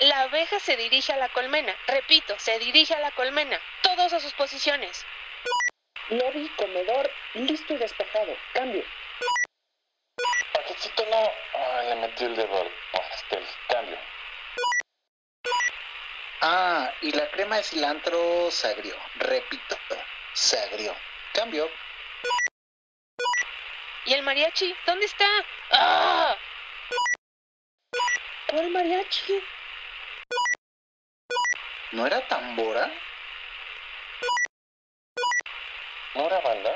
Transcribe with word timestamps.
La 0.00 0.22
abeja 0.22 0.60
se 0.60 0.76
dirige 0.76 1.12
a 1.12 1.16
la 1.16 1.30
colmena. 1.30 1.74
Repito, 1.86 2.38
se 2.38 2.58
dirige 2.58 2.94
a 2.94 3.00
la 3.00 3.10
colmena. 3.12 3.58
Todos 3.82 4.12
a 4.12 4.20
sus 4.20 4.34
posiciones. 4.34 5.06
Lobby, 6.10 6.48
comedor, 6.56 7.10
listo 7.34 7.74
y 7.74 7.78
despejado. 7.78 8.36
Cambio. 8.52 8.84
Paquetito 10.52 11.06
no. 11.06 11.32
Ah, 11.54 11.82
le 11.82 11.94
metí 11.96 12.24
el 12.24 12.36
dedo 12.36 12.60
al 12.60 12.70
pastel. 12.92 13.46
Cambio. 13.68 13.98
Ah, 16.42 16.92
y 17.00 17.12
la 17.12 17.30
crema 17.30 17.56
de 17.56 17.62
cilantro 17.62 18.50
se 18.50 18.68
agrió. 18.68 18.94
Repito, 19.14 19.78
se 20.34 20.60
agrió. 20.60 20.94
Cambio. 21.32 21.70
¿Y 24.04 24.12
el 24.12 24.22
mariachi? 24.22 24.76
¿Dónde 24.84 25.06
está? 25.06 25.26
¡Ah! 25.70 26.36
¿Cuál 28.48 28.70
mariachi? 28.70 29.42
¿No 31.92 32.04
era 32.04 32.20
tambora? 32.26 32.90
¿No 36.16 36.26
era 36.26 36.40
banda? 36.40 36.70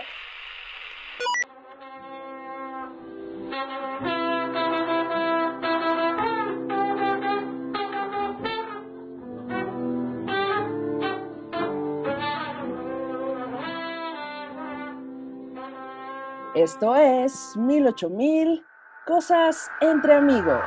Esto 16.55 16.95
es 16.95 17.57
Mil 17.57 17.87
Ocho 17.89 18.11
Mil 18.11 18.65
Cosas 19.07 19.71
entre 19.81 20.15
Amigos. 20.15 20.61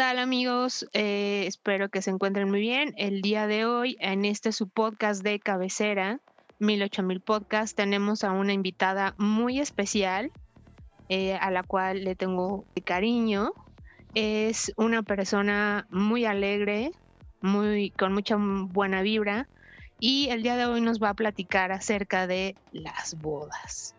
Tal 0.00 0.18
amigos? 0.18 0.88
Eh, 0.94 1.44
espero 1.46 1.90
que 1.90 2.00
se 2.00 2.08
encuentren 2.08 2.48
muy 2.48 2.60
bien. 2.60 2.94
El 2.96 3.20
día 3.20 3.46
de 3.46 3.66
hoy, 3.66 3.98
en 4.00 4.24
este 4.24 4.50
su 4.50 4.66
podcast 4.66 5.22
de 5.22 5.38
cabecera, 5.40 6.20
108000 6.58 7.20
Podcast, 7.20 7.76
tenemos 7.76 8.24
a 8.24 8.32
una 8.32 8.54
invitada 8.54 9.14
muy 9.18 9.60
especial, 9.60 10.32
eh, 11.10 11.34
a 11.34 11.50
la 11.50 11.64
cual 11.64 12.02
le 12.02 12.14
tengo 12.14 12.64
cariño. 12.82 13.52
Es 14.14 14.72
una 14.76 15.02
persona 15.02 15.86
muy 15.90 16.24
alegre, 16.24 16.92
muy, 17.42 17.90
con 17.90 18.14
mucha 18.14 18.36
buena 18.38 19.02
vibra, 19.02 19.48
y 19.98 20.30
el 20.30 20.42
día 20.42 20.56
de 20.56 20.64
hoy 20.64 20.80
nos 20.80 20.98
va 20.98 21.10
a 21.10 21.14
platicar 21.14 21.72
acerca 21.72 22.26
de 22.26 22.56
las 22.72 23.20
bodas. 23.20 23.94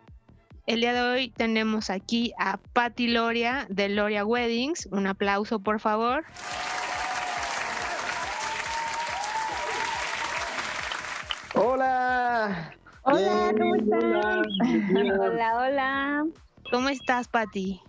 El 0.71 0.79
día 0.79 0.93
de 0.93 1.01
hoy 1.01 1.29
tenemos 1.31 1.89
aquí 1.89 2.31
a 2.39 2.55
Patti 2.55 3.09
Loria 3.09 3.67
de 3.69 3.89
Loria 3.89 4.23
Weddings. 4.25 4.87
Un 4.89 5.05
aplauso, 5.05 5.59
por 5.59 5.81
favor. 5.81 6.23
Hola. 11.55 12.73
Hola, 13.01 13.53
¿cómo 13.59 13.75
estás? 13.75 14.03
hola. 14.95 15.19
Hola, 15.19 15.57
hola. 15.57 16.25
¿Cómo 16.71 16.87
estás, 16.87 17.27
Patti? 17.27 17.81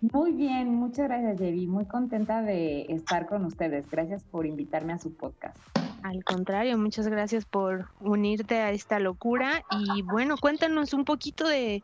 Muy 0.00 0.30
bien, 0.30 0.72
muchas 0.72 1.08
gracias, 1.08 1.36
Debbie. 1.36 1.66
Muy 1.66 1.86
contenta 1.86 2.42
de 2.42 2.82
estar 2.90 3.26
con 3.26 3.44
ustedes. 3.44 3.90
Gracias 3.90 4.22
por 4.22 4.46
invitarme 4.46 4.92
a 4.92 4.98
su 4.98 5.12
podcast. 5.16 5.58
Al 6.04 6.22
contrario, 6.22 6.78
muchas 6.78 7.08
gracias 7.08 7.44
por 7.44 7.88
unirte 7.98 8.58
a 8.58 8.70
esta 8.70 9.00
locura. 9.00 9.64
Y 9.72 10.02
bueno, 10.02 10.36
cuéntanos 10.38 10.94
un 10.94 11.04
poquito 11.04 11.48
de, 11.48 11.82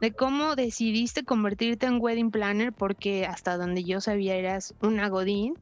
de 0.00 0.12
cómo 0.12 0.54
decidiste 0.56 1.24
convertirte 1.24 1.86
en 1.86 1.98
wedding 2.00 2.30
planner, 2.30 2.72
porque 2.72 3.26
hasta 3.26 3.56
donde 3.56 3.84
yo 3.84 4.00
sabía 4.00 4.36
eras 4.36 4.74
una 4.80 5.08
godín 5.08 5.54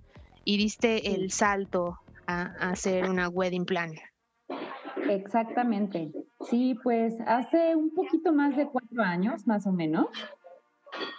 y 0.45 0.59
diste 0.59 1.15
el 1.15 1.31
salto 1.31 1.99
a, 2.27 2.43
a 2.61 2.77
ser 2.77 3.09
una 3.09 3.29
wedding 3.29 3.65
planner. 3.65 4.01
Exactamente. 5.09 6.11
Sí, 6.49 6.77
pues 6.83 7.15
hace 7.27 7.77
un 7.77 7.95
poquito 7.95 8.33
más 8.33 8.57
de 8.57 8.67
cuatro 8.67 9.03
años, 9.03 9.47
más 9.47 9.67
o 9.67 9.73
menos, 9.73 10.07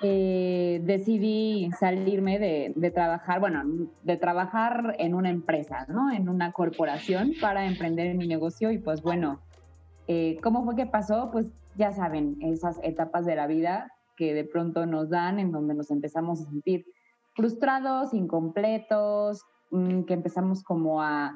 eh, 0.02 0.80
decidí 0.84 1.70
salirme 1.80 2.40
de, 2.40 2.74
de 2.76 2.92
trabajar, 2.92 3.40
bueno, 3.40 3.64
de 4.04 4.18
trabajar 4.18 4.96
en 5.00 5.14
una 5.14 5.30
empresa, 5.30 5.86
¿no? 5.88 6.12
En 6.12 6.30
una 6.30 6.52
corporación 6.52 7.34
para 7.42 7.66
emprender 7.66 8.16
mi 8.16 8.28
negocio 8.28 8.72
y 8.72 8.78
pues 8.78 9.02
bueno, 9.02 9.42
eh, 10.08 10.38
¿cómo 10.42 10.64
fue 10.66 10.76
que 10.76 10.86
pasó? 10.86 11.30
Pues 11.32 11.48
ya 11.78 11.92
saben, 11.92 12.38
esas 12.42 12.80
etapas 12.84 13.26
de 13.26 13.36
la 13.36 13.48
vida 13.48 13.92
que 14.16 14.34
de 14.34 14.44
pronto 14.44 14.86
nos 14.86 15.10
dan 15.10 15.40
en 15.40 15.52
donde 15.52 15.76
nos 15.76 15.92
empezamos 15.92 16.42
a 16.42 16.50
sentir 16.50 16.86
frustrados, 17.36 18.14
incompletos, 18.14 19.44
mm, 19.72 20.04
que 20.04 20.14
empezamos 20.14 20.64
como 20.64 21.02
a 21.02 21.36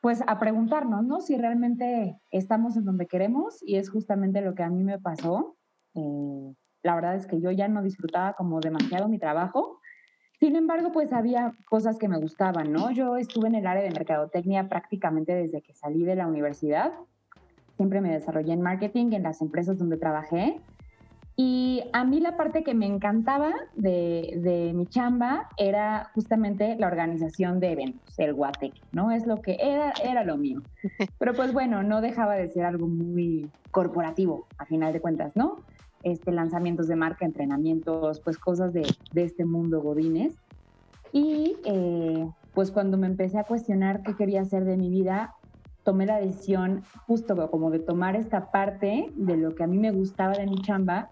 pues 0.00 0.22
a 0.26 0.38
preguntarnos, 0.38 1.04
¿no? 1.04 1.20
Si 1.20 1.36
realmente 1.36 2.18
estamos 2.30 2.76
en 2.76 2.86
donde 2.86 3.06
queremos 3.06 3.58
y 3.62 3.76
es 3.76 3.90
justamente 3.90 4.40
lo 4.40 4.54
que 4.54 4.62
a 4.62 4.70
mí 4.70 4.82
me 4.82 4.98
pasó. 4.98 5.56
Eh, 5.94 6.54
la 6.82 6.94
verdad 6.94 7.16
es 7.16 7.26
que 7.26 7.40
yo 7.40 7.50
ya 7.50 7.68
no 7.68 7.82
disfrutaba 7.82 8.32
como 8.32 8.60
demasiado 8.60 9.08
mi 9.08 9.18
trabajo. 9.18 9.78
Sin 10.38 10.56
embargo, 10.56 10.90
pues 10.90 11.12
había 11.12 11.52
cosas 11.68 11.98
que 11.98 12.08
me 12.08 12.18
gustaban, 12.18 12.72
¿no? 12.72 12.90
Yo 12.90 13.18
estuve 13.18 13.48
en 13.48 13.56
el 13.56 13.66
área 13.66 13.82
de 13.82 13.90
mercadotecnia 13.90 14.70
prácticamente 14.70 15.34
desde 15.34 15.60
que 15.60 15.74
salí 15.74 16.02
de 16.02 16.16
la 16.16 16.26
universidad. 16.26 16.92
Siempre 17.80 18.02
me 18.02 18.12
desarrollé 18.12 18.52
en 18.52 18.60
marketing 18.60 19.12
en 19.12 19.22
las 19.22 19.40
empresas 19.40 19.78
donde 19.78 19.96
trabajé. 19.96 20.60
Y 21.34 21.82
a 21.94 22.04
mí 22.04 22.20
la 22.20 22.36
parte 22.36 22.62
que 22.62 22.74
me 22.74 22.84
encantaba 22.84 23.54
de, 23.74 24.38
de, 24.42 24.74
mi 24.74 24.86
chamba 24.86 25.48
era 25.56 26.10
justamente 26.14 26.76
la 26.76 26.88
organización 26.88 27.58
de 27.58 27.72
eventos, 27.72 28.18
el 28.18 28.34
guateque, 28.34 28.82
¿no? 28.92 29.10
Es 29.10 29.26
lo 29.26 29.40
que 29.40 29.56
era, 29.58 29.94
era 30.04 30.24
lo 30.24 30.36
mío. 30.36 30.60
Pero 31.18 31.32
pues 31.32 31.54
bueno, 31.54 31.82
no 31.82 32.02
dejaba 32.02 32.34
de 32.34 32.50
ser 32.50 32.66
algo 32.66 32.86
muy 32.86 33.50
corporativo, 33.70 34.46
a 34.58 34.66
final 34.66 34.92
de 34.92 35.00
cuentas, 35.00 35.34
¿no? 35.34 35.56
Este, 36.02 36.32
lanzamientos 36.32 36.86
de 36.86 36.96
marca, 36.96 37.24
entrenamientos, 37.24 38.20
pues 38.20 38.36
cosas 38.36 38.74
de, 38.74 38.86
de 39.12 39.22
este 39.22 39.46
mundo 39.46 39.80
godines. 39.80 40.34
Y 41.14 41.56
eh, 41.64 42.28
pues 42.52 42.70
cuando 42.72 42.98
me 42.98 43.06
empecé 43.06 43.38
a 43.38 43.44
cuestionar 43.44 44.02
qué 44.02 44.14
quería 44.16 44.42
hacer 44.42 44.66
de 44.66 44.76
mi 44.76 44.90
vida, 44.90 45.34
tomé 45.84 46.06
la 46.06 46.18
decisión 46.18 46.82
justo 47.06 47.50
como 47.50 47.70
de 47.70 47.78
tomar 47.78 48.16
esta 48.16 48.50
parte 48.50 49.12
de 49.14 49.36
lo 49.36 49.54
que 49.54 49.64
a 49.64 49.66
mí 49.66 49.78
me 49.78 49.90
gustaba 49.90 50.34
de 50.34 50.46
mi 50.46 50.60
chamba 50.62 51.10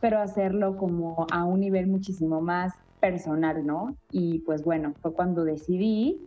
pero 0.00 0.20
hacerlo 0.20 0.76
como 0.76 1.26
a 1.30 1.44
un 1.44 1.60
nivel 1.60 1.86
muchísimo 1.86 2.40
más 2.40 2.72
personal, 3.00 3.64
¿no? 3.66 3.96
Y 4.10 4.40
pues 4.40 4.62
bueno, 4.64 4.92
fue 5.00 5.12
cuando 5.12 5.44
decidí 5.44 6.20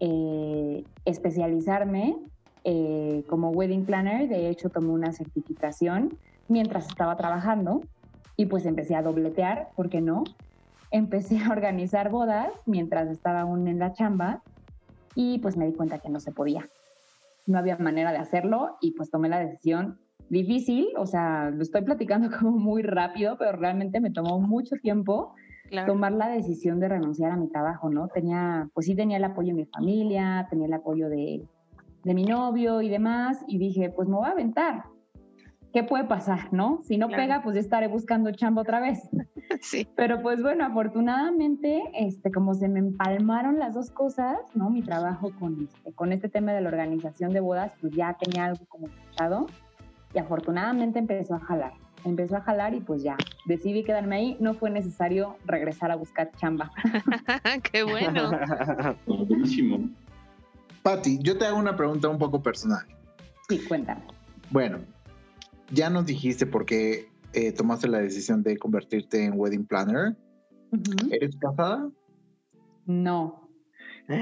eh, 0.00 0.84
especializarme 1.04 2.16
eh, 2.64 3.24
como 3.28 3.50
wedding 3.50 3.84
planner, 3.84 4.28
de 4.28 4.48
hecho 4.48 4.68
tomé 4.68 4.88
una 4.88 5.12
certificación 5.12 6.18
mientras 6.48 6.88
estaba 6.88 7.16
trabajando 7.16 7.80
y 8.36 8.46
pues 8.46 8.66
empecé 8.66 8.94
a 8.94 9.02
dobletear, 9.02 9.68
¿por 9.76 9.88
qué 9.88 10.00
no? 10.00 10.24
Empecé 10.90 11.38
a 11.38 11.50
organizar 11.50 12.10
bodas 12.10 12.50
mientras 12.66 13.08
estaba 13.08 13.42
aún 13.42 13.68
en 13.68 13.78
la 13.78 13.92
chamba 13.92 14.42
y 15.14 15.38
pues 15.38 15.56
me 15.56 15.66
di 15.66 15.72
cuenta 15.72 15.98
que 15.98 16.08
no 16.08 16.20
se 16.20 16.32
podía. 16.32 16.68
No 17.46 17.58
había 17.58 17.76
manera 17.78 18.12
de 18.12 18.18
hacerlo 18.18 18.76
y 18.80 18.92
pues 18.92 19.10
tomé 19.10 19.28
la 19.28 19.40
decisión 19.40 19.98
difícil, 20.28 20.88
o 20.96 21.06
sea, 21.06 21.50
lo 21.50 21.62
estoy 21.62 21.82
platicando 21.82 22.28
como 22.38 22.52
muy 22.52 22.82
rápido, 22.82 23.36
pero 23.38 23.52
realmente 23.52 24.00
me 24.00 24.10
tomó 24.10 24.38
mucho 24.40 24.76
tiempo 24.76 25.34
claro. 25.68 25.92
tomar 25.92 26.12
la 26.12 26.28
decisión 26.28 26.80
de 26.80 26.88
renunciar 26.88 27.32
a 27.32 27.36
mi 27.36 27.48
trabajo, 27.48 27.90
¿no? 27.90 28.08
Tenía, 28.08 28.68
pues 28.72 28.86
sí 28.86 28.94
tenía 28.94 29.16
el 29.16 29.24
apoyo 29.24 29.48
de 29.48 29.62
mi 29.62 29.66
familia, 29.66 30.46
tenía 30.48 30.66
el 30.66 30.72
apoyo 30.72 31.08
de, 31.08 31.42
de 32.04 32.14
mi 32.14 32.24
novio 32.24 32.80
y 32.80 32.88
demás, 32.88 33.44
y 33.48 33.58
dije, 33.58 33.90
pues 33.90 34.08
me 34.08 34.16
voy 34.16 34.28
a 34.28 34.32
aventar. 34.32 34.84
¿Qué 35.72 35.84
puede 35.84 36.04
pasar, 36.04 36.52
no? 36.52 36.80
Si 36.82 36.98
no 36.98 37.06
claro. 37.06 37.22
pega, 37.22 37.42
pues 37.42 37.54
ya 37.54 37.60
estaré 37.60 37.86
buscando 37.86 38.32
chamba 38.32 38.62
otra 38.62 38.80
vez. 38.80 39.00
Sí. 39.62 39.86
Pero 39.96 40.22
pues 40.22 40.40
bueno, 40.40 40.64
afortunadamente, 40.64 41.82
este, 41.94 42.30
como 42.30 42.54
se 42.54 42.68
me 42.68 42.78
empalmaron 42.78 43.58
las 43.58 43.74
dos 43.74 43.90
cosas, 43.90 44.38
¿no? 44.54 44.70
Mi 44.70 44.80
trabajo 44.80 45.32
con 45.40 45.64
este, 45.64 45.92
con 45.92 46.12
este 46.12 46.28
tema 46.28 46.52
de 46.52 46.60
la 46.60 46.68
organización 46.68 47.32
de 47.32 47.40
bodas, 47.40 47.72
pues 47.80 47.92
ya 47.92 48.16
tenía 48.18 48.44
algo 48.44 48.64
como 48.68 48.86
escuchado 48.86 49.46
y 50.14 50.18
afortunadamente 50.20 51.00
empezó 51.00 51.34
a 51.34 51.40
jalar. 51.40 51.72
empezó 52.04 52.36
a 52.36 52.42
jalar 52.42 52.74
y 52.74 52.80
pues 52.80 53.02
ya, 53.02 53.16
decidí 53.44 53.82
quedarme 53.82 54.16
ahí. 54.16 54.36
No 54.38 54.54
fue 54.54 54.70
necesario 54.70 55.36
regresar 55.46 55.90
a 55.90 55.96
buscar 55.96 56.30
chamba. 56.36 56.70
Qué 57.72 57.82
bueno. 57.82 58.30
Buenísimo. 59.04 59.90
Patti, 60.84 61.18
yo 61.22 61.36
te 61.36 61.44
hago 61.44 61.58
una 61.58 61.76
pregunta 61.76 62.08
un 62.08 62.18
poco 62.18 62.40
personal. 62.40 62.86
Sí, 63.48 63.58
cuéntame. 63.68 64.02
Bueno, 64.50 64.78
ya 65.70 65.90
nos 65.90 66.06
dijiste 66.06 66.46
por 66.46 66.66
qué 66.66 67.08
eh, 67.32 67.52
tomaste 67.52 67.88
la 67.88 67.98
decisión 67.98 68.42
de 68.42 68.56
convertirte 68.56 69.24
en 69.24 69.34
wedding 69.36 69.66
planner. 69.66 70.16
¿Eres 71.10 71.36
casada? 71.36 71.90
No, 72.86 73.40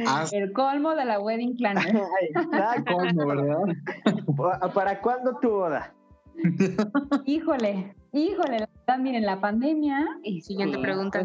¿Has 0.07 0.33
el 0.33 0.53
colmo 0.53 0.95
de 0.95 1.05
la 1.05 1.21
wedding 1.21 1.57
planner. 1.57 1.97
Exacto. 2.35 2.95
colmo, 2.95 3.27
verdad? 3.27 4.73
¿Para 4.75 5.01
cuándo 5.01 5.39
tu 5.41 5.51
boda? 5.51 5.95
híjole, 7.25 7.95
híjole, 8.13 8.61
la 8.61 8.69
verdad, 8.87 8.99
miren, 9.03 9.27
la 9.27 9.41
pandemia. 9.41 10.07
y 10.23 10.41
Siguiente 10.43 10.77
sí, 10.77 10.83
pregunta. 10.83 11.23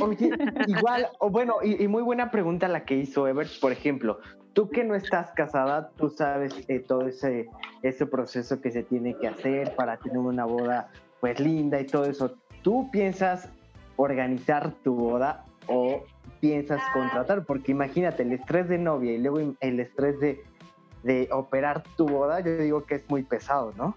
Oye, 0.00 0.30
igual, 0.66 1.08
o 1.18 1.30
bueno, 1.30 1.56
y, 1.62 1.82
y 1.82 1.88
muy 1.88 2.02
buena 2.02 2.30
pregunta 2.30 2.68
la 2.68 2.84
que 2.84 2.96
hizo 2.96 3.26
Evert, 3.26 3.50
por 3.60 3.72
ejemplo, 3.72 4.20
tú 4.52 4.68
que 4.68 4.84
no 4.84 4.94
estás 4.94 5.30
casada, 5.32 5.90
tú 5.96 6.10
sabes 6.10 6.52
eh, 6.68 6.80
todo 6.80 7.06
ese, 7.06 7.48
ese 7.82 8.06
proceso 8.06 8.60
que 8.60 8.70
se 8.70 8.82
tiene 8.82 9.14
que 9.14 9.28
hacer 9.28 9.74
para 9.76 9.96
tener 9.98 10.18
una 10.18 10.44
boda 10.44 10.88
pues 11.20 11.38
linda 11.40 11.80
y 11.80 11.86
todo 11.86 12.04
eso. 12.04 12.34
¿Tú 12.62 12.90
piensas 12.90 13.48
organizar 13.96 14.72
tu 14.82 14.94
boda 14.94 15.44
o 15.66 16.04
piensas 16.40 16.80
contratar? 16.92 17.44
Porque 17.44 17.72
imagínate, 17.72 18.22
el 18.22 18.32
estrés 18.32 18.68
de 18.68 18.78
novia 18.78 19.12
y 19.12 19.18
luego 19.18 19.54
el 19.60 19.80
estrés 19.80 20.18
de, 20.20 20.42
de 21.02 21.28
operar 21.32 21.82
tu 21.96 22.06
boda, 22.06 22.40
yo 22.40 22.56
digo 22.56 22.84
que 22.84 22.96
es 22.96 23.08
muy 23.08 23.22
pesado, 23.22 23.72
¿no? 23.76 23.96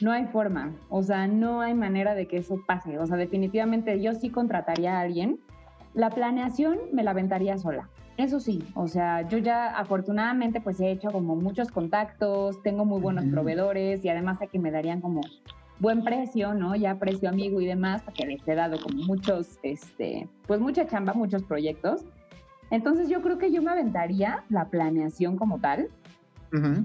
No 0.00 0.10
hay 0.10 0.26
forma, 0.26 0.72
o 0.88 1.02
sea, 1.02 1.26
no 1.28 1.60
hay 1.60 1.74
manera 1.74 2.14
de 2.14 2.26
que 2.26 2.38
eso 2.38 2.60
pase. 2.66 2.98
O 2.98 3.06
sea, 3.06 3.16
definitivamente 3.16 4.00
yo 4.00 4.14
sí 4.14 4.30
contrataría 4.30 4.96
a 4.96 5.00
alguien. 5.00 5.38
La 5.92 6.10
planeación 6.10 6.78
me 6.92 7.04
la 7.04 7.12
aventaría 7.12 7.58
sola. 7.58 7.88
Eso 8.16 8.38
sí, 8.38 8.62
o 8.74 8.86
sea, 8.86 9.28
yo 9.28 9.38
ya 9.38 9.76
afortunadamente 9.76 10.60
pues 10.60 10.78
he 10.78 10.90
hecho 10.90 11.10
como 11.10 11.34
muchos 11.34 11.68
contactos, 11.70 12.62
tengo 12.62 12.84
muy 12.84 13.00
buenos 13.00 13.24
proveedores 13.24 14.04
y 14.04 14.08
además 14.08 14.38
sé 14.38 14.46
que 14.46 14.60
me 14.60 14.70
darían 14.70 15.00
como 15.00 15.20
buen 15.80 16.04
precio, 16.04 16.54
¿no? 16.54 16.76
Ya 16.76 16.98
precio 16.98 17.28
amigo 17.28 17.60
y 17.60 17.66
demás, 17.66 18.02
porque 18.02 18.24
les 18.24 18.46
he 18.46 18.54
dado 18.54 18.80
como 18.80 19.02
muchos, 19.02 19.58
este, 19.64 20.28
pues 20.46 20.60
mucha 20.60 20.86
chamba, 20.86 21.12
muchos 21.12 21.42
proyectos. 21.42 22.02
Entonces 22.70 23.08
yo 23.08 23.20
creo 23.20 23.38
que 23.38 23.50
yo 23.50 23.62
me 23.62 23.72
aventaría 23.72 24.44
la 24.48 24.68
planeación 24.68 25.36
como 25.36 25.58
tal, 25.58 25.88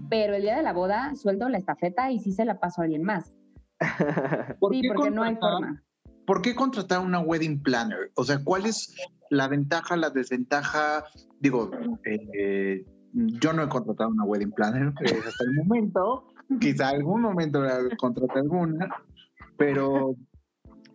pero 0.10 0.34
el 0.34 0.42
día 0.42 0.58
de 0.58 0.64
la 0.64 0.74
boda 0.74 1.16
suelto 1.16 1.48
la 1.48 1.60
estafeta 1.60 2.10
y 2.10 2.18
sí 2.18 2.32
se 2.32 2.44
la 2.44 2.60
paso 2.60 2.82
a 2.82 2.86
alguien 2.86 3.04
más. 3.04 3.32
¿Por 4.60 4.74
Sí, 4.74 4.82
porque 4.88 5.12
no 5.12 5.22
hay 5.22 5.36
forma. 5.36 5.84
¿Por 6.26 6.42
qué 6.42 6.56
contratar 6.56 7.00
una 7.00 7.20
wedding 7.20 7.62
planner? 7.62 8.12
O 8.16 8.24
sea, 8.24 8.44
¿cuál 8.44 8.66
es 8.66 8.96
la 9.30 9.48
ventaja, 9.48 9.96
la 9.96 10.10
desventaja? 10.10 11.06
Digo, 11.40 11.72
eh, 12.06 12.86
yo 13.14 13.54
no 13.54 13.64
he 13.64 13.70
contratado 13.70 14.10
una 14.10 14.24
wedding 14.24 14.52
planner 14.52 14.94
eh, 15.02 15.20
hasta 15.26 15.44
el 15.44 15.54
momento. 15.54 16.28
Quizá 16.60 16.90
algún 16.90 17.22
momento 17.22 17.62
contraté 17.98 18.40
alguna, 18.40 18.90
pero 19.58 20.16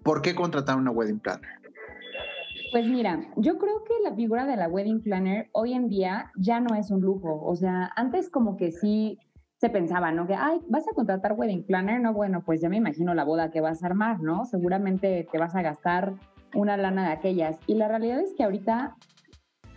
¿por 0.02 0.20
qué 0.20 0.34
contratar 0.34 0.76
una 0.76 0.90
wedding 0.90 1.20
planner? 1.20 1.48
Pues 2.72 2.88
mira, 2.88 3.24
yo 3.36 3.56
creo 3.58 3.84
que 3.84 3.94
la 4.02 4.16
figura 4.16 4.46
de 4.46 4.56
la 4.56 4.68
wedding 4.68 5.00
planner 5.00 5.48
hoy 5.52 5.74
en 5.74 5.88
día 5.88 6.32
ya 6.36 6.58
no 6.58 6.74
es 6.74 6.90
un 6.90 7.02
lujo. 7.02 7.40
O 7.44 7.54
sea, 7.54 7.92
antes 7.94 8.28
como 8.28 8.56
que 8.56 8.72
sí 8.72 9.20
se 9.58 9.70
pensaba, 9.70 10.10
¿no? 10.10 10.26
Que, 10.26 10.34
ay, 10.34 10.60
vas 10.68 10.84
a 10.88 10.94
contratar 10.94 11.34
wedding 11.34 11.64
planner, 11.64 12.00
no, 12.00 12.12
bueno, 12.12 12.42
pues 12.44 12.60
ya 12.60 12.68
me 12.68 12.76
imagino 12.76 13.14
la 13.14 13.24
boda 13.24 13.52
que 13.52 13.60
vas 13.60 13.82
a 13.82 13.86
armar, 13.86 14.20
¿no? 14.20 14.44
Seguramente 14.44 15.26
te 15.30 15.38
vas 15.38 15.54
a 15.54 15.62
gastar 15.62 16.14
una 16.54 16.76
lana 16.76 17.06
de 17.06 17.12
aquellas. 17.12 17.58
Y 17.66 17.74
la 17.74 17.88
realidad 17.88 18.20
es 18.20 18.34
que 18.34 18.44
ahorita 18.44 18.96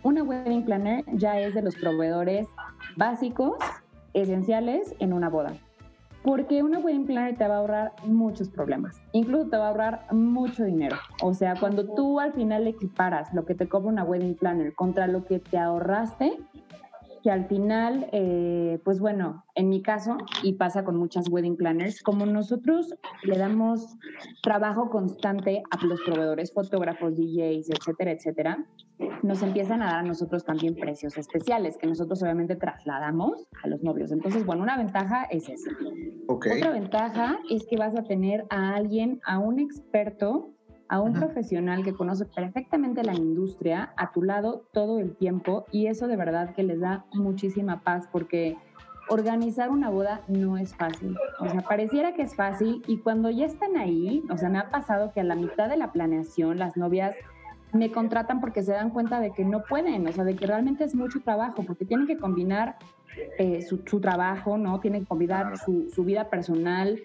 una 0.02 0.22
wedding 0.22 0.64
planner 0.64 1.04
ya 1.12 1.38
es 1.40 1.54
de 1.54 1.62
los 1.62 1.76
proveedores 1.76 2.48
básicos, 2.96 3.56
esenciales 4.14 4.94
en 5.00 5.12
una 5.12 5.28
boda. 5.28 5.54
Porque 6.22 6.62
una 6.62 6.78
wedding 6.78 7.06
planner 7.06 7.36
te 7.36 7.46
va 7.46 7.56
a 7.56 7.58
ahorrar 7.58 7.92
muchos 8.04 8.48
problemas. 8.48 9.00
Incluso 9.12 9.48
te 9.48 9.56
va 9.56 9.66
a 9.66 9.68
ahorrar 9.68 10.12
mucho 10.12 10.64
dinero. 10.64 10.96
O 11.22 11.32
sea, 11.34 11.54
cuando 11.58 11.94
tú 11.94 12.20
al 12.20 12.32
final 12.32 12.66
equiparas 12.66 13.32
lo 13.32 13.44
que 13.44 13.54
te 13.54 13.68
cobra 13.68 13.88
una 13.88 14.04
wedding 14.04 14.34
planner 14.34 14.74
contra 14.74 15.06
lo 15.06 15.24
que 15.24 15.38
te 15.38 15.58
ahorraste, 15.58 16.38
que 17.22 17.30
al 17.30 17.46
final, 17.46 18.08
eh, 18.12 18.80
pues 18.84 19.00
bueno, 19.00 19.44
en 19.54 19.68
mi 19.68 19.82
caso, 19.82 20.16
y 20.42 20.54
pasa 20.54 20.84
con 20.84 20.96
muchas 20.96 21.28
wedding 21.28 21.56
planners, 21.56 22.02
como 22.02 22.26
nosotros 22.26 22.94
le 23.24 23.38
damos 23.38 23.96
trabajo 24.42 24.90
constante 24.90 25.62
a 25.70 25.84
los 25.84 26.00
proveedores, 26.02 26.52
fotógrafos, 26.52 27.16
DJs, 27.16 27.70
etcétera, 27.70 28.12
etcétera, 28.12 28.66
nos 29.22 29.42
empiezan 29.42 29.82
a 29.82 29.86
dar 29.86 29.98
a 30.00 30.02
nosotros 30.02 30.44
también 30.44 30.74
precios 30.74 31.16
especiales 31.16 31.76
que 31.78 31.86
nosotros 31.86 32.22
obviamente 32.22 32.56
trasladamos 32.56 33.46
a 33.62 33.68
los 33.68 33.82
novios. 33.82 34.12
Entonces, 34.12 34.44
bueno, 34.44 34.62
una 34.62 34.76
ventaja 34.76 35.24
es 35.30 35.48
esa. 35.48 35.70
Otra 36.26 36.70
ventaja 36.70 37.38
es 37.50 37.66
que 37.66 37.76
vas 37.76 37.96
a 37.96 38.04
tener 38.04 38.44
a 38.50 38.74
alguien, 38.74 39.20
a 39.24 39.38
un 39.38 39.58
experto, 39.58 40.54
a 40.88 41.00
un 41.00 41.12
profesional 41.12 41.84
que 41.84 41.92
conoce 41.92 42.24
perfectamente 42.24 43.02
la 43.04 43.14
industria 43.14 43.92
a 43.96 44.10
tu 44.10 44.22
lado 44.22 44.64
todo 44.72 44.98
el 44.98 45.16
tiempo 45.16 45.66
y 45.70 45.86
eso 45.86 46.08
de 46.08 46.16
verdad 46.16 46.54
que 46.54 46.62
les 46.62 46.80
da 46.80 47.04
muchísima 47.12 47.80
paz 47.80 48.08
porque 48.10 48.56
organizar 49.08 49.70
una 49.70 49.90
boda 49.90 50.22
no 50.28 50.56
es 50.56 50.74
fácil. 50.74 51.16
O 51.40 51.48
sea, 51.48 51.62
pareciera 51.62 52.14
que 52.14 52.22
es 52.22 52.34
fácil 52.34 52.82
y 52.86 52.98
cuando 52.98 53.30
ya 53.30 53.46
están 53.46 53.76
ahí, 53.76 54.22
o 54.30 54.36
sea, 54.36 54.48
me 54.48 54.58
ha 54.58 54.70
pasado 54.70 55.12
que 55.12 55.20
a 55.20 55.24
la 55.24 55.34
mitad 55.34 55.68
de 55.68 55.76
la 55.76 55.92
planeación 55.92 56.58
las 56.58 56.76
novias 56.76 57.14
me 57.72 57.90
contratan 57.90 58.40
porque 58.40 58.62
se 58.62 58.72
dan 58.72 58.90
cuenta 58.90 59.20
de 59.20 59.32
que 59.32 59.44
no 59.44 59.62
pueden, 59.64 60.06
o 60.06 60.12
sea, 60.12 60.24
de 60.24 60.36
que 60.36 60.46
realmente 60.46 60.84
es 60.84 60.94
mucho 60.94 61.20
trabajo, 61.20 61.62
porque 61.66 61.84
tienen 61.84 62.06
que 62.06 62.16
combinar 62.16 62.76
eh, 63.38 63.60
su, 63.62 63.82
su 63.84 64.00
trabajo, 64.00 64.56
¿no? 64.56 64.80
Tienen 64.80 65.02
que 65.02 65.08
combinar 65.08 65.58
su 65.58 66.04
vida 66.04 66.30
personal, 66.30 66.98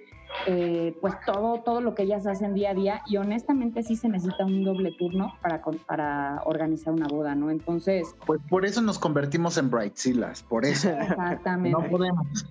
eh, 0.45 0.95
pues 1.00 1.13
todo, 1.25 1.62
todo 1.62 1.81
lo 1.81 1.95
que 1.95 2.03
ellas 2.03 2.27
hacen 2.27 2.53
día 2.53 2.71
a 2.71 2.74
día 2.74 3.01
y 3.07 3.18
honestamente 3.18 3.83
sí 3.83 3.95
se 3.95 4.09
necesita 4.09 4.45
un 4.45 4.63
doble 4.63 4.91
turno 4.91 5.33
para, 5.41 5.62
para 5.88 6.41
organizar 6.45 6.94
una 6.94 7.07
boda, 7.07 7.33
¿no? 7.35 7.50
Entonces, 7.50 8.13
Pues 8.25 8.41
por 8.50 8.65
eso 8.65 8.81
nos 8.81 9.00
convertimos 9.00 9.57
en 9.57 9.69
Brightzillas, 9.69 10.44
por 10.44 10.65
eso. 10.65 10.89
exactamente. 10.89 11.77
No 11.77 11.89
podemos. 11.89 12.45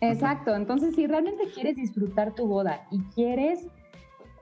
Exacto, 0.00 0.54
entonces 0.54 0.94
si 0.96 1.06
realmente 1.06 1.44
quieres 1.54 1.76
disfrutar 1.76 2.34
tu 2.34 2.46
boda 2.46 2.86
y 2.90 3.00
quieres 3.14 3.66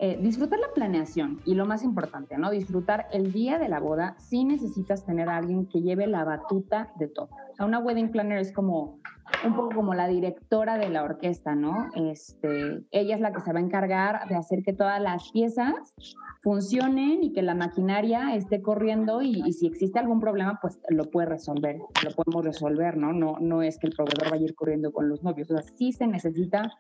eh, 0.02 0.18
disfrutar 0.18 0.58
la 0.58 0.72
planeación 0.74 1.42
y 1.44 1.54
lo 1.54 1.66
más 1.66 1.84
importante, 1.84 2.38
¿no? 2.38 2.50
Disfrutar 2.50 3.08
el 3.12 3.32
día 3.32 3.58
de 3.58 3.68
la 3.68 3.80
boda, 3.80 4.16
sí 4.16 4.44
necesitas 4.44 5.04
tener 5.04 5.28
a 5.28 5.36
alguien 5.36 5.66
que 5.66 5.82
lleve 5.82 6.06
la 6.06 6.24
batuta 6.24 6.90
de 6.98 7.06
todo. 7.08 7.28
O 7.58 7.66
una 7.66 7.80
wedding 7.80 8.10
planner 8.10 8.38
es 8.38 8.50
como 8.50 8.98
un 9.44 9.54
poco 9.54 9.74
como 9.74 9.92
la 9.92 10.08
directora 10.08 10.78
de 10.78 10.88
la 10.88 11.02
orquesta, 11.02 11.54
¿no? 11.54 11.88
Este, 11.94 12.82
ella 12.92 13.14
es 13.14 13.20
la 13.20 13.30
que 13.34 13.42
se 13.42 13.52
va 13.52 13.58
a 13.58 13.62
encargar 13.62 14.26
de 14.26 14.36
hacer 14.36 14.62
que 14.62 14.72
todas 14.72 15.02
las 15.02 15.30
piezas 15.32 15.94
funcionen 16.42 17.22
y 17.22 17.34
que 17.34 17.42
la 17.42 17.54
maquinaria 17.54 18.34
esté 18.34 18.62
corriendo 18.62 19.20
y, 19.20 19.42
y 19.44 19.52
si 19.52 19.66
existe 19.66 19.98
algún 19.98 20.18
problema, 20.18 20.58
pues 20.62 20.80
lo 20.88 21.10
puede 21.10 21.28
resolver, 21.28 21.76
lo 21.76 22.10
podemos 22.12 22.42
resolver, 22.42 22.96
¿no? 22.96 23.12
No, 23.12 23.36
no 23.38 23.62
es 23.62 23.78
que 23.78 23.88
el 23.88 23.92
proveedor 23.92 24.30
vaya 24.30 24.44
a 24.44 24.46
ir 24.46 24.54
corriendo 24.54 24.92
con 24.92 25.10
los 25.10 25.22
novios, 25.22 25.50
o 25.50 25.58
sea, 25.58 25.74
sí 25.76 25.92
se 25.92 26.06
necesita 26.06 26.72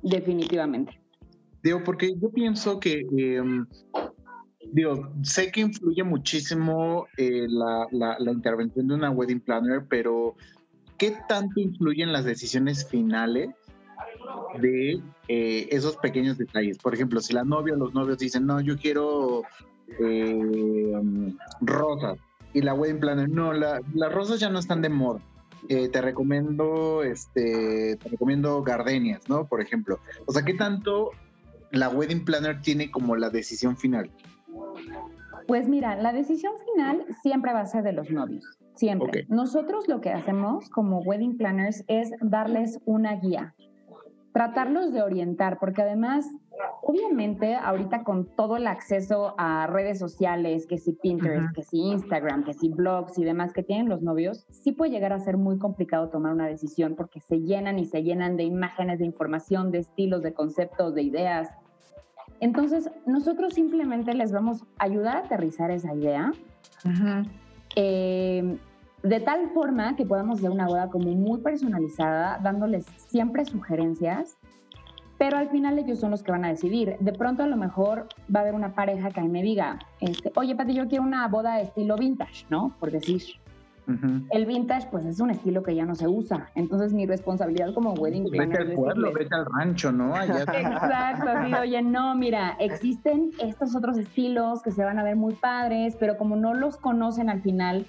definitivamente. 0.00 1.00
Digo, 1.62 1.82
porque 1.84 2.14
yo 2.20 2.30
pienso 2.30 2.78
que, 2.78 3.04
eh, 3.16 3.42
digo, 4.72 5.10
sé 5.22 5.50
que 5.50 5.60
influye 5.60 6.04
muchísimo 6.04 7.06
eh, 7.16 7.46
la, 7.48 7.86
la- 7.90 8.32
intervención 8.32 8.86
de 8.88 8.94
una 8.94 9.10
wedding 9.10 9.40
planner, 9.40 9.84
pero 9.88 10.36
¿qué 10.98 11.16
tanto 11.28 11.60
influyen 11.60 12.12
las 12.12 12.24
decisiones 12.24 12.86
finales 12.88 13.50
de 14.60 15.00
eh, 15.28 15.68
esos 15.70 15.96
pequeños 15.96 16.38
detalles? 16.38 16.78
Por 16.78 16.94
ejemplo, 16.94 17.20
si 17.20 17.32
la 17.32 17.44
novia 17.44 17.74
o 17.74 17.76
los 17.76 17.94
novios 17.94 18.18
dicen, 18.18 18.46
no, 18.46 18.60
yo 18.60 18.76
quiero 18.76 19.42
eh, 20.00 20.92
rosas, 21.60 22.18
y 22.54 22.62
la 22.62 22.74
wedding 22.74 23.00
planner, 23.00 23.28
no, 23.28 23.52
la- 23.52 23.80
las 23.94 24.12
rosas 24.12 24.38
ya 24.40 24.48
no 24.48 24.58
están 24.58 24.80
de 24.82 24.88
moda. 24.90 25.20
Eh, 25.68 25.88
te 25.88 26.00
recomiendo, 26.00 27.02
este, 27.02 27.96
te 27.96 28.08
recomiendo 28.08 28.62
gardenias, 28.62 29.28
¿no? 29.28 29.46
Por 29.48 29.60
ejemplo. 29.60 29.98
O 30.24 30.32
sea, 30.32 30.44
¿qué 30.44 30.54
tanto 30.54 31.10
la 31.72 31.88
wedding 31.88 32.24
planner 32.24 32.60
tiene 32.60 32.90
como 32.90 33.16
la 33.16 33.30
decisión 33.30 33.76
final? 33.76 34.10
Pues 35.46 35.68
mira, 35.68 35.96
la 35.96 36.12
decisión 36.12 36.52
final 36.74 37.06
siempre 37.22 37.52
va 37.52 37.60
a 37.60 37.66
ser 37.66 37.82
de 37.82 37.92
los 37.92 38.10
novios, 38.10 38.44
siempre. 38.74 39.26
Nosotros 39.28 39.88
lo 39.88 40.00
que 40.00 40.10
hacemos 40.10 40.68
como 40.70 41.00
wedding 41.00 41.36
planners 41.36 41.84
es 41.88 42.10
darles 42.20 42.80
una 42.84 43.16
guía, 43.16 43.54
tratarlos 44.32 44.92
de 44.92 45.02
orientar, 45.02 45.58
porque 45.58 45.82
además, 45.82 46.26
obviamente, 46.82 47.54
ahorita 47.54 48.04
con 48.04 48.26
todo 48.26 48.56
el 48.56 48.66
acceso 48.66 49.34
a 49.38 49.66
redes 49.66 49.98
sociales, 49.98 50.66
que 50.66 50.78
si 50.78 50.92
Pinterest, 50.92 51.54
que 51.54 51.62
si 51.62 51.78
Instagram, 51.78 52.44
que 52.44 52.54
si 52.54 52.68
blogs 52.68 53.18
y 53.18 53.24
demás 53.24 53.52
que 53.52 53.62
tienen 53.62 53.88
los 53.88 54.02
novios, 54.02 54.46
sí 54.50 54.72
puede 54.72 54.90
llegar 54.90 55.12
a 55.12 55.20
ser 55.20 55.36
muy 55.36 55.58
complicado 55.58 56.08
tomar 56.08 56.32
una 56.32 56.46
decisión 56.46 56.94
porque 56.96 57.20
se 57.20 57.40
llenan 57.40 57.78
y 57.78 57.84
se 57.84 58.02
llenan 58.02 58.36
de 58.36 58.44
imágenes, 58.44 58.98
de 58.98 59.06
información, 59.06 59.70
de 59.70 59.78
estilos, 59.78 60.22
de 60.22 60.32
conceptos, 60.32 60.94
de 60.94 61.02
ideas. 61.02 61.48
Entonces, 62.40 62.90
nosotros 63.06 63.54
simplemente 63.54 64.14
les 64.14 64.32
vamos 64.32 64.62
a 64.78 64.84
ayudar 64.84 65.16
a 65.16 65.20
aterrizar 65.20 65.70
esa 65.70 65.94
idea. 65.94 66.32
eh, 67.76 68.58
de 69.02 69.20
tal 69.20 69.50
forma 69.50 69.94
que 69.96 70.04
podamos 70.04 70.38
hacer 70.38 70.50
una 70.50 70.66
boda 70.66 70.88
como 70.90 71.10
muy 71.12 71.40
personalizada, 71.40 72.38
dándoles 72.42 72.86
siempre 72.96 73.44
sugerencias, 73.44 74.36
pero 75.18 75.36
al 75.36 75.48
final 75.48 75.78
ellos 75.78 75.98
son 75.98 76.12
los 76.12 76.22
que 76.22 76.30
van 76.30 76.44
a 76.44 76.48
decidir. 76.48 76.96
De 77.00 77.12
pronto 77.12 77.42
a 77.42 77.46
lo 77.46 77.56
mejor 77.56 78.06
va 78.34 78.40
a 78.40 78.42
haber 78.44 78.54
una 78.54 78.74
pareja 78.74 79.10
que 79.10 79.20
ahí 79.20 79.28
me 79.28 79.42
diga, 79.42 79.78
este, 80.00 80.32
oye 80.36 80.54
Pati, 80.54 80.74
yo 80.74 80.88
quiero 80.88 81.04
una 81.04 81.26
boda 81.28 81.56
de 81.56 81.64
estilo 81.64 81.96
vintage, 81.96 82.46
¿no? 82.48 82.74
Por 82.78 82.90
decir. 82.92 83.22
El 84.30 84.44
vintage, 84.44 84.86
pues 84.90 85.06
es 85.06 85.18
un 85.18 85.30
estilo 85.30 85.62
que 85.62 85.74
ya 85.74 85.86
no 85.86 85.94
se 85.94 86.06
usa. 86.06 86.50
Entonces 86.54 86.92
mi 86.92 87.06
responsabilidad 87.06 87.72
como 87.72 87.94
wedding 87.94 88.24
Vete 88.24 88.36
planner 88.36 88.60
al 88.60 88.70
es 88.72 88.76
pueblo, 88.76 89.12
vete 89.14 89.34
al 89.34 89.46
rancho, 89.46 89.90
¿no? 89.90 90.14
Allá 90.14 90.42
Exacto, 90.42 91.30
así, 91.30 91.54
oye, 91.54 91.80
no, 91.80 92.14
mira, 92.14 92.54
existen 92.60 93.30
estos 93.40 93.74
otros 93.74 93.96
estilos 93.96 94.62
que 94.62 94.72
se 94.72 94.84
van 94.84 94.98
a 94.98 95.02
ver 95.02 95.16
muy 95.16 95.32
padres, 95.34 95.96
pero 95.98 96.18
como 96.18 96.36
no 96.36 96.52
los 96.52 96.76
conocen 96.76 97.30
al 97.30 97.40
final, 97.40 97.86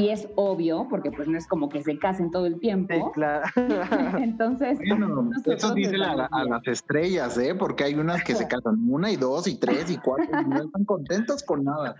y 0.00 0.08
es 0.08 0.28
obvio, 0.34 0.86
porque 0.88 1.10
pues 1.10 1.28
no 1.28 1.36
es 1.36 1.46
como 1.46 1.68
que 1.68 1.82
se 1.82 1.98
casen 1.98 2.30
todo 2.30 2.46
el 2.46 2.54
Sí, 2.54 2.60
tiempo, 2.60 3.12
claro. 3.12 3.44
entonces... 4.18 4.78
Bueno, 4.88 5.30
eso 5.44 5.74
dice 5.74 5.96
a, 5.96 6.44
las 6.44 6.66
estrellas, 6.66 7.36
¿eh? 7.36 7.54
Porque 7.54 7.84
hay 7.84 7.94
unas 7.94 8.24
que 8.24 8.34
se 8.34 8.48
casan 8.48 8.78
una 8.88 9.10
y 9.10 9.16
dos 9.16 9.46
y 9.46 9.58
tres 9.58 9.90
y 9.90 9.98
cuatro 9.98 10.40
y 10.40 10.48
no 10.48 10.62
están 10.64 10.84
contentos 10.84 11.42
con 11.42 11.64
nada. 11.64 11.96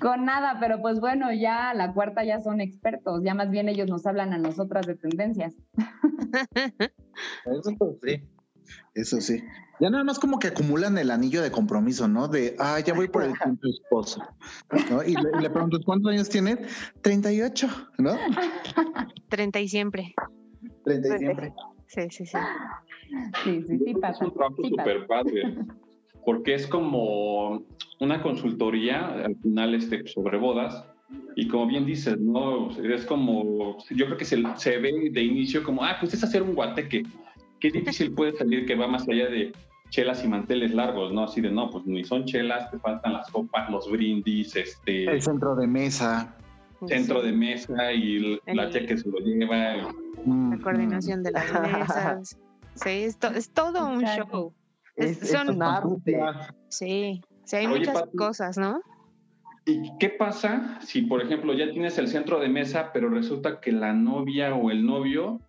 Con 0.00 0.24
nada, 0.24 0.58
pero 0.60 0.80
pues 0.80 1.00
bueno, 1.00 1.32
ya 1.32 1.74
la 1.74 1.92
cuarta 1.92 2.24
ya 2.24 2.40
son 2.40 2.60
expertos, 2.60 3.22
ya 3.24 3.34
más 3.34 3.50
bien 3.50 3.68
ellos 3.68 3.88
nos 3.88 4.06
hablan 4.06 4.32
a 4.32 4.38
nosotras 4.38 4.86
de 4.86 4.94
tendencias. 4.94 5.54
Eso 7.44 7.74
pues, 7.76 7.96
sí. 8.02 8.22
Eso 8.94 9.20
sí. 9.20 9.42
Ya 9.80 9.88
nada 9.88 10.04
más 10.04 10.18
como 10.18 10.38
que 10.38 10.48
acumulan 10.48 10.98
el 10.98 11.10
anillo 11.10 11.40
de 11.42 11.50
compromiso, 11.50 12.06
¿no? 12.06 12.28
De, 12.28 12.54
ah, 12.58 12.78
ya 12.80 12.92
voy 12.92 13.08
por 13.08 13.24
el 13.24 13.32
quinto 13.38 13.66
esposo. 13.68 14.22
¿no? 14.90 15.02
Y, 15.02 15.14
le, 15.14 15.30
y 15.38 15.42
le 15.42 15.50
pregunto, 15.50 15.78
¿cuántos 15.84 16.12
años 16.12 16.28
tienes? 16.28 16.58
38, 17.02 17.66
¿no? 17.98 18.16
30 19.30 19.60
y 19.60 19.68
siempre. 19.68 20.14
30 20.84 21.14
y 21.14 21.18
siempre. 21.18 21.52
Sí, 21.86 22.02
sí, 22.10 22.26
sí. 22.26 22.38
Sí, 23.42 23.62
sí, 23.66 23.78
sí 23.78 23.90
Es 23.90 23.98
pasa. 23.98 24.24
un 24.24 24.34
trabajo 24.34 24.56
sí 24.62 24.68
súper 24.68 25.06
padre, 25.06 25.56
porque 26.24 26.54
es 26.54 26.66
como 26.66 27.62
una 28.00 28.22
consultoría 28.22 29.08
al 29.24 29.36
final 29.36 29.74
este, 29.74 30.06
sobre 30.06 30.38
bodas. 30.38 30.84
Y 31.34 31.48
como 31.48 31.66
bien 31.66 31.86
dices, 31.86 32.18
¿no? 32.20 32.70
Es 32.70 33.04
como, 33.06 33.78
yo 33.90 34.06
creo 34.06 34.16
que 34.16 34.24
se, 34.24 34.40
se 34.56 34.78
ve 34.78 35.10
de 35.10 35.22
inicio 35.22 35.64
como, 35.64 35.82
ah, 35.82 35.96
pues 35.98 36.14
es 36.14 36.22
hacer 36.22 36.42
un 36.42 36.54
guateque. 36.54 37.02
Qué 37.58 37.70
difícil 37.70 38.12
puede 38.12 38.32
salir 38.36 38.64
que 38.66 38.74
va 38.74 38.86
más 38.86 39.08
allá 39.08 39.28
de 39.28 39.52
chelas 39.90 40.24
y 40.24 40.28
manteles 40.28 40.72
largos, 40.72 41.12
¿no? 41.12 41.24
Así 41.24 41.40
de, 41.40 41.50
no, 41.50 41.68
pues 41.70 41.84
ni 41.86 42.04
son 42.04 42.24
chelas, 42.24 42.70
te 42.70 42.78
faltan 42.78 43.12
las 43.12 43.30
copas, 43.30 43.68
los 43.70 43.90
brindis, 43.90 44.54
este, 44.56 45.04
El 45.10 45.20
centro 45.22 45.54
de 45.56 45.66
mesa. 45.66 46.34
centro 46.86 47.20
de 47.22 47.32
mesa 47.32 47.92
y 47.92 48.40
la 48.46 48.64
El- 48.64 48.70
tía 48.70 48.86
que 48.86 48.96
se 48.96 49.08
lo 49.10 49.18
lleva. 49.18 49.92
Mm, 50.24 50.52
La 50.52 50.58
coordinación 50.62 51.22
de 51.22 51.32
las 51.32 51.44
mesas. 51.62 52.38
Sí, 52.74 52.88
es, 52.90 53.18
to- 53.18 53.28
es 53.34 53.50
todo 53.50 53.86
un 53.86 54.00
Exacto. 54.00 54.30
show. 54.32 54.54
Es, 54.96 55.22
es 55.22 55.30
son- 55.30 55.50
un 55.50 55.62
arte. 55.62 56.20
Sí, 56.68 57.20
sí, 57.44 57.56
hay 57.56 57.66
Oye, 57.66 57.80
muchas 57.80 58.00
Pati. 58.02 58.16
cosas, 58.16 58.56
¿no? 58.58 58.80
¿Y 59.66 59.90
qué 59.98 60.08
pasa 60.08 60.78
si, 60.80 61.02
por 61.02 61.20
ejemplo, 61.22 61.52
ya 61.52 61.70
tienes 61.70 61.98
el 61.98 62.08
centro 62.08 62.40
de 62.40 62.48
mesa, 62.48 62.90
pero 62.92 63.08
resulta 63.10 63.60
que 63.60 63.72
la 63.72 63.92
novia 63.92 64.54
o 64.54 64.70
el 64.70 64.84
novio 64.86 65.40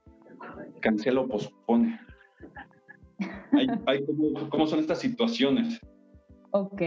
cancela 0.81 1.21
o 1.21 1.27
pospone? 1.27 1.99
Hay- 3.51 3.67
hay 3.85 4.05
¿cómo, 4.05 4.49
cómo 4.49 4.67
son 4.67 4.79
estas 4.79 4.99
situaciones? 4.99 5.79
Ok, 6.51 6.81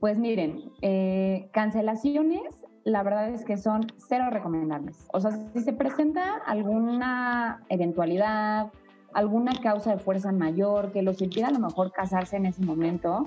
pues 0.00 0.18
miren, 0.18 0.64
eh, 0.82 1.48
cancelaciones, 1.52 2.42
la 2.84 3.02
verdad 3.02 3.28
es 3.30 3.44
que 3.44 3.56
son 3.56 3.86
cero 4.08 4.24
recomendables. 4.30 5.06
O 5.12 5.20
sea, 5.20 5.30
si 5.52 5.60
se 5.60 5.72
presenta 5.72 6.36
alguna 6.46 7.62
eventualidad, 7.68 8.72
alguna 9.12 9.52
causa 9.62 9.92
de 9.92 9.98
fuerza 9.98 10.32
mayor 10.32 10.92
que 10.92 11.02
los 11.02 11.20
impida 11.22 11.48
a 11.48 11.50
lo 11.52 11.60
mejor 11.60 11.92
casarse 11.92 12.36
en 12.36 12.46
ese 12.46 12.64
momento, 12.64 13.26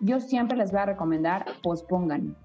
yo 0.00 0.20
siempre 0.20 0.56
les 0.56 0.70
voy 0.70 0.80
a 0.80 0.86
recomendar 0.86 1.46
pospongan, 1.62 2.36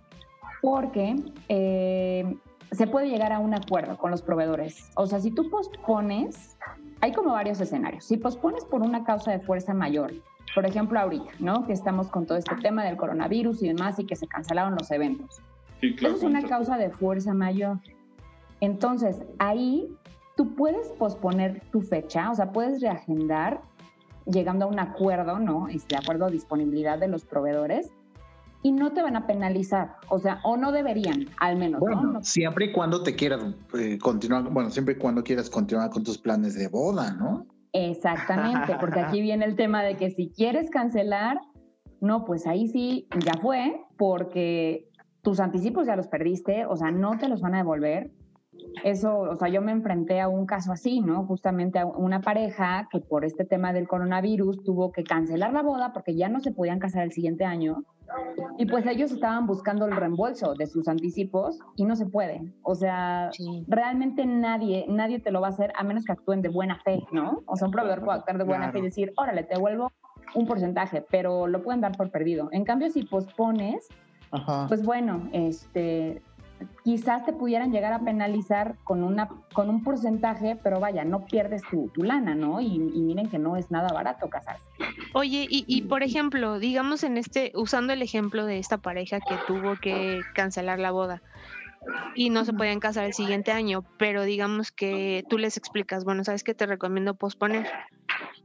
porque 0.62 1.16
eh, 1.50 2.36
se 2.74 2.88
puede 2.88 3.08
llegar 3.08 3.32
a 3.32 3.40
un 3.40 3.54
acuerdo 3.54 3.98
con 3.98 4.12
los 4.12 4.22
proveedores. 4.22 4.90
O 4.96 5.06
sea, 5.06 5.20
si 5.20 5.32
tú 5.32 5.50
pospones, 5.50 6.58
hay 7.02 7.12
como 7.12 7.32
varios 7.32 7.60
escenarios. 7.62 8.06
Si 8.06 8.18
pospones 8.18 8.66
por 8.66 8.82
una 8.82 9.04
causa 9.04 9.32
de 9.32 9.40
fuerza 9.40 9.74
mayor, 9.74 10.14
por 10.56 10.66
ejemplo, 10.66 11.00
ahorita, 11.00 11.32
¿no? 11.40 11.66
Que 11.66 11.74
estamos 11.74 12.10
con 12.10 12.26
todo 12.26 12.38
este 12.38 12.56
tema 12.56 12.84
del 12.84 12.98
coronavirus 12.98 13.64
y 13.64 13.68
demás 13.70 14.00
y 14.00 14.06
que 14.06 14.16
se 14.16 14.28
cancelaron 14.28 14.76
los 14.76 14.90
eventos. 14.92 15.42
Sí, 15.82 15.96
claro, 15.96 16.16
Eso 16.16 16.26
es 16.26 16.32
una 16.32 16.44
causa 16.48 16.78
de 16.78 16.90
fuerza 16.90 17.34
mayor. 17.34 17.80
Entonces, 18.60 19.22
ahí 19.40 19.90
tú 20.38 20.56
puedes 20.56 20.88
posponer 20.90 21.62
tu 21.72 21.82
fecha, 21.82 22.32
o 22.32 22.36
sea, 22.36 22.52
puedes 22.52 22.82
reagendar 22.82 23.62
llegando 24.26 24.66
a 24.66 24.68
un 24.70 24.80
acuerdo, 24.80 25.40
¿no? 25.40 25.68
Este 25.68 25.96
acuerdo 25.96 26.28
de 26.28 26.34
disponibilidad 26.34 26.98
de 26.98 27.08
los 27.08 27.26
proveedores 27.26 27.92
y 28.64 28.72
no 28.72 28.94
te 28.94 29.02
van 29.02 29.16
a 29.18 29.28
penalizar, 29.28 29.96
o 30.10 30.20
sea, 30.20 30.40
o 30.44 30.56
no 30.58 30.72
deberían, 30.72 31.26
al 31.40 31.58
menos, 31.58 31.82
¿no? 31.82 31.86
Bueno, 31.96 32.14
No- 32.14 32.24
siempre 32.24 32.66
y 32.66 32.72
cuando 32.72 33.04
te 33.04 33.16
quieras 33.16 33.42
eh, 33.78 33.98
continuar, 34.02 34.50
bueno, 34.50 34.70
siempre 34.72 34.96
y 34.96 34.98
cuando 34.98 35.24
quieras 35.24 35.50
continuar 35.50 35.90
con 35.90 36.04
tus 36.04 36.18
planes 36.18 36.56
de 36.56 36.70
boda, 36.70 37.12
¿no? 37.14 37.46
Exactamente, 37.74 38.76
porque 38.80 39.00
aquí 39.02 39.22
viene 39.22 39.46
el 39.46 39.56
tema 39.56 39.84
de 39.84 39.96
que 39.98 40.10
si 40.12 40.30
quieres 40.30 40.70
cancelar, 40.70 41.38
no, 42.00 42.24
pues 42.26 42.48
ahí 42.48 42.68
sí, 42.68 43.08
ya 43.26 43.34
fue, 43.42 43.82
porque 43.98 44.90
tus 45.22 45.40
anticipos 45.40 45.86
ya 45.88 45.96
los 45.96 46.08
perdiste, 46.08 46.66
o 46.66 46.76
sea, 46.76 46.92
no 46.92 47.18
te 47.18 47.28
los 47.28 47.42
van 47.42 47.56
a 47.56 47.58
devolver. 47.58 48.12
Eso, 48.84 49.20
o 49.20 49.36
sea, 49.36 49.48
yo 49.50 49.62
me 49.62 49.72
enfrenté 49.72 50.20
a 50.22 50.28
un 50.28 50.46
caso 50.46 50.72
así, 50.72 51.00
¿no? 51.02 51.26
Justamente 51.26 51.80
a 51.80 51.86
una 51.86 52.22
pareja 52.22 52.88
que 52.92 53.00
por 53.00 53.26
este 53.26 53.46
tema 53.46 53.72
del 53.74 53.88
coronavirus 53.88 54.64
tuvo 54.64 54.92
que 54.92 55.04
cancelar 55.04 55.54
la 55.54 55.62
boda 55.62 55.94
porque 55.94 56.16
ya 56.16 56.30
no 56.30 56.40
se 56.40 56.52
podían 56.52 56.80
casar 56.80 57.04
el 57.04 57.12
siguiente 57.12 57.46
año. 57.46 57.84
Y 58.58 58.66
pues 58.66 58.86
ellos 58.86 59.12
estaban 59.12 59.48
buscando 59.48 59.86
el 59.86 59.96
reembolso 59.96 60.54
de 60.54 60.68
sus 60.68 60.88
anticipos 60.88 61.60
y 61.76 61.86
no 61.86 61.96
se 61.96 62.06
puede. 62.06 62.42
O 62.64 62.76
sea, 62.76 63.30
Sí. 63.32 63.64
realmente 63.68 64.26
nadie, 64.26 64.86
nadie 64.88 65.20
te 65.20 65.32
lo 65.32 65.42
va 65.42 65.48
a 65.48 65.50
hacer 65.52 65.72
a 65.76 65.84
menos 65.84 66.04
que 66.06 66.12
actúen 66.12 66.42
de 66.42 66.50
buena 66.50 66.78
fe, 66.84 67.00
¿no? 67.12 67.42
O 67.46 67.56
sea, 67.56 67.68
un 67.68 67.72
proveedor 67.72 68.04
puede 68.04 68.20
actuar 68.20 68.38
de 68.38 68.44
buena 68.44 68.72
fe 68.72 68.80
y 68.80 68.82
decir, 68.84 69.14
órale, 69.18 69.44
te 69.44 69.56
devuelvo 69.56 69.92
un 70.36 70.46
porcentaje, 70.46 71.04
pero 71.10 71.48
lo 71.48 71.64
pueden 71.64 71.82
dar 71.82 71.96
por 71.98 72.12
perdido. 72.12 72.50
En 72.52 72.64
cambio, 72.66 72.90
si 72.92 73.04
pospones, 73.04 73.88
Ajá. 74.32 74.66
pues 74.68 74.84
bueno, 74.86 75.30
este, 75.32 76.22
quizás 76.84 77.26
te 77.26 77.34
pudieran 77.34 77.72
llegar 77.72 77.94
a 77.94 78.00
penalizar 78.00 78.76
con, 78.84 79.04
una, 79.04 79.30
con 79.54 79.70
un 79.70 79.84
porcentaje, 79.84 80.58
pero 80.62 80.80
vaya, 80.80 81.04
no 81.04 81.26
pierdes 81.26 81.62
tu, 81.70 81.90
tu 81.90 82.04
lana, 82.04 82.36
¿no? 82.36 82.62
Y, 82.62 82.76
y 82.76 83.02
miren 83.02 83.30
que 83.30 83.40
no 83.40 83.58
es 83.58 83.72
nada 83.72 83.94
barato 83.94 84.30
casarse. 84.30 84.64
Oye, 85.14 85.48
y, 85.50 85.66
y 85.68 85.84
por 85.84 86.04
ejemplo, 86.04 86.60
digamos 86.60 87.04
en 87.04 87.18
este, 87.18 87.52
usando 87.56 87.94
el 87.94 88.02
ejemplo 88.02 88.46
de 88.46 88.60
esta 88.60 88.78
pareja 88.78 89.20
que 89.20 89.36
tuvo 89.48 89.76
que 89.76 90.22
cancelar 90.34 90.80
la 90.80 90.92
boda 90.92 91.22
y 92.16 92.30
no 92.30 92.46
se 92.46 92.54
podían 92.54 92.80
casar 92.80 93.06
el 93.06 93.14
siguiente 93.14 93.52
año, 93.52 93.84
pero 93.98 94.24
digamos 94.24 94.72
que 94.72 95.24
tú 95.30 95.38
les 95.38 95.58
explicas, 95.58 96.06
bueno, 96.06 96.24
sabes 96.24 96.44
que 96.44 96.54
te 96.54 96.66
recomiendo 96.66 97.16
posponer. 97.16 97.68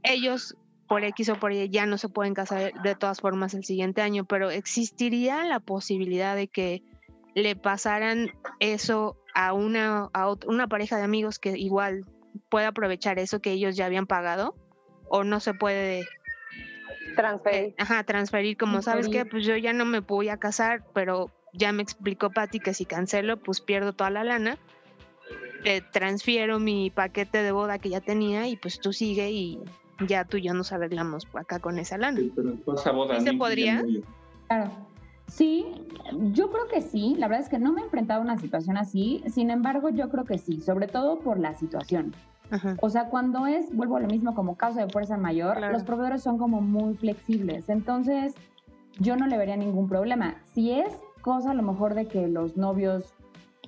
Ellos 0.03 0.55
por 0.87 1.03
X 1.03 1.29
o 1.29 1.35
por 1.35 1.53
Y 1.53 1.69
ya 1.69 1.85
no 1.85 1.97
se 1.97 2.09
pueden 2.09 2.33
casar 2.33 2.73
de 2.81 2.95
todas 2.95 3.21
formas 3.21 3.53
el 3.53 3.63
siguiente 3.63 4.01
año, 4.01 4.25
pero 4.25 4.49
existiría 4.49 5.45
la 5.45 5.59
posibilidad 5.59 6.35
de 6.35 6.47
que 6.47 6.83
le 7.43 7.55
pasaran 7.55 8.31
eso 8.59 9.17
a 9.33 9.53
una, 9.53 10.09
a 10.13 10.33
una 10.47 10.67
pareja 10.67 10.97
de 10.97 11.03
amigos 11.03 11.39
que 11.39 11.57
igual 11.57 12.05
pueda 12.49 12.69
aprovechar 12.69 13.19
eso 13.19 13.41
que 13.41 13.51
ellos 13.51 13.75
ya 13.75 13.85
habían 13.85 14.07
pagado 14.07 14.55
o 15.09 15.23
no 15.23 15.39
se 15.39 15.53
puede 15.53 16.07
Transferir. 17.15 17.59
eh, 17.59 17.75
ajá, 17.77 18.03
transferir 18.03 18.57
como 18.57 18.81
sabes 18.81 19.09
que 19.09 19.25
pues 19.25 19.45
yo 19.45 19.57
ya 19.57 19.73
no 19.73 19.85
me 19.85 19.99
voy 19.99 20.29
a 20.29 20.37
casar, 20.37 20.83
pero 20.93 21.31
ya 21.53 21.71
me 21.71 21.81
explicó 21.81 22.29
Patti 22.31 22.59
que 22.59 22.73
si 22.73 22.85
cancelo 22.85 23.37
pues 23.37 23.61
pierdo 23.61 23.93
toda 23.93 24.09
la 24.09 24.23
lana. 24.23 24.57
Eh, 25.65 25.81
transfiero 25.91 26.59
mi 26.59 26.89
paquete 26.89 27.43
de 27.43 27.51
boda 27.51 27.79
que 27.79 27.89
ya 27.89 27.99
tenía 27.99 28.47
y 28.47 28.55
pues 28.55 28.79
tú 28.79 28.93
sigue 28.93 29.29
y 29.31 29.59
ya 30.07 30.23
tú 30.23 30.37
y 30.37 30.43
yo 30.43 30.53
nos 30.53 30.71
arreglamos 30.71 31.27
acá 31.33 31.59
con 31.59 31.79
esa 31.79 31.97
lana. 31.97 32.19
Sí, 32.19 32.31
pero 32.33 32.51
después 32.51 32.79
esa 32.79 32.91
boda 32.91 33.19
¿Sí 33.19 33.25
se 33.25 33.33
podría? 33.33 33.83
Claro. 34.47 34.88
Sí, 35.29 35.65
yo 36.31 36.49
creo 36.51 36.67
que 36.67 36.81
sí. 36.81 37.15
La 37.17 37.27
verdad 37.27 37.43
es 37.43 37.49
que 37.49 37.59
no 37.59 37.71
me 37.71 37.81
he 37.81 37.83
enfrentado 37.83 38.21
a 38.21 38.23
una 38.23 38.37
situación 38.37 38.77
así. 38.77 39.23
Sin 39.27 39.49
embargo, 39.49 39.89
yo 39.89 40.09
creo 40.09 40.25
que 40.25 40.37
sí, 40.37 40.59
sobre 40.61 40.87
todo 40.87 41.19
por 41.19 41.39
la 41.39 41.55
situación. 41.55 42.13
Ajá. 42.51 42.75
O 42.81 42.89
sea, 42.89 43.09
cuando 43.09 43.45
es, 43.45 43.73
vuelvo 43.75 43.97
a 43.97 43.99
lo 43.99 44.07
mismo, 44.07 44.33
como 44.33 44.55
causa 44.57 44.83
de 44.85 44.91
fuerza 44.91 45.17
mayor, 45.17 45.57
Claro. 45.57 45.73
los 45.73 45.83
proveedores 45.83 46.23
son 46.23 46.37
como 46.37 46.61
muy 46.61 46.95
flexibles. 46.95 47.69
Entonces, 47.69 48.33
yo 48.99 49.15
no 49.15 49.27
le 49.27 49.37
vería 49.37 49.55
ningún 49.55 49.87
problema. 49.87 50.35
Si 50.53 50.71
es 50.71 50.89
cosa 51.21 51.51
a 51.51 51.53
lo 51.53 51.61
mejor 51.63 51.93
de 51.93 52.07
que 52.07 52.27
los 52.27 52.57
novios, 52.57 53.13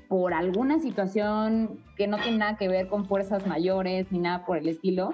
por 0.09 0.33
alguna 0.33 0.79
situación 0.79 1.79
que 1.95 2.07
no 2.07 2.17
tiene 2.17 2.39
nada 2.39 2.57
que 2.57 2.67
ver 2.67 2.87
con 2.87 3.05
fuerzas 3.05 3.45
mayores 3.45 4.11
ni 4.11 4.19
nada 4.19 4.45
por 4.45 4.57
el 4.57 4.67
estilo, 4.67 5.13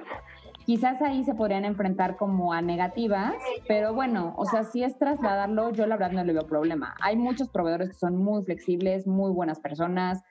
quizás 0.68 1.02
ahí 1.02 1.24
se 1.24 1.34
podrían 1.34 1.64
enfrentar 1.64 2.18
como 2.18 2.52
a 2.52 2.62
negativas, 2.62 3.34
pero 3.70 3.94
bueno, 3.94 4.34
o 4.38 4.46
sea, 4.46 4.66
si 4.66 4.84
es 4.84 4.98
trasladarlo, 5.00 5.72
yo 5.72 5.88
la 5.88 5.96
verdad 5.96 6.12
no 6.12 6.24
le 6.26 6.34
veo 6.34 6.46
problema. 6.46 6.94
Hay 7.02 7.16
muchos 7.16 7.48
proveedores 7.50 7.88
que 7.88 7.96
son 7.96 8.18
muy 8.18 8.44
flexibles, 8.44 9.08
muy 9.08 9.32
buenas 9.32 9.62
personas, 9.62 10.22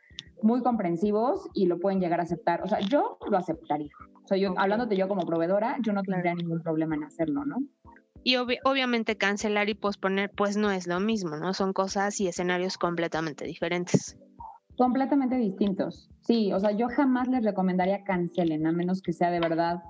muy 0.43 0.63
comprensivos 0.63 1.49
y 1.55 1.65
lo 1.65 1.79
pueden 1.81 2.01
llegar 2.01 2.21
a 2.21 2.25
aceptar. 2.25 2.63
O 2.63 2.69
sea, 2.69 2.81
yo 2.81 3.17
lo 3.31 3.39
aceptaría. 3.39 3.91
O 4.25 4.29
sea, 4.29 4.37
yo, 4.37 4.53
hablándote 4.59 4.95
yo 4.95 5.09
como 5.09 5.23
proveedora, 5.23 5.79
yo 5.83 5.95
no 5.95 6.03
tendría 6.03 6.35
ningún 6.35 6.63
problema 6.63 6.97
en 6.97 7.05
hacerlo, 7.05 7.47
¿no? 7.47 7.57
Y 8.23 8.35
obvi- 8.35 8.59
obviamente 8.65 9.17
cancelar 9.17 9.71
y 9.71 9.75
posponer, 9.75 10.31
pues 10.37 10.59
no 10.59 10.71
es 10.71 10.87
lo 10.87 11.01
mismo, 11.01 11.37
¿no? 11.37 11.55
Son 11.55 11.73
cosas 11.73 12.21
y 12.21 12.29
escenarios 12.29 12.77
completamente 12.77 13.47
diferentes. 13.47 14.19
Completamente 14.77 15.37
distintos. 15.37 16.11
Sí, 16.21 16.53
o 16.53 16.61
sea, 16.61 16.73
yo 16.73 16.89
jamás 16.89 17.29
les 17.29 17.43
recomendaría 17.43 18.05
cancelen, 18.05 18.67
a 18.67 18.73
menos 18.73 19.01
que 19.01 19.15
sea 19.15 19.31
de 19.31 19.41
verdad, 19.41 19.83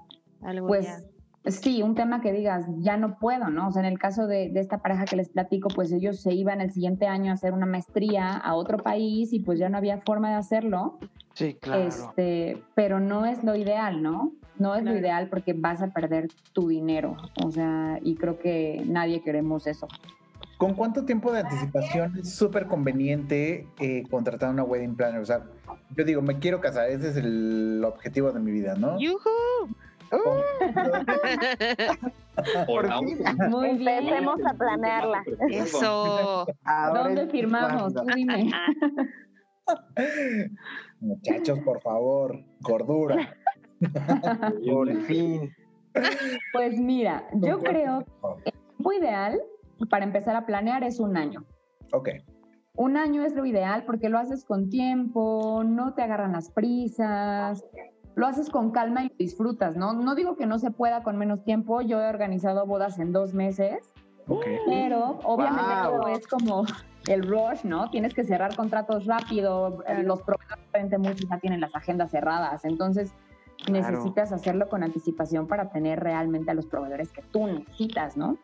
Algo 0.42 0.66
pues 0.68 0.86
ya. 0.86 1.50
sí, 1.50 1.82
un 1.82 1.94
tema 1.94 2.20
que 2.20 2.32
digas, 2.32 2.66
ya 2.78 2.96
no 2.96 3.18
puedo, 3.18 3.48
¿no? 3.48 3.68
O 3.68 3.72
sea, 3.72 3.80
en 3.82 3.86
el 3.92 3.98
caso 3.98 4.26
de, 4.26 4.50
de 4.50 4.60
esta 4.60 4.78
pareja 4.78 5.04
que 5.04 5.16
les 5.16 5.28
platico, 5.28 5.68
pues 5.68 5.92
ellos 5.92 6.20
se 6.20 6.32
iban 6.34 6.60
el 6.60 6.70
siguiente 6.72 7.06
año 7.06 7.30
a 7.30 7.34
hacer 7.34 7.52
una 7.52 7.66
maestría 7.66 8.32
a 8.36 8.54
otro 8.54 8.78
país 8.78 9.32
y 9.32 9.40
pues 9.40 9.58
ya 9.58 9.68
no 9.68 9.78
había 9.78 9.98
forma 10.02 10.30
de 10.30 10.36
hacerlo. 10.36 10.98
Sí, 11.34 11.54
claro. 11.54 11.82
Este, 11.82 12.62
pero 12.74 12.98
no 13.00 13.26
es 13.26 13.44
lo 13.44 13.54
ideal, 13.56 14.02
¿no? 14.02 14.32
No 14.58 14.74
es 14.74 14.80
Claro. 14.82 14.94
lo 14.94 15.00
ideal 15.00 15.28
porque 15.28 15.52
vas 15.52 15.82
a 15.82 15.88
perder 15.88 16.28
tu 16.54 16.68
dinero. 16.68 17.16
O 17.44 17.50
sea, 17.50 17.98
y 18.02 18.14
creo 18.16 18.38
que 18.38 18.82
nadie 18.86 19.20
queremos 19.22 19.66
eso. 19.66 19.86
¿Con 20.56 20.72
cuánto 20.72 21.04
tiempo 21.04 21.30
de 21.32 21.40
anticipación 21.40 22.16
es 22.18 22.34
súper 22.34 22.66
conveniente 22.66 23.68
eh, 23.78 24.04
contratar 24.10 24.48
una 24.50 24.62
wedding 24.64 24.96
planner? 24.96 25.20
O 25.20 25.26
sea, 25.26 25.42
yo 25.94 26.04
digo, 26.04 26.22
me 26.22 26.38
quiero 26.38 26.62
casar, 26.62 26.88
ese 26.88 27.10
es 27.10 27.16
el 27.18 27.82
objetivo 27.84 28.32
de 28.32 28.40
mi 28.40 28.50
vida, 28.52 28.74
¿no? 28.74 28.98
¡Yujú! 28.98 29.28
Por 32.66 32.86
fin. 32.98 33.18
Muy 33.48 33.76
bien. 33.76 33.98
Empecemos 34.04 34.40
a 34.44 34.54
planearla. 34.54 35.24
Eso. 35.50 36.46
¿Dónde 36.94 37.26
firmamos? 37.28 37.94
Tú 37.94 38.02
dime. 38.14 38.50
Muchachos, 41.00 41.58
por 41.60 41.80
favor, 41.80 42.44
cordura. 42.62 43.36
Por 44.70 44.90
fin. 45.02 45.54
Pues 46.52 46.78
mira, 46.78 47.26
yo 47.34 47.58
creo 47.60 48.04
que 48.42 48.50
el 48.50 48.52
tiempo 48.52 48.92
ideal 48.92 49.40
para 49.90 50.04
empezar 50.04 50.34
a 50.36 50.46
planear 50.46 50.82
es 50.82 50.98
un 50.98 51.16
año. 51.16 51.44
Ok. 51.92 52.08
Un 52.74 52.96
año 52.96 53.24
es 53.24 53.34
lo 53.34 53.44
ideal 53.46 53.84
porque 53.84 54.08
lo 54.08 54.18
haces 54.18 54.44
con 54.44 54.68
tiempo, 54.68 55.62
no 55.64 55.94
te 55.94 56.02
agarran 56.02 56.32
las 56.32 56.50
prisas, 56.50 57.64
lo 58.16 58.26
haces 58.26 58.48
con 58.50 58.70
calma 58.72 59.04
y 59.04 59.12
disfrutas, 59.18 59.76
¿no? 59.76 59.92
No 59.92 60.14
digo 60.14 60.36
que 60.36 60.46
no 60.46 60.58
se 60.58 60.70
pueda 60.70 61.02
con 61.02 61.18
menos 61.18 61.44
tiempo, 61.44 61.82
yo 61.82 62.00
he 62.00 62.08
organizado 62.08 62.66
bodas 62.66 62.98
en 62.98 63.12
dos 63.12 63.34
meses, 63.34 63.92
Ok. 64.26 64.46
pero 64.64 65.20
obviamente 65.22 65.74
Wow. 65.82 66.00
todo 66.00 66.08
es 66.08 66.26
como 66.26 66.64
el 67.06 67.22
rush, 67.28 67.62
¿no? 67.64 67.90
Tienes 67.90 68.14
que 68.14 68.24
cerrar 68.24 68.56
contratos 68.56 69.04
rápido, 69.04 69.84
eh, 69.86 70.02
los 70.02 70.22
proveedores 70.22 70.98
muchos 70.98 71.28
ya 71.28 71.38
tienen 71.38 71.60
las 71.60 71.74
agendas 71.74 72.10
cerradas, 72.10 72.64
entonces 72.64 73.12
Claro. 73.66 73.86
necesitas 73.90 74.32
hacerlo 74.32 74.68
con 74.68 74.82
anticipación 74.82 75.46
para 75.46 75.70
tener 75.70 76.00
realmente 76.00 76.50
a 76.50 76.54
los 76.54 76.66
proveedores 76.66 77.12
que 77.12 77.22
tú 77.22 77.46
necesitas, 77.46 78.16
¿no? 78.16 78.38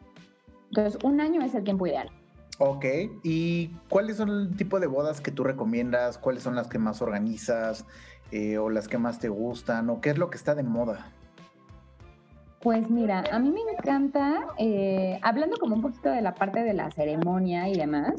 Entonces, 0.68 1.02
un 1.02 1.20
año 1.20 1.42
es 1.42 1.54
el 1.54 1.64
tiempo 1.64 1.86
ideal. 1.86 2.10
Ok. 2.58 2.84
¿Y 3.22 3.68
cuáles 3.88 4.18
son 4.18 4.28
el 4.30 4.56
tipo 4.56 4.78
de 4.80 4.86
bodas 4.86 5.20
que 5.20 5.30
tú 5.30 5.44
recomiendas? 5.44 6.16
¿Cuáles 6.18 6.42
son 6.42 6.54
las 6.54 6.68
que 6.68 6.78
más 6.78 7.02
organizas? 7.02 7.86
Eh, 8.32 8.58
¿O 8.58 8.70
las 8.70 8.88
que 8.88 8.98
más 8.98 9.18
te 9.18 9.28
gustan? 9.28 9.90
¿O 9.90 10.00
qué 10.00 10.10
es 10.10 10.18
lo 10.18 10.30
que 10.30 10.36
está 10.36 10.54
de 10.54 10.62
moda? 10.62 11.06
Pues 12.60 12.88
mira, 12.88 13.24
a 13.30 13.38
mí 13.38 13.50
me 13.50 13.60
encanta, 13.60 14.46
eh, 14.56 15.18
hablando 15.22 15.58
como 15.58 15.74
un 15.74 15.82
poquito 15.82 16.10
de 16.10 16.22
la 16.22 16.34
parte 16.34 16.62
de 16.62 16.72
la 16.74 16.90
ceremonia 16.92 17.68
y 17.68 17.74
demás, 17.74 18.14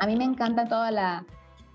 a 0.00 0.06
mí 0.06 0.16
me 0.16 0.24
encanta 0.24 0.66
toda 0.66 0.90
la 0.90 1.26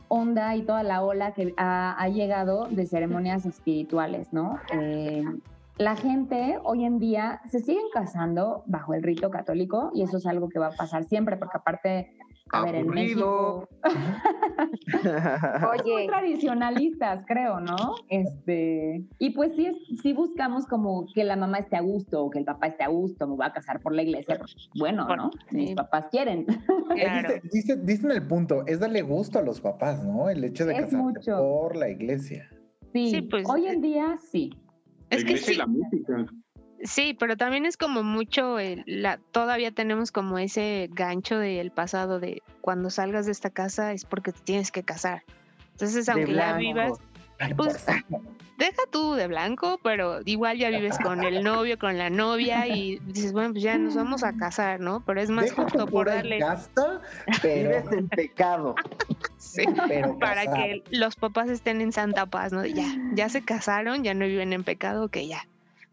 onda 0.08 0.56
y 0.56 0.62
toda 0.62 0.84
la 0.84 1.04
ola 1.04 1.34
que 1.34 1.54
ha, 1.58 2.08
llegado 2.08 2.67
de 2.69 2.86
ceremonias 2.86 3.45
espirituales, 3.45 4.32
¿no? 4.32 4.60
Eh, 4.73 5.23
la 5.78 5.95
gente 5.95 6.60
hoy 6.63 6.86
en 6.86 6.99
día 6.99 7.41
se 7.49 7.60
siguen 7.60 7.86
casando 7.93 8.63
bajo 8.67 8.93
el 8.93 9.04
rito 9.04 9.30
católico 9.30 9.91
y 9.93 10.04
eso 10.04 10.17
es 10.17 10.26
algo 10.26 10.47
que 10.49 10.60
va 10.60 10.67
a 10.67 10.71
pasar 10.71 11.04
siempre, 11.06 11.36
porque 11.36 11.58
aparte, 11.58 12.15
a 12.51 12.65
ver, 12.65 12.75
en 12.75 12.82
Aburrido. 12.84 13.67
México 13.84 13.84
muy 15.62 15.79
Oye, 15.93 16.08
tradicionalistas, 16.08 17.25
creo, 17.27 17.60
¿no? 17.60 17.95
Este, 18.10 19.03
y 19.19 19.29
pues 19.32 19.53
sí, 19.56 19.65
es- 19.65 20.01
sí 20.01 20.13
buscamos 20.13 20.65
como 20.67 21.06
que 21.13 21.23
la 21.23 21.36
mamá 21.36 21.60
esté 21.60 21.75
a 21.77 21.82
gusto 21.82 22.23
o 22.25 22.29
que 22.29 22.39
el 22.39 22.45
papá 22.45 22.67
esté 22.67 22.84
a 22.84 22.88
gusto, 22.89 23.27
me 23.27 23.36
voy 23.36 23.45
a 23.45 23.53
casar 23.53 23.79
por 23.82 23.93
la 23.93 24.03
iglesia, 24.03 24.39
bueno, 24.77 25.08
¿no? 25.15 25.32
Mis 25.51 25.69
Sí. 25.69 25.75
papás 25.75 26.06
quieren. 26.12 26.45
Eh, 26.95 27.06
Claro. 27.23 27.34
dice- 27.43 27.49
dice- 27.51 27.77
Dicen 27.93 28.12
el 28.12 28.25
punto, 28.27 28.63
es 28.67 28.79
darle 28.79 29.01
gusto 29.01 29.39
a 29.39 29.41
los 29.41 29.60
papás, 29.62 30.03
¿no? 30.03 30.29
El 30.29 30.43
hecho 30.43 30.65
de 30.65 30.73
Es 30.73 30.79
casarte 30.82 30.97
mucho. 30.97 31.38
por 31.38 31.75
la 31.75 31.89
iglesia. 31.89 32.49
Sí, 32.93 33.10
Sí, 33.10 33.21
pues, 33.23 33.47
hoy 33.49 33.65
eh, 33.67 33.71
en 33.73 33.82
día 33.82 34.17
sí. 34.32 34.51
La 35.10 35.17
Es 35.17 35.25
que 35.25 35.32
iglesia 35.34 35.51
y 35.51 35.53
sí, 35.53 35.60
la 35.60 35.67
música. 35.67 36.25
Sí, 36.84 37.15
pero 37.19 37.36
también 37.38 37.65
es 37.65 37.78
como 37.78 38.04
mucho, 38.04 38.60
el- 38.60 38.84
la, 38.86 39.17
todavía 39.32 39.72
tenemos 39.72 40.12
como 40.12 40.38
ese 40.38 40.89
gancho 40.91 41.38
del 41.39 41.72
pasado 41.72 42.19
de 42.19 42.41
cuando 42.62 42.89
salgas 42.89 43.26
de 43.26 43.32
esta 43.32 43.50
casa 43.50 43.91
es 43.93 44.06
porque 44.06 44.32
te 44.32 44.41
tienes 44.41 44.72
que 44.72 44.84
casar. 44.84 45.24
Entonces, 45.72 46.08
aunque 46.10 46.34
ya 46.34 46.56
vivas, 46.58 47.00
pues 47.58 47.84
deja 48.58 48.82
tú 48.91 49.15
de 49.15 49.28
blanco, 49.28 49.80
pero 49.84 50.19
igual 50.26 50.58
ya 50.58 50.69
vives 50.69 50.98
con 51.00 51.24
el 51.24 51.43
novio, 51.43 51.78
con 51.80 51.98
la 51.98 52.10
novia 52.10 52.67
y 52.67 53.00
dices, 53.00 53.34
bueno, 53.34 53.52
pues 53.52 53.63
ya 53.63 53.78
nos 53.78 53.96
vamos 53.96 54.24
a 54.24 54.34
casar, 54.34 54.80
¿no? 54.80 55.04
Pero 55.06 55.19
es 55.19 55.30
más 55.30 55.46
Deja 55.46 55.63
justo 55.63 55.88
por 55.88 56.08
darle 56.08 56.39
pero, 57.41 57.69
Vives 57.69 57.86
en 57.91 58.08
pecado. 58.10 58.76
sí, 59.38 59.65
pero 59.88 60.17
para 60.19 60.46
casado. 60.46 60.56
que 60.63 60.84
los 60.91 61.15
papás 61.15 61.50
estén 61.50 61.82
en 61.82 61.91
santa 61.91 62.26
paz, 62.28 62.54
¿no? 62.54 62.65
Ya, 62.65 62.86
ya 63.13 63.28
se 63.30 63.41
casaron, 63.43 64.04
ya 64.04 64.13
no 64.13 64.26
viven 64.26 64.54
en 64.54 64.63
pecado, 64.63 65.10
que 65.10 65.28
ya, 65.28 65.48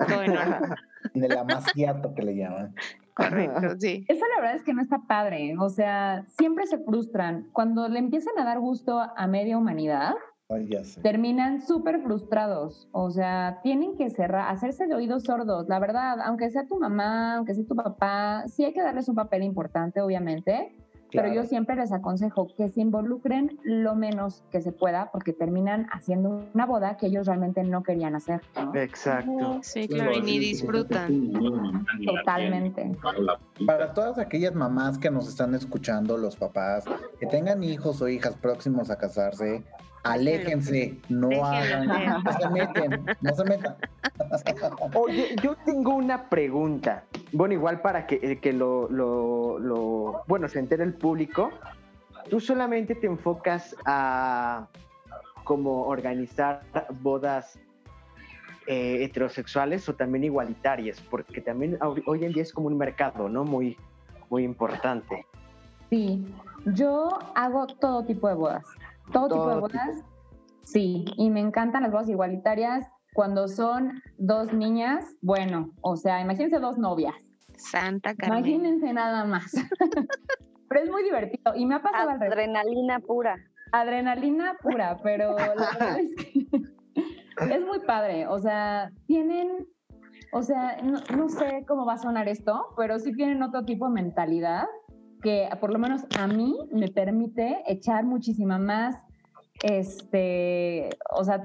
todo 0.06 0.22
en 0.22 0.36
orden. 0.36 0.74
de 1.14 1.28
la 1.28 1.44
masquiato 1.44 2.14
que 2.14 2.22
le 2.22 2.36
llaman. 2.36 2.74
Correcto, 3.14 3.76
sí. 3.78 4.04
Eso 4.08 4.24
la 4.34 4.40
verdad 4.40 4.56
es 4.56 4.62
que 4.62 4.72
no 4.72 4.82
está 4.82 5.02
padre, 5.06 5.54
o 5.58 5.68
sea, 5.68 6.24
siempre 6.26 6.66
se 6.66 6.78
frustran. 6.78 7.48
Cuando 7.52 7.88
le 7.88 7.98
empiezan 7.98 8.38
a 8.38 8.44
dar 8.44 8.60
gusto 8.60 8.98
a 9.00 9.26
media 9.26 9.58
humanidad, 9.58 10.14
Ay, 10.48 10.68
ya 10.68 10.82
sé. 10.84 11.00
terminan 11.02 11.60
súper 11.60 12.00
frustrados. 12.02 12.88
O 12.92 13.10
sea, 13.10 13.60
tienen 13.62 13.96
que 13.96 14.10
cerrar, 14.10 14.50
hacerse 14.50 14.86
de 14.86 14.94
oídos 14.94 15.24
sordos. 15.24 15.68
La 15.68 15.78
verdad, 15.78 16.18
aunque 16.24 16.50
sea 16.50 16.66
tu 16.66 16.78
mamá, 16.78 17.36
aunque 17.36 17.54
sea 17.54 17.64
tu 17.66 17.76
papá, 17.76 18.44
sí 18.46 18.64
hay 18.64 18.72
que 18.72 18.82
darles 18.82 19.08
un 19.08 19.14
papel 19.14 19.42
importante, 19.42 20.00
obviamente. 20.00 20.74
Pero 21.12 21.32
yo 21.32 21.44
siempre 21.44 21.76
les 21.76 21.92
aconsejo 21.92 22.48
que 22.56 22.68
se 22.68 22.80
involucren 22.80 23.58
lo 23.62 23.94
menos 23.94 24.42
que 24.50 24.60
se 24.60 24.72
pueda, 24.72 25.10
porque 25.12 25.32
terminan 25.32 25.86
haciendo 25.92 26.44
una 26.54 26.66
boda 26.66 26.96
que 26.96 27.06
ellos 27.06 27.26
realmente 27.26 27.62
no 27.64 27.82
querían 27.82 28.14
hacer. 28.14 28.40
¿no? 28.56 28.74
Exacto. 28.74 29.60
Sí, 29.62 29.88
claro, 29.88 30.12
y 30.12 30.22
ni 30.22 30.38
disfrutan. 30.38 31.32
Totalmente. 32.04 32.96
Para 33.66 33.92
todas 33.92 34.18
aquellas 34.18 34.54
mamás 34.54 34.98
que 34.98 35.10
nos 35.10 35.28
están 35.28 35.54
escuchando, 35.54 36.16
los 36.16 36.36
papás, 36.36 36.84
que 37.18 37.26
tengan 37.26 37.62
hijos 37.62 38.00
o 38.02 38.08
hijas 38.08 38.34
próximos 38.36 38.90
a 38.90 38.96
casarse, 38.96 39.64
aléjense, 40.02 40.98
no 41.08 41.44
hagan, 41.44 42.22
no 42.24 42.32
se 42.40 42.48
meten, 42.48 43.06
no 43.20 43.34
se 43.34 43.44
metan. 43.44 43.76
Oye, 44.94 45.36
yo 45.42 45.56
tengo 45.64 45.94
una 45.94 46.28
pregunta. 46.28 47.04
Bueno, 47.32 47.54
igual 47.54 47.80
para 47.80 48.06
que, 48.06 48.18
eh, 48.22 48.38
que 48.38 48.52
lo, 48.52 48.88
lo, 48.90 49.58
lo- 49.58 50.22
bueno, 50.26 50.48
se 50.48 50.58
entere 50.58 50.84
el 50.84 50.94
público. 50.94 51.50
¿Tú 52.28 52.40
solamente 52.40 52.94
te 52.94 53.06
enfocas 53.06 53.74
a 53.84 54.66
como 55.44 55.84
organizar 55.86 56.62
bodas 57.00 57.58
eh, 58.66 59.04
heterosexuales 59.04 59.88
o 59.88 59.94
también 59.94 60.24
igualitarias? 60.24 61.00
Porque 61.00 61.40
también 61.40 61.78
hoy 61.82 62.02
hoy 62.06 62.24
en 62.24 62.32
día 62.32 62.42
es 62.42 62.52
como 62.52 62.68
un 62.68 62.76
mercado, 62.78 63.28
¿no? 63.28 63.44
Muy, 63.44 63.76
muy 64.28 64.44
importante. 64.44 65.26
Sí, 65.88 66.24
yo 66.66 67.08
hago 67.34 67.66
todo 67.66 68.04
tipo 68.04 68.28
de 68.28 68.34
bodas. 68.34 68.64
Todo, 69.12 69.28
tipo 69.28 69.48
de 69.48 69.60
bodas. 69.60 70.04
Sí, 70.62 71.04
y 71.16 71.30
me 71.30 71.40
encantan 71.40 71.82
las 71.82 71.92
bodas 71.92 72.08
igualitarias. 72.08 72.86
Cuando 73.12 73.48
son 73.48 74.00
dos 74.18 74.52
niñas, 74.52 75.16
bueno, 75.20 75.72
o 75.80 75.96
sea, 75.96 76.20
imagínense 76.20 76.60
dos 76.60 76.78
novias. 76.78 77.14
Santa 77.56 78.14
Carmen. 78.14 78.38
Imagínense 78.38 78.92
nada 78.92 79.24
más. 79.24 79.52
Pero 80.68 80.80
es 80.82 80.90
muy 80.90 81.02
divertido. 81.02 81.54
Y 81.56 81.66
me 81.66 81.74
ha 81.74 81.82
pasado 81.82 82.10
al 82.10 82.22
adrenalina 82.22 83.00
pura. 83.00 83.36
Adrenalina 83.72 84.56
pura, 84.62 84.96
pero 85.02 85.36
la 85.36 85.48
verdad 85.54 85.98
es 85.98 86.14
que 86.14 86.46
es 87.54 87.60
muy 87.66 87.80
padre. 87.80 88.28
O 88.28 88.38
sea, 88.38 88.92
tienen, 89.06 89.66
o 90.32 90.42
sea, 90.42 90.80
no, 90.82 91.00
no 91.16 91.28
sé 91.28 91.64
cómo 91.66 91.84
va 91.84 91.94
a 91.94 91.98
sonar 91.98 92.28
esto, 92.28 92.68
pero 92.76 92.98
sí 93.00 93.12
tienen 93.12 93.42
otro 93.42 93.64
tipo 93.64 93.88
de 93.88 93.94
mentalidad 93.94 94.66
que 95.22 95.48
por 95.60 95.72
lo 95.72 95.78
menos 95.78 96.02
a 96.16 96.26
mí 96.26 96.56
me 96.72 96.88
permite 96.88 97.62
echar 97.66 98.04
muchísima 98.04 98.58
más, 98.58 98.96
este, 99.62 100.90
o 101.10 101.24
sea, 101.24 101.42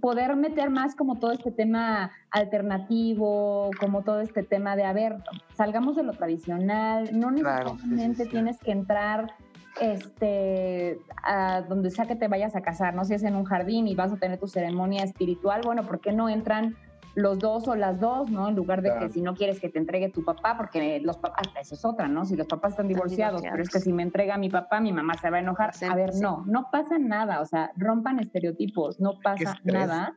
poder 0.00 0.34
meter 0.36 0.70
más 0.70 0.94
como 0.94 1.16
todo 1.16 1.32
este 1.32 1.50
tema 1.50 2.10
alternativo, 2.30 3.70
como 3.78 4.02
todo 4.02 4.20
este 4.20 4.42
tema 4.42 4.76
de, 4.76 4.84
a 4.84 4.92
ver, 4.92 5.16
salgamos 5.56 5.96
de 5.96 6.04
lo 6.04 6.12
tradicional, 6.12 7.10
no 7.12 7.32
Claro, 7.34 7.70
sí, 7.70 7.80
sí, 7.80 7.88
necesariamente 7.88 8.24
sí. 8.24 8.30
tienes 8.30 8.58
que 8.58 8.72
entrar 8.72 9.34
este 9.80 11.00
a 11.24 11.62
donde 11.62 11.90
sea 11.90 12.06
que 12.06 12.14
te 12.14 12.28
vayas 12.28 12.54
a 12.54 12.62
casar, 12.62 12.94
no 12.94 13.04
si 13.04 13.14
es 13.14 13.24
en 13.24 13.34
un 13.34 13.44
jardín 13.44 13.88
y 13.88 13.94
vas 13.94 14.12
a 14.12 14.16
tener 14.16 14.38
tu 14.38 14.46
ceremonia 14.46 15.02
espiritual, 15.02 15.62
bueno, 15.64 15.82
¿por 15.82 16.00
qué 16.00 16.12
no 16.12 16.28
entran 16.28 16.76
los 17.14 17.38
dos 17.38 17.68
o 17.68 17.74
las 17.76 18.00
dos, 18.00 18.30
¿no? 18.30 18.48
En 18.48 18.56
lugar 18.56 18.82
de 18.82 18.90
Claro. 18.90 19.06
que 19.06 19.12
si 19.12 19.22
no 19.22 19.34
quieres 19.34 19.60
que 19.60 19.68
te 19.68 19.78
entregue 19.78 20.08
tu 20.10 20.24
papá, 20.24 20.56
porque 20.56 21.00
los 21.00 21.16
papás, 21.18 21.46
eso 21.60 21.74
es 21.74 21.84
otra, 21.84 22.08
¿no? 22.08 22.24
Si 22.24 22.36
los 22.36 22.46
papás 22.46 22.72
están 22.72 22.88
divorciados, 22.88 23.42
pero 23.42 23.62
es 23.62 23.70
que 23.70 23.80
si 23.80 23.92
me 23.92 24.02
entrega 24.02 24.36
mi 24.36 24.50
papá, 24.50 24.80
mi 24.80 24.92
mamá 24.92 25.14
se 25.14 25.30
va 25.30 25.36
a 25.36 25.40
enojar. 25.40 25.74
Sí, 25.74 25.84
A 25.84 25.94
ver, 25.94 26.12
sí. 26.12 26.20
no, 26.20 26.44
no 26.46 26.68
pasa 26.72 26.98
nada, 26.98 27.40
o 27.40 27.46
sea, 27.46 27.70
rompan 27.76 28.18
estereotipos, 28.18 29.00
no 29.00 29.18
pasa 29.22 29.52
estrés. 29.52 29.74
nada. 29.74 30.16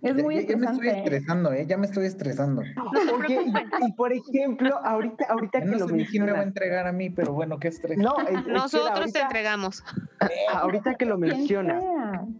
Es 0.00 0.14
muy 0.14 0.36
ya, 0.36 0.42
ya 0.42 0.56
me 0.56 0.66
estoy 0.66 0.88
estresando, 0.88 1.52
¿eh? 1.52 1.66
Ya 1.66 1.76
me 1.76 1.86
estoy 1.86 2.06
estresando. 2.06 2.62
Oye, 3.26 3.42
y, 3.46 3.86
y 3.88 3.92
por 3.92 4.12
ejemplo, 4.12 4.78
ahorita, 4.84 5.24
ahorita 5.28 5.58
Ya 5.58 5.64
que 5.64 5.70
no 5.72 5.78
lo 5.78 5.88
sé 5.88 5.94
ni 5.94 6.06
quién 6.06 6.24
me 6.24 6.30
va 6.32 6.38
a 6.38 6.42
mencionas. 6.42 6.46
entregar 6.46 6.86
a 6.86 6.92
mí, 6.92 7.10
pero 7.10 7.32
bueno, 7.32 7.58
qué 7.58 7.68
estrés. 7.68 7.98
No, 7.98 8.16
es- 8.20 8.28
espera, 8.38 8.52
Nosotros 8.52 9.12
te 9.12 9.20
entregamos. 9.20 9.82
ahorita 10.54 10.94
que 10.94 11.04
lo 11.04 11.18
mencionas. 11.18 11.82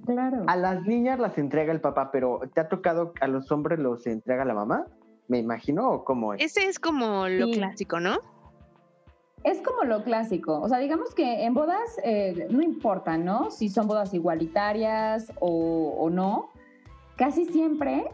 claro. 0.07 0.45
A 0.47 0.55
las 0.57 0.83
niñas 0.87 1.19
las 1.19 1.37
entrega 1.37 1.73
el 1.73 1.81
papá, 1.81 2.11
pero 2.13 2.41
¿te 2.55 2.61
ha 2.61 2.69
tocado 2.69 3.13
a 3.21 3.27
los 3.27 3.51
hombres 3.51 3.81
los 3.81 4.07
entrega 4.07 4.45
la 4.45 4.55
mamá? 4.55 4.87
Me 5.27 5.39
imagino, 5.39 5.91
¿o 5.91 6.05
cómo 6.05 6.35
es? 6.35 6.41
Ese 6.43 6.67
es 6.69 6.79
como 6.79 7.27
lo 7.29 7.47
Sí. 7.47 7.53
clásico, 7.55 7.99
¿no? 7.99 8.19
Es 9.45 9.61
como 9.63 9.85
lo 9.85 10.03
clásico, 10.03 10.61
o 10.61 10.69
sea, 10.69 10.79
digamos 10.79 11.15
que 11.15 11.45
en 11.45 11.55
bodas 11.55 11.97
eh, 12.03 12.49
no 12.51 12.61
importa, 12.61 13.17
¿no? 13.19 13.51
Si 13.53 13.69
son 13.69 13.87
bodas 13.87 14.13
igualitarias 14.13 15.33
o, 15.39 15.95
o 15.97 16.11
no, 16.11 16.51
casi 17.19 17.45
siempre 17.45 18.05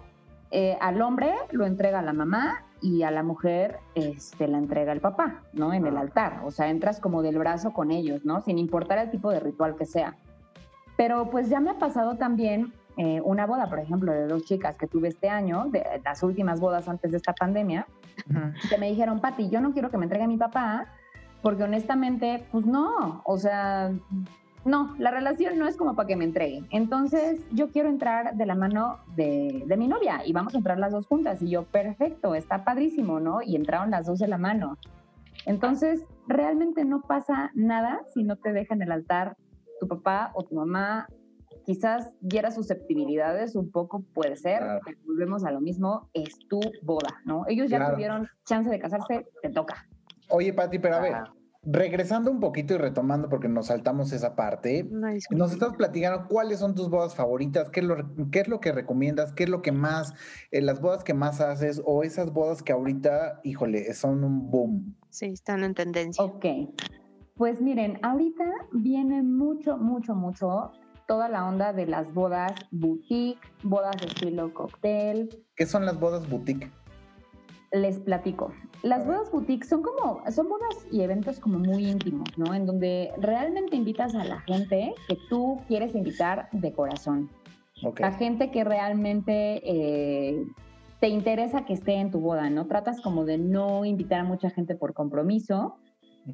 eh, 0.50 0.76
al 0.80 1.00
hombre 1.02 1.32
lo 1.52 1.66
entrega 1.66 2.02
la 2.02 2.12
mamá 2.12 2.62
y 2.80 3.02
a 3.02 3.10
la 3.10 3.22
mujer 3.22 3.78
este, 3.94 4.48
la 4.48 4.58
entrega 4.58 4.92
el 4.92 5.00
papá, 5.00 5.42
¿no? 5.52 5.72
En 5.72 5.86
el 5.86 5.96
Ah. 5.96 6.00
altar, 6.00 6.40
o 6.44 6.50
sea, 6.50 6.68
entras 6.68 7.00
como 7.00 7.22
del 7.22 7.38
brazo 7.38 7.72
con 7.72 7.90
ellos, 7.90 8.24
¿no? 8.24 8.40
Sin 8.40 8.58
importar 8.58 8.98
el 8.98 9.10
tipo 9.10 9.30
de 9.30 9.40
ritual 9.40 9.76
que 9.76 9.84
sea. 9.86 10.16
Pero 10.96 11.28
pues 11.30 11.48
ya 11.48 11.60
me 11.60 11.70
ha 11.70 11.78
pasado 11.78 12.16
también 12.16 12.72
eh, 12.96 13.20
una 13.24 13.46
boda, 13.46 13.68
por 13.68 13.80
ejemplo, 13.80 14.12
de 14.12 14.26
dos 14.28 14.44
chicas 14.44 14.76
que 14.78 14.86
tuve 14.86 15.08
este 15.08 15.28
año, 15.28 15.66
de 15.70 15.82
las 16.04 16.22
últimas 16.22 16.60
bodas 16.60 16.88
antes 16.88 17.10
de 17.10 17.16
esta 17.16 17.32
pandemia, 17.34 17.86
Ujú. 18.30 18.68
que 18.70 18.78
me 18.78 18.88
dijeron, 18.88 19.18
Pati, 19.20 19.48
yo 19.50 19.60
no 19.60 19.72
quiero 19.72 19.90
que 19.90 19.98
me 19.98 20.04
entregue 20.04 20.28
mi 20.28 20.36
papá, 20.36 20.86
porque 21.42 21.64
honestamente, 21.64 22.46
pues 22.52 22.64
no, 22.64 23.20
o 23.24 23.36
sea, 23.38 23.90
no, 24.64 24.94
la 24.98 25.10
relación 25.10 25.58
no 25.58 25.66
es 25.66 25.76
como 25.76 25.94
para 25.94 26.06
que 26.06 26.16
me 26.16 26.24
entregue. 26.24 26.62
Entonces, 26.70 27.40
yo 27.52 27.70
quiero 27.70 27.88
entrar 27.88 28.34
de 28.36 28.46
la 28.46 28.54
mano 28.54 28.98
de, 29.16 29.62
de 29.66 29.76
mi 29.76 29.88
novia 29.88 30.22
y 30.24 30.32
vamos 30.32 30.54
a 30.54 30.58
entrar 30.58 30.78
las 30.78 30.92
dos 30.92 31.06
juntas. 31.06 31.42
Y 31.42 31.50
yo, 31.50 31.64
perfecto, 31.64 32.34
está 32.34 32.64
padrísimo, 32.64 33.20
¿no? 33.20 33.42
Y 33.42 33.56
entraron 33.56 33.90
las 33.90 34.06
dos 34.06 34.18
de 34.18 34.28
la 34.28 34.38
mano. 34.38 34.78
Entonces, 35.46 36.04
realmente 36.26 36.84
no 36.84 37.02
pasa 37.02 37.50
nada 37.54 38.00
si 38.14 38.22
no 38.22 38.36
te 38.36 38.52
deja 38.52 38.74
en 38.74 38.82
el 38.82 38.92
altar 38.92 39.36
tu 39.80 39.86
papá 39.88 40.30
o 40.34 40.44
tu 40.44 40.54
mamá. 40.54 41.06
Quizás 41.66 42.10
diera 42.20 42.50
susceptibilidades 42.50 43.56
un 43.56 43.70
poco, 43.70 44.02
puede 44.14 44.36
ser, 44.36 44.58
Claro. 44.58 44.80
pero 44.84 44.98
volvemos 45.06 45.44
a 45.44 45.50
lo 45.50 45.60
mismo, 45.60 46.08
es 46.12 46.38
tu 46.48 46.60
boda, 46.82 47.20
¿no? 47.24 47.44
Ellos 47.48 47.70
ya 47.70 47.78
Claro. 47.78 47.94
tuvieron 47.94 48.28
chance 48.44 48.68
de 48.70 48.78
casarse, 48.78 49.26
te 49.42 49.50
toca. 49.50 49.86
Oye, 50.28 50.52
Pati, 50.52 50.78
pero 50.78 50.96
a 50.96 51.00
ver, 51.00 51.14
Ah, 51.14 51.32
regresando 51.66 52.30
un 52.30 52.40
poquito 52.40 52.74
y 52.74 52.78
retomando, 52.78 53.28
porque 53.28 53.48
nos 53.48 53.66
saltamos 53.66 54.12
esa 54.12 54.34
parte, 54.36 54.88
nos 55.30 55.52
estás 55.52 55.74
platicando 55.76 56.28
cuáles 56.28 56.58
son 56.58 56.74
tus 56.74 56.90
bodas 56.90 57.14
favoritas, 57.14 57.70
qué 57.70 57.80
es 57.80 57.86
lo, 57.86 57.96
qué 58.30 58.40
es 58.40 58.48
lo 58.48 58.60
que 58.60 58.72
recomiendas, 58.72 59.32
qué 59.32 59.44
es 59.44 59.48
lo 59.48 59.62
que 59.62 59.72
más, 59.72 60.14
eh, 60.50 60.60
las 60.60 60.80
bodas 60.80 61.04
que 61.04 61.14
más 61.14 61.40
haces 61.40 61.82
o 61.84 62.02
esas 62.02 62.32
bodas 62.32 62.62
que 62.62 62.72
ahorita, 62.72 63.40
híjole, 63.44 63.92
son 63.94 64.24
un 64.24 64.50
boom. 64.50 64.94
Sí, 65.10 65.26
están 65.26 65.64
en 65.64 65.74
tendencia. 65.74 66.22
Ok, 66.22 66.44
pues 67.36 67.60
miren, 67.60 67.98
ahorita 68.02 68.44
viene 68.72 69.22
mucho, 69.22 69.76
mucho, 69.76 70.14
mucho 70.14 70.72
toda 71.06 71.28
la 71.28 71.46
onda 71.46 71.72
de 71.72 71.86
las 71.86 72.12
bodas 72.12 72.52
boutique, 72.70 73.40
bodas 73.62 73.96
de 74.00 74.06
estilo 74.06 74.52
cóctel. 74.54 75.44
¿Qué 75.56 75.66
son 75.66 75.84
las 75.84 75.98
bodas 75.98 76.28
boutique? 76.28 76.70
Les 77.74 77.98
platico. 77.98 78.52
Las 78.84 79.04
bodas 79.04 79.32
boutique 79.32 79.64
son 79.64 79.82
como, 79.82 80.22
son 80.30 80.48
bodas 80.48 80.86
y 80.92 81.00
eventos 81.00 81.40
como 81.40 81.58
muy 81.58 81.88
íntimos, 81.88 82.28
¿no? 82.38 82.54
En 82.54 82.66
donde 82.66 83.10
realmente 83.18 83.74
invitas 83.74 84.14
a 84.14 84.24
la 84.24 84.40
gente 84.42 84.94
que 85.08 85.18
tú 85.28 85.60
quieres 85.66 85.92
invitar 85.96 86.48
de 86.52 86.72
corazón. 86.72 87.28
Ok. 87.82 87.98
La 87.98 88.12
gente 88.12 88.52
que 88.52 88.62
realmente 88.62 89.60
eh, 89.64 90.46
te 91.00 91.08
interesa 91.08 91.64
que 91.64 91.72
esté 91.72 91.94
en 91.94 92.12
tu 92.12 92.20
boda, 92.20 92.48
¿no? 92.48 92.68
Tratas 92.68 93.00
como 93.00 93.24
de 93.24 93.38
no 93.38 93.84
invitar 93.84 94.20
a 94.20 94.24
mucha 94.24 94.50
gente 94.50 94.76
por 94.76 94.94
compromiso. 94.94 95.74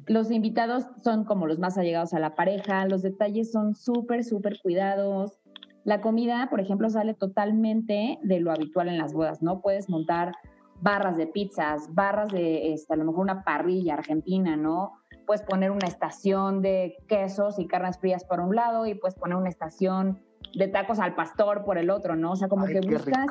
Los 0.05 0.29
invitados 0.29 0.85
son 1.03 1.25
como 1.25 1.47
los 1.47 1.57
más 1.57 1.75
allegados 1.75 2.13
a 2.13 2.19
la 2.19 2.35
pareja, 2.35 2.85
los 2.85 3.01
detalles 3.01 3.51
son 3.51 3.73
súper, 3.73 4.23
súper 4.23 4.59
cuidados. 4.61 5.39
La 5.85 6.01
comida, 6.01 6.47
por 6.51 6.59
ejemplo, 6.59 6.87
sale 6.91 7.15
totalmente 7.15 8.19
de 8.21 8.39
lo 8.39 8.51
habitual 8.51 8.89
en 8.89 8.99
las 8.99 9.11
bodas, 9.13 9.41
¿no? 9.41 9.61
Puedes 9.61 9.89
montar 9.89 10.33
barras 10.81 11.15
de 11.17 11.27
pizzas, 11.27 11.93
barras 11.93 12.31
de, 12.31 12.73
este, 12.73 12.93
a 12.93 12.97
lo 12.97 13.05
mejor 13.05 13.21
una 13.21 13.43
parrilla 13.43 13.93
argentina, 13.93 14.55
¿no? 14.57 14.93
Puedes 15.25 15.43
poner 15.43 15.71
una 15.71 15.87
estación 15.87 16.61
de 16.61 16.97
quesos 17.07 17.59
y 17.59 17.67
carnes 17.67 17.97
frías 17.99 18.23
por 18.25 18.39
un 18.39 18.55
lado 18.55 18.85
y 18.85 18.95
puedes 18.95 19.15
poner 19.15 19.37
una 19.37 19.49
estación 19.49 20.19
de 20.55 20.67
tacos 20.67 20.99
al 20.99 21.15
pastor 21.15 21.63
por 21.63 21.77
el 21.77 21.89
otro, 21.89 22.15
¿no? 22.15 22.31
O 22.31 22.35
sea, 22.35 22.47
como 22.49 22.65
ay, 22.65 22.73
que 22.73 22.81
buscas 22.81 23.27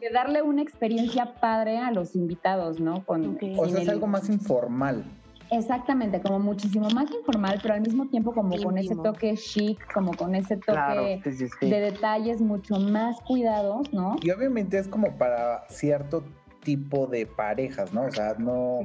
que 0.00 0.10
darle 0.10 0.40
una 0.42 0.62
experiencia 0.62 1.34
padre 1.40 1.78
a 1.78 1.90
los 1.90 2.14
invitados, 2.16 2.80
¿no? 2.80 3.04
Con. 3.04 3.36
O 3.58 3.66
sea, 3.66 3.78
es 3.80 3.88
el- 3.88 3.90
algo 3.90 4.06
más 4.06 4.28
informal. 4.30 5.04
Exactamente, 5.50 6.20
como 6.20 6.38
muchísimo 6.38 6.88
más 6.90 7.10
informal, 7.10 7.58
pero 7.62 7.74
al 7.74 7.80
mismo 7.80 8.06
tiempo 8.06 8.32
como 8.32 8.56
con 8.60 8.78
ese 8.78 8.96
toque 8.96 9.34
chic, 9.34 9.92
como 9.92 10.16
con 10.16 10.34
ese 10.34 10.56
toque 10.56 10.72
Claro, 10.72 11.06
sí, 11.24 11.32
sí, 11.32 11.48
sí. 11.60 11.70
de 11.70 11.80
detalles 11.80 12.40
mucho 12.40 12.78
más 12.78 13.20
cuidados, 13.20 13.92
¿no? 13.92 14.16
Y 14.22 14.30
obviamente 14.30 14.78
es 14.78 14.88
como 14.88 15.16
para 15.16 15.64
cierto 15.68 16.24
tipo 16.62 17.06
de 17.06 17.26
parejas, 17.26 17.92
¿no? 17.92 18.02
O 18.02 18.10
sea, 18.10 18.34
no, 18.38 18.80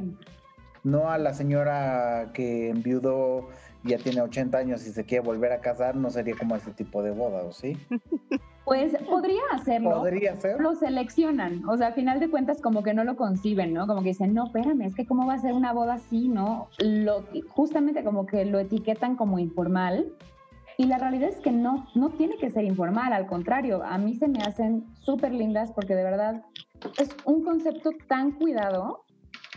no 0.84 1.10
a 1.10 1.18
la 1.18 1.34
señora 1.34 2.32
que 2.34 2.70
enviudó 2.70 3.50
ya 3.84 3.98
tiene 3.98 4.22
80 4.22 4.58
años 4.58 4.86
y 4.88 4.92
se 4.92 5.06
quiere 5.06 5.26
volver 5.26 5.52
a 5.52 5.62
casar, 5.62 5.96
no 5.96 6.10
sería 6.10 6.36
como 6.36 6.56
ese 6.56 6.72
tipo 6.72 7.02
de 7.04 7.12
boda, 7.12 7.44
¿o 7.44 7.52
sí? 7.52 7.78
Pues 8.64 8.96
podría 9.10 9.42
hacerlo. 9.52 9.98
Podría 9.98 10.36
ser. 10.36 10.62
Lo 10.62 10.76
seleccionan, 10.76 11.68
o 11.68 11.76
sea, 11.78 11.88
a 11.88 11.92
final 11.94 12.20
de 12.20 12.30
cuentas 12.30 12.62
como 12.62 12.84
que 12.84 12.94
no 12.94 13.04
lo 13.04 13.16
conciben, 13.18 13.74
¿no? 13.74 13.88
Como 13.88 14.02
que 14.02 14.10
dicen, 14.10 14.36
no, 14.36 14.46
espérame, 14.46 14.84
es 14.84 14.96
que 14.96 15.06
cómo 15.06 15.26
va 15.26 15.34
a 15.34 15.40
ser 15.40 15.54
una 15.54 15.74
boda 15.74 15.96
así, 15.96 16.30
¿no? 16.30 16.70
Lo, 16.78 17.26
justamente 17.50 18.04
como 18.04 18.28
que 18.28 18.46
lo 18.46 18.60
etiquetan 18.60 19.16
como 19.16 19.40
informal 19.40 20.14
y 20.78 20.86
la 20.86 20.98
realidad 20.98 21.30
es 21.30 21.40
que 21.40 21.52
no, 21.52 21.88
no 21.96 22.10
tiene 22.10 22.38
que 22.38 22.50
ser 22.50 22.64
informal, 22.64 23.14
al 23.14 23.28
contrario, 23.28 23.84
a 23.84 23.98
mí 23.98 24.16
se 24.16 24.28
me 24.28 24.40
hacen 24.40 24.86
súper 25.02 25.34
lindas 25.34 25.72
porque 25.72 25.96
de 25.96 26.04
verdad 26.04 26.44
es 26.98 27.10
un 27.26 27.44
concepto 27.44 27.92
tan 28.08 28.32
cuidado, 28.32 29.04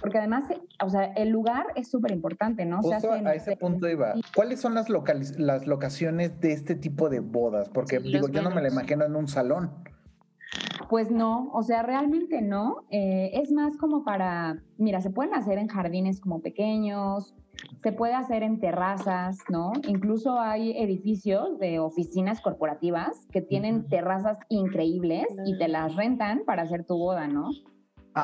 porque 0.04 0.18
además, 0.18 0.44
o 0.84 0.90
sea, 0.90 1.04
el 1.14 1.30
lugar 1.30 1.68
es 1.76 1.90
súper 1.90 2.12
importante, 2.12 2.66
¿no? 2.66 2.82
Justo 2.82 3.10
a 3.10 3.34
ese 3.34 3.56
punto 3.56 3.88
iba. 3.88 4.12
¿Cuáles 4.36 4.60
son 4.60 4.74
las, 4.74 4.90
localiz- 4.90 5.34
las 5.38 5.66
locaciones 5.66 6.38
de 6.42 6.52
este 6.52 6.74
tipo 6.74 7.08
de 7.08 7.20
bodas? 7.20 7.70
Porque 7.70 8.00
Sí, 8.00 8.12
digo, 8.12 8.28
yo 8.28 8.42
no 8.42 8.50
me 8.50 8.60
la 8.60 8.68
imagino 8.68 9.06
en 9.06 9.16
un 9.16 9.28
salón. 9.28 9.70
Pues 10.90 11.10
no, 11.10 11.48
o 11.54 11.62
sea, 11.62 11.82
realmente 11.82 12.42
no. 12.42 12.84
Eh, 12.90 13.30
es 13.32 13.50
más 13.50 13.78
como 13.78 14.04
para, 14.04 14.58
mira, 14.76 15.00
se 15.00 15.08
pueden 15.08 15.32
hacer 15.32 15.56
en 15.56 15.68
jardines 15.68 16.20
como 16.20 16.42
pequeños, 16.42 17.34
se 17.82 17.92
puede 17.92 18.12
hacer 18.12 18.42
en 18.42 18.60
terrazas, 18.60 19.38
¿no? 19.48 19.72
Incluso 19.88 20.38
hay 20.38 20.76
edificios 20.82 21.58
de 21.58 21.78
oficinas 21.78 22.42
corporativas 22.42 23.26
que 23.32 23.40
tienen 23.40 23.88
terrazas 23.88 24.36
increíbles 24.50 25.28
y 25.46 25.56
te 25.56 25.68
las 25.68 25.96
rentan 25.96 26.42
para 26.44 26.64
hacer 26.64 26.84
tu 26.84 26.98
boda, 26.98 27.26
¿no? 27.26 27.48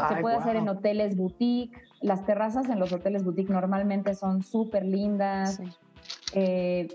Se 0.08 0.20
puede 0.20 0.36
hacer 0.36 0.56
en 0.56 0.68
hoteles 0.68 1.16
boutique. 1.16 1.82
Las 2.00 2.24
terrazas 2.24 2.68
en 2.68 2.78
los 2.78 2.92
hoteles 2.92 3.24
boutique 3.24 3.50
normalmente 3.50 4.14
son 4.14 4.42
súper 4.42 4.84
lindas. 4.84 5.56
Sí. 5.56 5.64
Eh, 6.34 6.88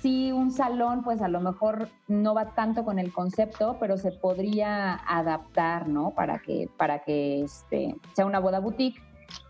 sí, 0.00 0.32
un 0.32 0.50
salón, 0.50 1.02
pues 1.02 1.20
a 1.22 1.28
lo 1.28 1.40
mejor 1.40 1.88
no 2.08 2.34
va 2.34 2.54
tanto 2.54 2.84
con 2.84 2.98
el 2.98 3.12
concepto, 3.12 3.76
pero 3.78 3.96
se 3.96 4.12
podría 4.12 4.94
adaptar, 4.94 5.88
¿no? 5.88 6.10
Para 6.10 6.38
que, 6.38 6.68
para 6.76 7.00
que 7.00 7.42
este, 7.42 7.94
sea 8.14 8.26
una 8.26 8.40
boda 8.40 8.60
boutique 8.60 9.00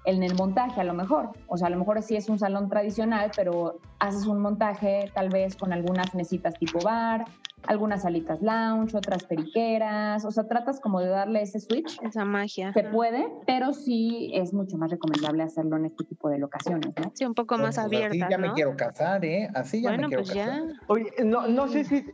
en 0.05 0.23
el 0.23 0.35
montaje, 0.35 0.81
a 0.81 0.85
lo 0.85 0.95
mejor. 0.95 1.31
O 1.47 1.57
sea, 1.57 1.69
a 1.69 1.71
lo 1.71 1.79
mejor 1.79 2.03
sí 2.03 2.17
es 2.17 2.29
un 2.29 2.39
salón 2.39 2.69
tradicional, 2.69 3.31
pero 3.35 3.79
haces 3.99 4.27
un 4.27 4.41
montaje 4.41 5.11
tal 5.15 5.29
vez 5.29 5.57
con 5.57 5.73
algunas 5.73 6.15
mesitas 6.15 6.55
tipo 6.59 6.81
bar, 6.81 7.25
algunas 7.67 8.03
salitas 8.03 8.41
lounge, 8.43 8.97
otras 8.97 9.25
periqueras. 9.25 10.25
O 10.25 10.31
sea, 10.31 10.47
tratas 10.47 10.81
como 10.81 11.01
de 11.01 11.09
darle 11.09 11.43
ese 11.43 11.61
switch. 11.61 11.99
Esa 12.03 12.25
magia. 12.25 12.73
Se 12.73 12.85
puede, 12.85 13.29
pero 13.47 13.73
sí 13.73 14.31
es 14.35 14.53
mucho 14.53 14.77
más 14.77 14.91
recomendable 14.91 15.43
hacerlo 15.43 15.77
en 15.77 15.87
este 15.87 16.05
tipo 16.05 16.29
de 16.29 16.39
locaciones, 16.39 16.93
¿no? 16.99 17.13
Sí, 17.15 17.25
un 17.25 17.35
poco 17.35 17.57
más 17.57 17.77
Pues 17.77 17.79
así 17.79 17.97
abierta, 17.97 18.29
ya 18.31 18.39
me 18.39 18.53
quiero 18.53 18.77
casar, 18.77 19.25
¿eh? 19.25 19.49
Así 19.55 19.81
ya 19.83 19.91
Bueno, 19.91 20.03
me 20.03 20.09
quiero 20.09 20.23
pues 20.25 20.35
ya. 20.35 20.47
casar. 20.47 20.63
Oye, 20.89 21.13
no, 21.25 21.47
no 21.47 21.69
sé 21.69 21.85
si 21.85 22.05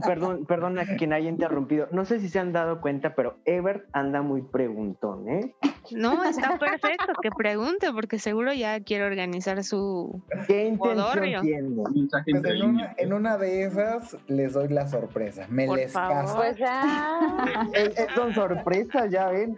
perdón, 0.00 0.44
perdón 0.46 0.78
a 0.78 0.84
quien 0.96 1.12
haya 1.12 1.28
interrumpido. 1.28 1.88
No 1.90 2.04
sé 2.04 2.20
si 2.20 2.28
se 2.28 2.38
han 2.38 2.52
dado 2.52 2.80
cuenta, 2.80 3.14
pero 3.14 3.36
Ebert 3.44 3.84
anda 3.92 4.22
muy 4.22 4.42
preguntón, 4.42 5.28
¿eh? 5.28 5.54
No, 5.90 6.22
está 6.24 6.58
perfecto 6.58 7.12
que 7.20 7.30
pregunte, 7.30 7.92
porque 7.92 8.18
seguro 8.18 8.52
ya 8.52 8.80
quiere 8.80 9.04
organizar 9.04 9.62
su. 9.64 10.22
¿Qué 10.46 10.66
intención 10.66 11.06
Pues 11.18 12.26
en, 12.26 12.40
una, 12.40 12.52
líneas. 12.52 12.94
en 12.98 13.12
una 13.12 13.36
de 13.36 13.64
esas 13.64 14.16
les 14.28 14.52
doy 14.52 14.68
la 14.68 14.86
sorpresa. 14.88 15.46
Me 15.48 15.66
Por 15.66 15.78
les 15.78 15.92
favor. 15.92 16.12
caso. 16.24 16.36
Pues 16.36 16.56
ya. 16.56 17.44
Es- 17.74 17.98
es- 17.98 18.06
son 18.14 18.32
sorpresas, 18.32 19.10
ya 19.10 19.28
ven. 19.28 19.56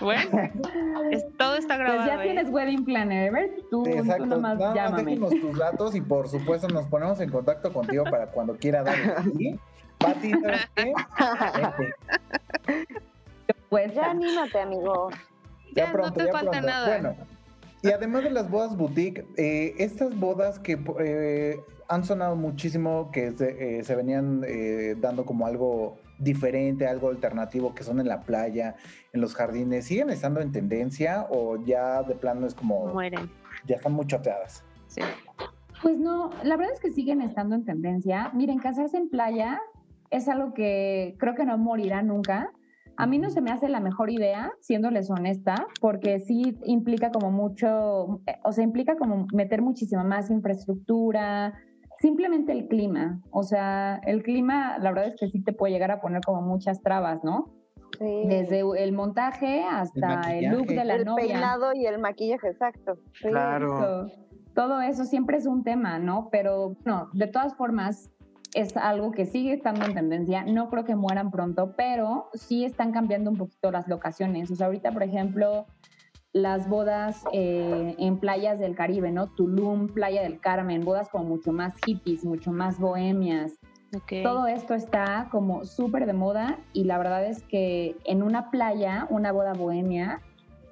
Bueno, 0.00 0.30
es- 1.10 1.24
todo 1.36 1.56
está 1.56 1.76
Pues 1.76 1.88
grabado. 1.88 2.06
ya 2.06 2.20
¿eh? 2.20 2.24
tienes 2.24 2.50
wedding 2.50 2.84
planner, 2.84 3.28
Ever. 3.28 3.50
Tú, 3.70 3.82
tú 3.84 3.90
Exacto, 3.90 4.26
nomás 4.26 4.58
nada 4.58 4.70
más 4.70 4.74
llámame. 4.74 5.04
déjenos 5.04 5.30
tus 5.40 5.58
datos 5.58 5.94
y 5.94 6.00
por 6.00 6.28
supuesto 6.28 6.68
nos 6.68 6.86
ponemos 6.86 7.20
en 7.20 7.30
contacto 7.30 7.72
contigo 7.72 8.04
para 8.04 8.26
cuando 8.26 8.56
quiera 8.56 8.82
dar 8.82 8.96
sí. 9.38 9.58
Pati, 9.98 10.30
¿sabes 10.30 10.70
qué? 10.74 10.92
Pues 13.68 13.94
Ya 13.94 14.10
anímate, 14.10 14.60
amigo. 14.60 15.10
Ya, 15.10 15.84
Ya, 15.84 15.86
no 15.86 15.92
pronto, 15.92 16.14
te 16.20 16.26
ya 16.26 16.32
falta 16.32 16.50
pronto. 16.50 16.66
nada. 16.66 16.88
Bueno, 16.88 17.14
y 17.82 17.90
además 17.90 18.24
de 18.24 18.30
las 18.30 18.50
bodas 18.50 18.76
boutique, 18.76 19.24
eh, 19.36 19.74
estas 19.78 20.18
bodas 20.18 20.58
que 20.58 20.78
eh, 21.00 21.60
han 21.88 22.04
sonado 22.04 22.36
muchísimo, 22.36 23.10
que 23.12 23.32
se, 23.32 23.78
eh, 23.78 23.84
se 23.84 23.94
venían 23.94 24.42
eh, 24.46 24.96
dando 24.98 25.24
como 25.24 25.46
algo 25.46 25.98
diferente, 26.20 26.86
algo 26.86 27.08
alternativo, 27.08 27.74
que 27.74 27.82
son 27.82 27.98
en 27.98 28.08
la 28.08 28.20
playa, 28.20 28.76
en 29.12 29.20
los 29.20 29.34
jardines, 29.34 29.86
¿siguen 29.86 30.10
estando 30.10 30.40
en 30.40 30.52
tendencia 30.52 31.26
o 31.30 31.56
ya 31.64 32.02
de 32.02 32.14
plano 32.14 32.46
es 32.46 32.54
como, 32.54 32.86
Mueren. 32.88 33.30
ya 33.66 33.76
están 33.76 33.92
muy 33.92 34.06
choteadas? 34.06 34.64
Sí. 34.86 35.00
Pues 35.82 35.98
no, 35.98 36.30
la 36.44 36.56
verdad 36.56 36.74
es 36.74 36.80
que 36.80 36.92
siguen 36.92 37.22
estando 37.22 37.54
en 37.54 37.64
tendencia. 37.64 38.30
Miren, 38.34 38.58
casarse 38.58 38.98
en 38.98 39.08
playa 39.08 39.60
es 40.10 40.28
algo 40.28 40.52
que 40.52 41.16
creo 41.18 41.34
que 41.34 41.46
no 41.46 41.56
morirá 41.56 42.02
nunca. 42.02 42.52
A 42.96 43.06
mí 43.06 43.18
no 43.18 43.30
se 43.30 43.40
me 43.40 43.50
hace 43.50 43.68
la 43.70 43.80
mejor 43.80 44.10
idea, 44.10 44.52
siéndoles 44.60 45.10
honesta, 45.10 45.66
porque 45.80 46.18
sí 46.18 46.58
implica 46.64 47.10
como 47.10 47.30
mucho, 47.30 48.20
eh, 48.26 48.38
o 48.44 48.52
sea, 48.52 48.62
implica 48.62 48.96
como 48.96 49.26
meter 49.32 49.62
muchísima 49.62 50.04
más 50.04 50.28
infraestructura, 50.28 51.54
simplemente 52.00 52.52
el 52.52 52.66
clima. 52.66 53.20
O 53.30 53.42
sea, 53.42 54.00
el 54.06 54.22
clima, 54.22 54.78
la 54.78 54.90
verdad 54.90 55.08
es 55.08 55.16
que 55.16 55.28
sí 55.28 55.42
te 55.42 55.52
puede 55.52 55.72
llegar 55.72 55.90
a 55.90 56.00
poner 56.00 56.22
como 56.22 56.42
muchas 56.42 56.82
trabas, 56.82 57.22
¿no? 57.22 57.52
Sí. 57.98 58.22
Desde 58.26 58.60
el 58.82 58.92
montaje 58.92 59.62
hasta 59.64 60.34
el, 60.34 60.50
look 60.50 60.66
de 60.66 60.84
la 60.84 60.94
el 60.94 61.04
novia. 61.04 61.26
peinado 61.26 61.72
y 61.74 61.86
el 61.86 61.98
maquillaje, 61.98 62.48
exacto. 62.48 62.94
Sí. 63.20 63.28
Claro. 63.28 64.06
Eso. 64.06 64.12
Todo 64.54 64.80
eso 64.80 65.04
siempre 65.04 65.36
es 65.36 65.46
un 65.46 65.62
tema, 65.62 65.98
¿no? 65.98 66.28
Pero 66.32 66.76
no, 66.84 67.08
de 67.12 67.26
todas 67.26 67.54
formas 67.54 68.10
es 68.54 68.76
algo 68.76 69.12
que 69.12 69.26
sigue 69.26 69.52
estando 69.52 69.84
en 69.84 69.94
tendencia. 69.94 70.44
No 70.44 70.70
creo 70.70 70.84
que 70.84 70.96
mueran 70.96 71.30
pronto, 71.30 71.74
pero 71.76 72.28
sí 72.32 72.64
están 72.64 72.92
cambiando 72.92 73.30
un 73.30 73.36
poquito 73.36 73.70
las 73.70 73.86
locaciones. 73.86 74.50
O 74.50 74.56
sea, 74.56 74.66
ahorita, 74.66 74.92
por 74.92 75.02
ejemplo, 75.02 75.66
las 76.32 76.68
bodas 76.68 77.24
eh, 77.32 77.96
en 77.98 78.18
playas 78.18 78.58
del 78.58 78.74
Caribe, 78.74 79.10
¿no? 79.10 79.28
Tulum, 79.28 79.88
Playa 79.88 80.22
del 80.22 80.40
Carmen, 80.40 80.84
bodas 80.84 81.08
como 81.08 81.24
mucho 81.24 81.52
más 81.52 81.74
hippies, 81.84 82.24
mucho 82.24 82.52
más 82.52 82.78
bohemias. 82.78 83.58
Ok. 83.94 84.22
Todo 84.22 84.46
esto 84.46 84.74
está 84.74 85.28
como 85.32 85.64
súper 85.64 86.06
de 86.06 86.12
moda 86.12 86.58
y 86.72 86.84
la 86.84 86.98
verdad 86.98 87.26
es 87.26 87.42
que 87.42 87.96
en 88.04 88.22
una 88.22 88.50
playa, 88.50 89.08
una 89.10 89.32
boda 89.32 89.52
bohemia 89.52 90.20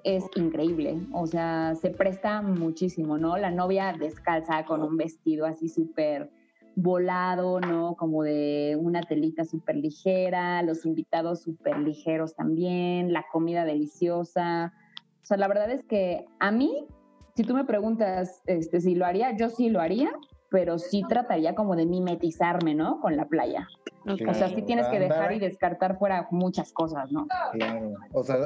es 0.05 0.25
increíble. 0.37 1.01
O 1.13 1.27
sea, 1.27 1.75
se 1.75 1.91
presta 1.91 2.41
muchísimo, 2.43 3.19
¿no? 3.19 3.37
La 3.37 3.51
novia 3.51 3.93
descalza 3.99 4.65
con 4.65 4.83
un 4.83 4.97
vestido 4.97 5.47
así 5.47 5.69
súper 5.69 6.31
volado, 6.77 7.61
¿no? 7.61 7.97
Como 7.97 8.23
de 8.23 8.79
una 8.81 9.01
telita 9.01 9.45
súper 9.45 9.75
ligera, 9.77 10.63
los 10.63 10.87
invitados 10.87 11.43
súper 11.43 11.81
ligeros 11.81 12.37
también, 12.37 13.13
la 13.13 13.27
comida 13.33 13.65
deliciosa. 13.65 14.73
O 15.29 15.35
sea, 15.35 15.37
la 15.37 15.47
verdad 15.49 15.71
es 15.71 15.85
que 15.85 16.25
a 16.41 16.51
mí, 16.51 16.87
si 17.37 17.43
tú 17.43 17.53
me 17.53 17.67
preguntas 17.67 18.41
este, 18.47 18.81
si 18.81 18.95
lo 18.95 19.05
haría, 19.05 19.37
yo 19.37 19.51
sí 19.51 19.69
lo 19.69 19.79
haría, 19.83 20.11
pero 20.49 20.79
sí 20.79 21.03
trataría 21.07 21.55
como 21.55 21.77
de 21.77 21.85
mimetizarme, 21.85 22.75
¿no? 22.75 22.99
Con 23.03 23.15
la 23.19 23.27
playa. 23.27 23.69
O 24.07 24.33
sea, 24.33 24.49
sí 24.49 24.63
tienes 24.63 24.87
que 24.89 24.97
Andar- 24.97 25.01
dejar 25.01 25.33
y 25.35 25.39
descartar 25.39 25.99
fuera 25.99 26.29
muchas 26.31 26.73
cosas, 26.73 27.13
¿no? 27.13 27.27
Claro. 27.53 27.93
O 28.15 28.25
sea, 28.25 28.39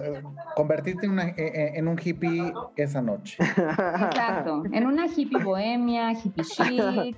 convertirte 0.57 1.07
en, 1.07 1.13
una- 1.13 1.29
eh, 1.29 1.35
eh, 1.39 1.73
en 1.77 1.87
un 1.87 1.97
hippie 2.05 2.53
esa 2.75 3.01
noche. 3.01 3.37
Exacto. 3.45 4.65
En 4.73 4.85
una 4.85 5.07
hippie 5.07 5.39
bohemia, 5.41 6.11
hippie 6.15 6.43
chic. 6.43 7.17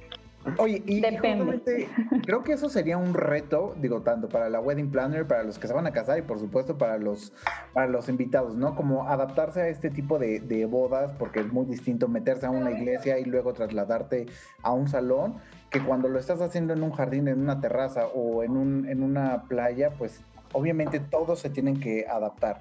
Oye, 0.59 0.83
y 0.87 1.01
Depende. 1.01 1.89
creo 2.25 2.43
que 2.43 2.53
eso 2.53 2.69
sería 2.69 2.99
un 2.99 3.15
reto, 3.15 3.75
digo, 3.81 4.03
tanto 4.03 4.29
para 4.29 4.51
la 4.51 4.61
wedding 4.61 4.91
planner, 4.91 5.27
para 5.27 5.43
los 5.43 5.59
que 5.59 5.67
se 5.67 5.73
van 5.73 5.87
a 5.87 5.93
casar 5.93 6.19
y 6.19 6.23
por 6.23 6.39
supuesto 6.39 6.77
para 6.77 6.99
los, 6.99 7.33
para 7.73 7.87
los 7.87 8.09
invitados, 8.09 8.55
¿no? 8.55 8.75
Como 8.75 9.09
adaptarse 9.09 9.63
a 9.63 9.69
este 9.69 9.91
tipo 9.91 10.19
de, 10.19 10.41
de 10.41 10.67
bodas, 10.67 11.13
porque 11.19 11.41
es 11.41 11.53
muy 11.53 11.65
distinto 11.65 12.09
meterse 12.09 12.47
a 12.47 12.51
una 12.51 12.71
iglesia 12.71 13.19
y 13.19 13.25
luego 13.25 13.55
trasladarte 13.55 14.27
a 14.63 14.73
un 14.73 14.89
salón, 14.89 15.37
que 15.71 15.83
cuando 15.83 16.09
lo 16.09 16.19
estás 16.19 16.41
haciendo 16.41 16.75
en 16.75 16.83
un 16.83 16.93
jardín, 16.93 17.27
en 17.29 17.41
una 17.41 17.61
terraza 17.61 18.07
o 18.07 18.43
en, 18.43 18.57
un, 18.57 18.87
en 18.89 19.03
una 19.03 19.45
playa, 19.45 19.91
pues 19.97 20.23
obviamente 20.53 21.01
todos 21.01 21.41
se 21.41 21.51
tienen 21.51 21.81
que 21.81 22.07
adaptar. 22.07 22.61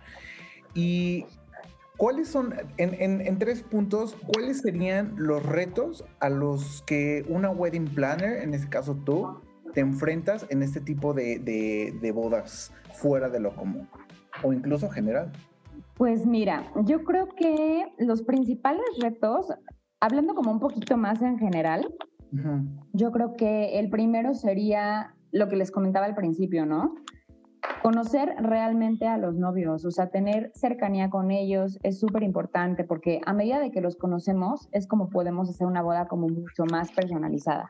Y 0.73 1.25
¿Cuáles 2.03 2.27
son, 2.27 2.53
en, 2.75 2.95
en- 3.01 3.21
en 3.25 3.39
tres 3.39 3.63
puntos, 3.63 4.17
cuáles 4.27 4.59
serían 4.59 5.13
los 5.15 5.41
retos 5.45 6.03
a 6.19 6.27
los 6.27 6.81
que 6.85 7.23
una 7.29 7.49
wedding 7.49 7.85
planner, 7.85 8.43
en 8.43 8.53
este 8.53 8.67
caso 8.67 8.93
tú, 9.05 9.39
te 9.73 9.79
enfrentas 9.79 10.45
en 10.49 10.63
este 10.63 10.81
tipo 10.81 11.13
de, 11.13 11.39
de- 11.39 11.97
de 12.01 12.11
bodas 12.11 12.73
fuera 12.91 13.29
de 13.29 13.39
lo 13.39 13.55
común? 13.55 13.87
O 14.43 14.51
incluso 14.51 14.89
general. 14.89 15.31
Pues 15.95 16.25
mira, 16.25 16.69
yo 16.83 17.05
creo 17.05 17.29
que 17.37 17.85
los 17.99 18.21
principales 18.23 18.83
retos, 19.01 19.47
hablando 20.01 20.35
como 20.35 20.51
un 20.51 20.59
poquito 20.59 20.97
más 20.97 21.21
en 21.21 21.39
general, 21.39 21.87
yo 22.91 23.13
creo 23.13 23.37
que 23.37 23.79
el 23.79 23.89
primero 23.89 24.33
sería 24.33 25.15
lo 25.31 25.47
que 25.47 25.55
les 25.55 25.71
comentaba 25.71 26.05
al 26.05 26.15
principio, 26.15 26.65
¿no? 26.65 26.95
Conocer 27.83 28.33
realmente 28.39 29.07
a 29.07 29.17
los 29.17 29.35
novios, 29.35 29.83
o 29.83 29.91
sea, 29.91 30.07
tener 30.07 30.51
cercanía 30.55 31.09
con 31.09 31.31
ellos 31.31 31.79
es 31.83 31.99
súper 31.99 32.23
importante 32.23 32.85
porque 32.85 33.19
a 33.25 33.33
medida 33.33 33.59
de 33.59 33.71
que 33.71 33.81
los 33.81 33.97
conocemos 33.97 34.69
es 34.71 34.87
como 34.87 35.09
podemos 35.09 35.49
hacer 35.49 35.67
una 35.67 35.81
boda 35.81 36.07
como 36.07 36.29
mucho 36.29 36.63
más 36.71 36.93
personalizada. 36.93 37.69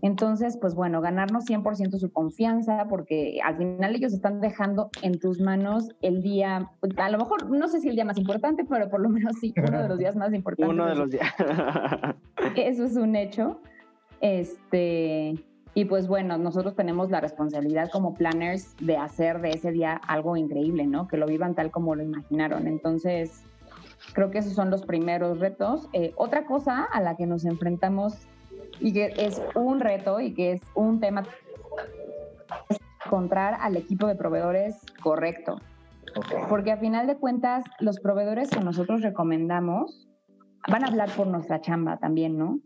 Entonces, 0.00 0.56
pues 0.60 0.76
bueno, 0.76 1.00
ganarnos 1.00 1.44
100% 1.46 1.98
su 1.98 2.12
confianza 2.12 2.86
porque 2.88 3.40
al 3.42 3.56
final 3.56 3.96
ellos 3.96 4.12
están 4.12 4.40
dejando 4.40 4.90
en 5.02 5.18
tus 5.18 5.40
manos 5.40 5.88
el 6.02 6.22
día, 6.22 6.70
a 6.96 7.10
lo 7.10 7.18
mejor 7.18 7.50
no 7.50 7.66
sé 7.66 7.80
si 7.80 7.88
el 7.88 7.96
día 7.96 8.04
más 8.04 8.18
importante, 8.18 8.64
pero 8.64 8.88
por 8.88 9.00
lo 9.00 9.08
menos 9.08 9.34
sí, 9.40 9.52
uno 9.56 9.82
de 9.82 9.88
los 9.88 9.98
días 9.98 10.14
más 10.14 10.32
importantes. 10.34 10.72
Uno 10.72 10.86
de 10.86 10.94
los 10.94 11.10
días. 11.10 11.34
eso 12.56 12.84
es 12.84 12.96
un 12.96 13.16
hecho. 13.16 13.60
Este, 14.20 15.34
y 15.76 15.84
pues 15.84 16.08
bueno, 16.08 16.38
nosotros 16.38 16.74
tenemos 16.74 17.10
la 17.10 17.20
responsabilidad 17.20 17.90
como 17.90 18.14
planners 18.14 18.74
de 18.80 18.96
hacer 18.96 19.42
de 19.42 19.50
ese 19.50 19.72
día 19.72 20.00
algo 20.08 20.38
increíble, 20.38 20.86
¿no? 20.86 21.06
Que 21.06 21.18
lo 21.18 21.26
vivan 21.26 21.54
tal 21.54 21.70
como 21.70 21.94
lo 21.94 22.02
imaginaron. 22.02 22.66
Entonces, 22.66 23.42
creo 24.14 24.30
que 24.30 24.38
esos 24.38 24.54
son 24.54 24.70
los 24.70 24.86
primeros 24.86 25.38
retos. 25.38 25.90
Eh, 25.92 26.14
otra 26.16 26.46
cosa 26.46 26.84
a 26.84 27.02
la 27.02 27.14
que 27.14 27.26
nos 27.26 27.44
enfrentamos 27.44 28.26
y 28.80 28.94
que 28.94 29.12
es 29.18 29.42
un 29.54 29.80
reto 29.80 30.18
y 30.18 30.32
que 30.32 30.52
es 30.52 30.62
un 30.74 30.98
tema 30.98 31.24
es 32.70 32.78
encontrar 33.04 33.58
al 33.60 33.76
equipo 33.76 34.06
de 34.06 34.14
proveedores 34.14 34.76
correcto. 35.02 35.60
Porque 36.48 36.72
a 36.72 36.78
final 36.78 37.06
de 37.06 37.18
cuentas, 37.18 37.66
los 37.80 38.00
proveedores 38.00 38.48
que 38.48 38.60
nosotros 38.60 39.02
recomendamos 39.02 40.08
van 40.68 40.84
a 40.84 40.88
hablar 40.88 41.10
por 41.16 41.26
nuestra 41.26 41.60
chamba 41.60 41.98
también, 41.98 42.36
¿no? 42.36 42.60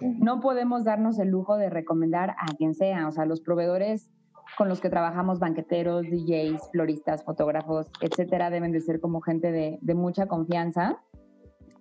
No 0.00 0.40
podemos 0.40 0.84
darnos 0.84 1.18
el 1.18 1.28
lujo 1.28 1.56
de 1.56 1.70
recomendar 1.70 2.30
a 2.30 2.54
quien 2.56 2.74
sea, 2.74 3.08
o 3.08 3.12
sea, 3.12 3.26
los 3.26 3.40
proveedores 3.40 4.10
con 4.56 4.68
los 4.68 4.80
que 4.80 4.90
trabajamos, 4.90 5.38
banqueteros, 5.38 6.02
DJs, 6.02 6.70
floristas, 6.72 7.24
fotógrafos, 7.24 7.86
etcétera, 8.00 8.50
deben 8.50 8.72
de 8.72 8.80
ser 8.80 9.00
como 9.00 9.20
gente 9.20 9.52
de, 9.52 9.78
de 9.80 9.94
mucha 9.94 10.26
confianza 10.26 10.98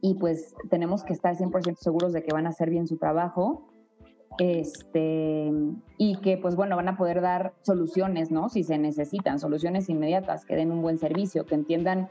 y 0.01 0.15
pues 0.15 0.53
tenemos 0.69 1.03
que 1.03 1.13
estar 1.13 1.35
100% 1.35 1.77
seguros 1.77 2.13
de 2.13 2.23
que 2.23 2.33
van 2.33 2.45
a 2.45 2.49
hacer 2.49 2.69
bien 2.69 2.87
su 2.87 2.97
trabajo 2.97 3.69
este, 4.39 5.51
y 5.97 6.15
que 6.21 6.37
pues 6.37 6.55
bueno, 6.55 6.75
van 6.75 6.87
a 6.87 6.97
poder 6.97 7.21
dar 7.21 7.53
soluciones, 7.61 8.31
¿no? 8.31 8.49
Si 8.49 8.63
se 8.63 8.77
necesitan, 8.77 9.39
soluciones 9.39 9.89
inmediatas, 9.89 10.45
que 10.45 10.55
den 10.55 10.71
un 10.71 10.81
buen 10.81 10.97
servicio, 10.97 11.45
que 11.45 11.55
entiendan 11.55 12.07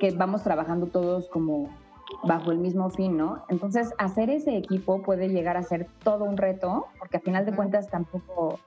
que 0.00 0.10
vamos 0.12 0.42
trabajando 0.42 0.86
todos 0.86 1.28
como 1.28 1.68
bajo 2.22 2.52
el 2.52 2.58
mismo 2.58 2.90
fin, 2.90 3.16
¿no? 3.16 3.44
Entonces, 3.48 3.92
hacer 3.98 4.30
ese 4.30 4.56
equipo 4.56 5.02
puede 5.02 5.28
llegar 5.28 5.56
a 5.56 5.62
ser 5.62 5.86
todo 6.02 6.24
un 6.24 6.36
reto, 6.36 6.86
porque 6.98 7.16
a 7.18 7.20
final 7.20 7.44
de 7.44 7.52
cuentas 7.52 7.88
tampoco, 7.88 8.58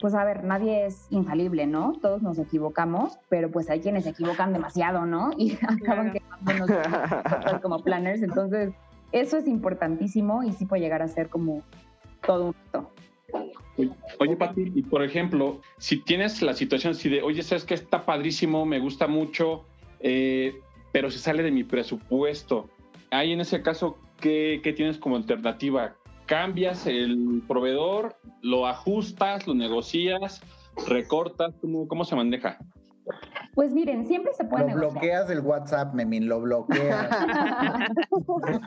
pues 0.00 0.14
a 0.14 0.24
ver, 0.24 0.44
nadie 0.44 0.86
es 0.86 1.06
infalible, 1.10 1.66
¿no? 1.66 1.92
Todos 2.00 2.22
nos 2.22 2.38
equivocamos, 2.38 3.18
pero 3.28 3.50
pues 3.50 3.70
hay 3.70 3.80
quienes 3.80 4.04
se 4.04 4.10
equivocan 4.10 4.52
demasiado, 4.52 5.06
¿no? 5.06 5.30
Y 5.38 5.52
acaban 5.62 6.12
quedándonos 6.12 6.70
como 7.62 7.78
planners, 7.80 8.22
entonces 8.22 8.72
eso 9.12 9.36
es 9.36 9.46
importantísimo 9.46 10.42
y 10.42 10.52
sí 10.52 10.66
puede 10.66 10.82
llegar 10.82 11.02
a 11.02 11.08
ser 11.08 11.28
como 11.28 11.62
todo 12.24 12.46
un 12.46 12.54
reto. 12.64 12.90
Oye, 14.18 14.36
Pati, 14.36 14.72
y 14.74 14.82
por 14.82 15.02
ejemplo, 15.02 15.60
si 15.78 15.98
tienes 15.98 16.42
la 16.42 16.52
situación 16.52 16.92
así 16.92 17.08
de, 17.08 17.22
oye, 17.22 17.42
sabes 17.42 17.64
que 17.64 17.74
está 17.74 18.04
padrísimo, 18.04 18.66
me 18.66 18.78
gusta 18.78 19.06
mucho, 19.06 19.64
eh, 20.00 20.60
pero 20.92 21.10
se 21.10 21.18
sale 21.18 21.42
de 21.42 21.50
mi 21.50 21.64
presupuesto. 21.64 22.68
Ahí 23.10 23.32
en 23.32 23.40
ese 23.40 23.62
caso, 23.62 23.98
¿qué, 24.20 24.60
qué 24.62 24.72
tienes 24.72 24.98
como 24.98 25.16
alternativa? 25.16 25.96
¿Cambias 26.26 26.86
el 26.86 27.42
proveedor, 27.48 28.16
lo 28.40 28.66
ajustas, 28.66 29.46
lo 29.46 29.54
negocias, 29.54 30.40
recortas? 30.86 31.54
¿Cómo, 31.60 31.88
cómo 31.88 32.04
se 32.04 32.16
maneja? 32.16 32.58
Pues 33.54 33.74
miren, 33.74 34.06
siempre 34.06 34.32
se 34.32 34.44
puede 34.44 34.62
Lo 34.62 34.68
negociar. 34.68 34.92
bloqueas 34.92 35.28
del 35.28 35.40
WhatsApp, 35.40 35.92
Memín, 35.92 36.28
lo 36.28 36.40
bloqueas. 36.40 37.08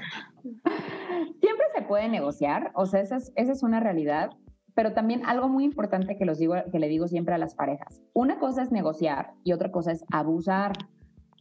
Siempre 0.44 1.66
se 1.74 1.82
puede 1.84 2.10
negociar, 2.10 2.72
o 2.76 2.86
sea, 2.86 3.00
esa 3.02 3.16
es, 3.16 3.32
esa 3.36 3.54
es 3.54 3.64
una 3.64 3.80
realidad, 3.80 4.32
pero 4.74 4.94
también 4.94 5.26
algo 5.26 5.48
muy 5.48 5.64
importante 5.64 6.18
que, 6.18 6.26
los 6.26 6.38
digo, 6.38 6.56
que 6.72 6.80
le 6.80 6.90
digo 6.90 7.08
siempre 7.08 7.34
a 7.34 7.38
las 7.38 7.56
parejas. 7.56 8.02
Una 8.14 8.38
cosa 8.38 8.62
es 8.62 8.72
negociar 8.72 9.32
y 9.44 9.54
otra 9.54 9.72
cosa 9.72 9.92
es 9.92 10.04
abusar. 10.12 10.74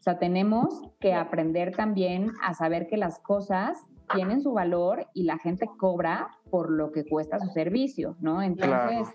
O 0.05 0.11
sea, 0.11 0.19
tenemos 0.19 0.83
que 1.01 1.15
aprender 1.15 1.75
también 1.75 2.33
a 2.43 2.53
saber 2.53 2.89
que 2.89 2.99
las 2.99 3.19
cosas 3.21 3.87
tienen 4.15 4.43
su 4.43 4.53
valor 4.53 5.07
y 5.15 5.23
la 5.23 5.39
gente 5.39 5.67
cobra 5.79 6.29
por 6.51 6.71
lo 6.71 6.93
que 6.93 7.07
cuesta 7.07 7.39
su 7.39 7.49
servicio, 7.49 8.15
¿no? 8.21 8.43
Entonces, 8.43 9.09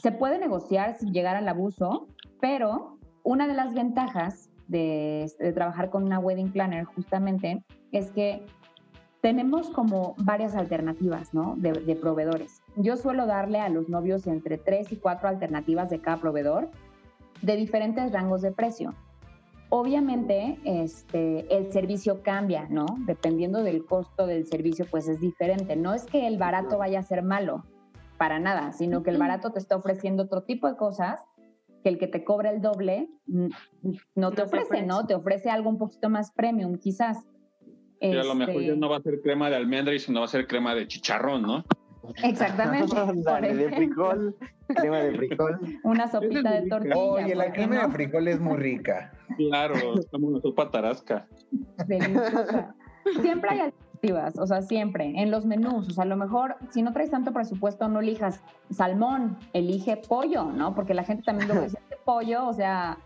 se 0.00 0.12
puede 0.12 0.38
negociar 0.38 0.94
sin 0.94 1.12
llegar 1.12 1.34
al 1.34 1.48
abuso, 1.48 2.06
pero 2.40 3.00
una 3.24 3.48
de 3.48 3.54
las 3.54 3.74
ventajas 3.74 4.48
de, 4.68 5.28
de 5.40 5.52
trabajar 5.52 5.90
con 5.90 6.04
una 6.04 6.20
wedding 6.20 6.52
planner 6.52 6.84
justamente 6.84 7.64
es 7.90 8.12
que 8.12 8.46
tenemos 9.22 9.70
como 9.70 10.14
varias 10.18 10.54
alternativas, 10.54 11.34
¿no? 11.34 11.56
De, 11.56 11.72
de, 11.72 11.96
proveedores. 11.96 12.62
Yo 12.76 12.96
suelo 12.96 13.26
darle 13.26 13.58
a 13.58 13.68
los 13.70 13.88
novios 13.88 14.28
entre 14.28 14.56
tres 14.56 14.92
y 14.92 14.98
cuatro 14.98 15.28
alternativas 15.28 15.90
de 15.90 15.98
cada 15.98 16.18
proveedor 16.18 16.68
de 17.42 17.56
diferentes 17.56 18.12
rangos 18.12 18.42
de 18.42 18.52
precio. 18.52 18.94
Obviamente, 19.68 20.58
este, 20.64 21.46
el 21.54 21.72
servicio 21.72 22.22
cambia, 22.22 22.68
¿no? 22.70 22.86
Dependiendo 23.06 23.62
del 23.62 23.84
costo 23.84 24.26
del 24.26 24.46
servicio, 24.46 24.86
pues 24.90 25.08
es 25.08 25.20
diferente. 25.20 25.74
No 25.76 25.92
es 25.92 26.04
que 26.04 26.26
el 26.26 26.38
barato 26.38 26.78
vaya 26.78 27.00
a 27.00 27.02
ser 27.02 27.22
malo, 27.22 27.64
para 28.16 28.38
nada, 28.38 28.72
sino 28.72 29.02
que 29.02 29.10
el 29.10 29.18
barato 29.18 29.50
te 29.50 29.58
está 29.58 29.76
ofreciendo 29.76 30.24
otro 30.24 30.42
tipo 30.42 30.68
de 30.68 30.76
cosas 30.76 31.20
que 31.82 31.90
el 31.90 31.98
que 31.98 32.06
te 32.06 32.24
cobra 32.24 32.50
el 32.50 32.60
doble 32.60 33.08
no 34.14 34.30
te 34.32 34.42
ofrece, 34.42 34.82
¿no? 34.82 35.06
Te 35.06 35.14
ofrece 35.14 35.50
algo 35.50 35.70
un 35.70 35.78
poquito 35.78 36.08
más 36.08 36.32
premium, 36.32 36.78
quizás. 36.78 37.24
Y 38.00 38.16
a 38.16 38.24
lo 38.24 38.34
mejor 38.34 38.62
ya 38.62 38.74
no 38.74 38.88
va 38.88 38.96
a 38.96 39.02
ser 39.02 39.20
crema 39.22 39.48
de 39.50 39.56
almendra 39.56 39.94
y 39.94 39.98
sino 39.98 40.20
va 40.20 40.26
a 40.26 40.28
ser 40.28 40.46
crema 40.46 40.74
de 40.74 40.86
chicharrón, 40.86 41.42
¿no? 41.42 41.64
Exactamente. 42.22 42.94
Dale, 43.24 43.54
de 43.54 43.70
frijol, 43.70 44.36
crema 44.68 44.98
de 44.98 45.16
frijol. 45.16 45.58
Una 45.84 46.08
sopita 46.08 46.52
de 46.52 46.68
tortilla. 46.68 46.96
Oye, 46.96 47.34
la 47.34 47.52
crema 47.52 47.76
no? 47.76 47.88
de 47.88 47.94
frijol 47.94 48.28
es 48.28 48.40
muy 48.40 48.56
rica. 48.56 49.12
Claro, 49.36 49.98
es 49.98 50.06
como 50.06 50.28
una 50.28 50.40
sopa 50.40 50.70
tarasca. 50.70 51.26
Deliciosa. 51.86 52.74
Siempre 53.20 53.50
hay 53.50 53.60
alternativas, 53.60 54.38
o 54.38 54.46
sea, 54.46 54.62
siempre, 54.62 55.12
en 55.16 55.30
los 55.30 55.44
menús. 55.44 55.88
O 55.88 55.90
sea, 55.90 56.04
a 56.04 56.06
lo 56.06 56.16
mejor, 56.16 56.56
si 56.70 56.80
no 56.80 56.92
traes 56.92 57.10
tanto 57.10 57.32
presupuesto, 57.32 57.88
no 57.88 58.00
elijas 58.00 58.40
salmón, 58.70 59.36
elige 59.52 59.96
pollo, 59.96 60.44
¿no? 60.44 60.74
Porque 60.74 60.94
la 60.94 61.02
gente 61.02 61.24
también 61.24 61.48
lo 61.48 61.60
dice, 61.60 61.78
pollo, 62.04 62.46
o 62.46 62.52
sea, 62.54 62.98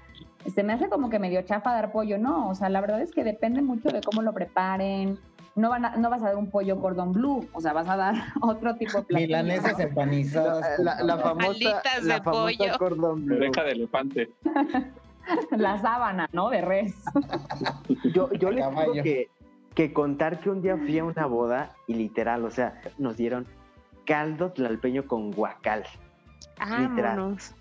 se 0.55 0.63
me 0.63 0.73
hace 0.73 0.89
como 0.89 1.11
que 1.11 1.19
medio 1.19 1.43
chafa 1.43 1.73
dar 1.73 1.93
pollo. 1.93 2.19
No, 2.19 2.49
o 2.49 2.55
sea, 2.55 2.69
la 2.69 2.81
verdad 2.81 3.01
es 3.03 3.13
que 3.13 3.25
depende 3.25 3.63
mucho 3.63 3.91
de 3.91 4.01
cómo 4.01 4.23
lo 4.23 4.33
preparen. 4.33 5.19
No, 5.57 5.69
van 5.69 5.85
a, 5.85 5.97
no 5.97 6.09
vas 6.11 6.23
a 6.23 6.27
dar 6.27 6.37
un 6.37 6.49
pollo 6.51 6.81
cordón 6.81 7.13
blue, 7.13 7.49
o 7.53 7.61
sea, 7.61 7.73
vas 7.73 7.89
a 7.89 7.97
dar 7.97 8.15
otro 8.43 8.75
tipo 8.77 8.99
de 8.99 9.05
platillo. 9.05 9.27
Milanesas 9.27 9.79
¿no? 9.79 9.85
empanizadas. 9.85 10.79
La, 10.79 10.95
la, 10.97 11.03
la 11.05 11.19
famosa, 11.19 11.49
Alitas 11.51 12.03
la 12.05 12.15
de 12.15 12.23
famosa 12.23 12.43
pollo. 12.59 12.79
cordón 12.79 13.27
bleu. 13.27 13.39
Oreja 13.39 13.65
de 13.65 13.73
elefante. 13.73 14.31
La 15.51 15.79
sábana, 15.81 16.29
¿no? 16.33 16.49
De 16.49 16.61
res. 16.61 16.95
Yo, 18.15 18.33
yo 18.33 18.51
les 18.51 18.69
digo 18.69 18.93
que, 19.05 19.29
que 19.75 19.93
contar 19.93 20.41
que 20.41 20.51
un 20.51 20.61
día 20.63 20.77
fui 20.77 20.99
a 20.99 21.05
una 21.05 21.27
boda 21.27 21.73
y 21.87 21.95
literal, 21.95 22.45
o 22.45 22.51
sea, 22.51 22.81
nos 22.99 23.17
dieron 23.17 23.47
caldo 24.07 24.51
tlalpeño 24.51 25.07
con 25.07 25.31
guacal. 25.31 25.85
Vámonos. 26.59 27.55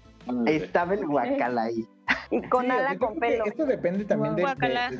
Estaba 0.47 0.93
el 0.95 1.05
guacal 1.05 1.57
ahí. 1.59 1.87
Y 2.31 2.41
con 2.47 2.65
Sí, 2.65 2.71
ala 2.71 2.97
con 2.97 3.19
pelo. 3.19 3.45
Esto 3.45 3.65
depende 3.65 4.05
también 4.05 4.35
de, 4.35 4.43
de- 4.43 4.67
de- 4.67 4.99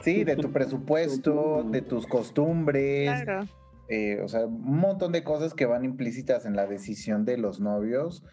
sí, 0.00 0.24
de 0.24 0.36
tu 0.36 0.50
presupuesto, 0.52 1.62
de 1.64 1.82
tus 1.82 2.06
costumbres, 2.06 3.22
Claro. 3.24 3.46
eh, 3.88 4.20
o 4.22 4.28
sea, 4.28 4.46
un 4.46 4.78
montón 4.78 5.12
de 5.12 5.24
cosas 5.24 5.54
que 5.54 5.66
van 5.66 5.84
implícitas 5.84 6.46
en 6.46 6.56
la 6.56 6.66
decisión 6.66 7.24
de 7.24 7.36
los 7.38 7.60
novios. 7.60 8.24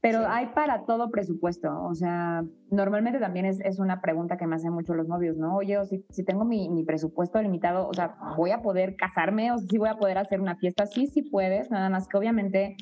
Pero 0.00 0.20
Sí. 0.20 0.24
hay 0.28 0.46
para 0.54 0.84
todo 0.84 1.10
presupuesto. 1.10 1.68
O 1.82 1.94
sea, 1.94 2.44
normalmente 2.70 3.18
también 3.18 3.46
es, 3.46 3.58
es 3.60 3.80
una 3.80 4.00
pregunta 4.00 4.36
que 4.36 4.46
me 4.46 4.54
hacen 4.54 4.72
mucho 4.72 4.94
los 4.94 5.08
novios, 5.08 5.36
¿no? 5.36 5.56
Oye, 5.56 5.76
o 5.76 5.84
si, 5.86 6.04
si 6.10 6.22
tengo 6.24 6.44
mi, 6.44 6.68
mi 6.68 6.84
presupuesto 6.84 7.42
limitado, 7.42 7.88
o 7.88 7.92
sea, 7.94 8.14
¿voy 8.36 8.52
a 8.52 8.62
poder 8.62 8.94
casarme? 8.94 9.50
O 9.50 9.58
si 9.58 9.76
voy 9.76 9.88
a 9.88 9.96
poder 9.96 10.18
hacer 10.18 10.40
una 10.40 10.54
fiesta. 10.54 10.86
Sí, 10.86 11.08
sí 11.08 11.22
puedes, 11.22 11.72
nada 11.72 11.90
más 11.90 12.06
que 12.06 12.16
obviamente 12.16 12.76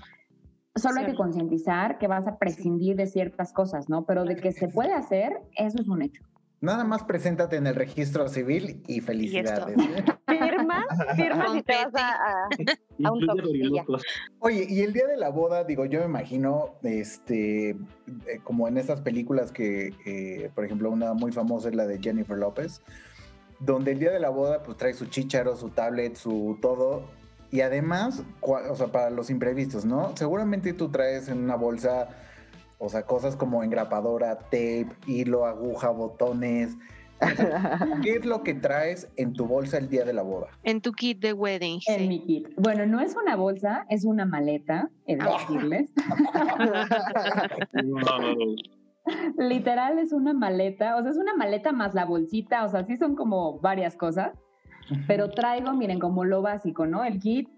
solo 0.74 1.00
hay 1.00 1.06
que 1.06 1.14
concientizar 1.14 1.96
que 1.96 2.06
vas 2.06 2.26
a 2.26 2.36
prescindir 2.36 2.96
de 2.96 3.06
ciertas 3.06 3.54
cosas, 3.54 3.88
¿no? 3.88 4.04
Pero 4.04 4.24
de 4.24 4.36
que 4.36 4.52
se 4.52 4.68
puede 4.68 4.92
hacer, 4.92 5.40
eso 5.56 5.80
es 5.80 5.88
un 5.88 6.02
hecho. 6.02 6.22
Nada 6.60 6.84
más 6.84 7.02
preséntate 7.04 7.56
en 7.56 7.66
el 7.66 7.74
registro 7.74 8.28
civil 8.28 8.82
y 8.86 9.00
felicidades. 9.00 9.76
Firma, 10.26 10.84
firma 11.14 11.52
si 11.52 11.62
te 11.62 11.72
vas 11.84 11.94
a, 11.94 12.08
a- 12.10 12.48
a 13.04 13.12
un. 13.12 13.20
Oye, 14.40 14.66
y 14.68 14.80
el 14.80 14.92
día 14.94 15.06
de 15.06 15.16
la 15.18 15.28
boda, 15.28 15.64
digo, 15.64 15.84
yo 15.84 16.00
me 16.00 16.06
imagino, 16.06 16.70
este, 16.82 17.70
eh, 17.70 17.76
como 18.42 18.68
en 18.68 18.78
esas 18.78 19.02
películas 19.02 19.52
que, 19.52 19.92
eh, 20.06 20.50
por 20.54 20.64
ejemplo, 20.64 20.90
una 20.90 21.12
muy 21.12 21.30
famosa 21.30 21.68
es 21.68 21.74
la 21.74 21.86
de 21.86 21.98
Jennifer 22.00 22.38
López, 22.38 22.80
donde 23.60 23.92
el 23.92 23.98
día 23.98 24.10
de 24.10 24.20
la 24.20 24.30
boda, 24.30 24.62
pues 24.62 24.78
trae 24.78 24.94
su 24.94 25.06
chícharo, 25.06 25.56
su 25.56 25.68
tablet, 25.68 26.16
su 26.16 26.58
todo, 26.62 27.04
y 27.50 27.60
además, 27.60 28.22
o 28.40 28.74
sea, 28.76 28.86
para 28.88 29.10
los 29.10 29.28
imprevistos, 29.30 29.84
¿no? 29.84 30.16
Seguramente 30.16 30.72
tú 30.72 30.88
traes 30.90 31.28
en 31.28 31.38
una 31.44 31.54
bolsa, 31.56 32.08
o 32.78 32.88
sea, 32.88 33.02
cosas 33.02 33.36
como 33.36 33.62
engrapadora, 33.62 34.38
tape, 34.38 34.88
hilo, 35.06 35.46
aguja, 35.46 35.90
botones. 35.90 36.76
¿Qué 38.02 38.16
es 38.16 38.26
lo 38.26 38.42
que 38.42 38.52
traes 38.54 39.08
en 39.16 39.32
tu 39.32 39.46
bolsa 39.46 39.78
el 39.78 39.88
día 39.88 40.04
de 40.04 40.12
la 40.12 40.22
boda? 40.22 40.48
En 40.64 40.82
tu 40.82 40.92
kit 40.92 41.18
de 41.18 41.32
wedding. 41.32 41.80
En 41.86 42.00
sí. 42.00 42.08
mi 42.08 42.22
kit. 42.22 42.48
Bueno, 42.58 42.84
no 42.84 43.00
es 43.00 43.16
una 43.16 43.36
bolsa, 43.36 43.86
es 43.88 44.04
una 44.04 44.26
maleta, 44.26 44.90
he 45.06 45.16
de 45.16 45.24
decirles. 45.24 45.90
Literal 49.38 49.98
es 49.98 50.12
una 50.12 50.34
maleta, 50.34 50.96
o 50.96 51.02
sea, 51.02 51.10
es 51.12 51.16
una 51.16 51.34
maleta 51.34 51.72
más 51.72 51.94
la 51.94 52.04
bolsita, 52.04 52.64
o 52.64 52.68
sea, 52.68 52.84
sí 52.84 52.96
son 52.96 53.14
como 53.14 53.60
varias 53.60 53.96
cosas, 53.96 54.32
pero 55.06 55.30
traigo, 55.30 55.72
miren, 55.72 56.00
como 56.00 56.24
lo 56.24 56.42
básico, 56.42 56.86
¿no? 56.86 57.04
El 57.04 57.20
kit 57.20 57.48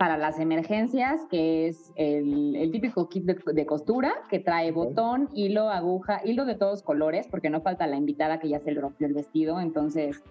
para 0.00 0.16
las 0.16 0.40
emergencias, 0.40 1.20
que 1.30 1.68
es 1.68 1.92
el, 1.94 2.56
el 2.56 2.72
típico 2.72 3.10
kit 3.10 3.22
de, 3.24 3.38
de 3.52 3.66
costura, 3.66 4.14
que 4.30 4.38
trae 4.38 4.72
botón, 4.72 5.28
hilo, 5.34 5.68
aguja, 5.68 6.22
hilo 6.24 6.46
de 6.46 6.54
todos 6.54 6.82
colores, 6.82 7.28
porque 7.30 7.50
no 7.50 7.60
falta 7.60 7.86
la 7.86 7.96
invitada 7.96 8.40
que 8.40 8.48
ya 8.48 8.60
se 8.60 8.72
le 8.72 8.80
rompió 8.80 9.06
el 9.06 9.12
vestido, 9.12 9.60
entonces, 9.60 10.24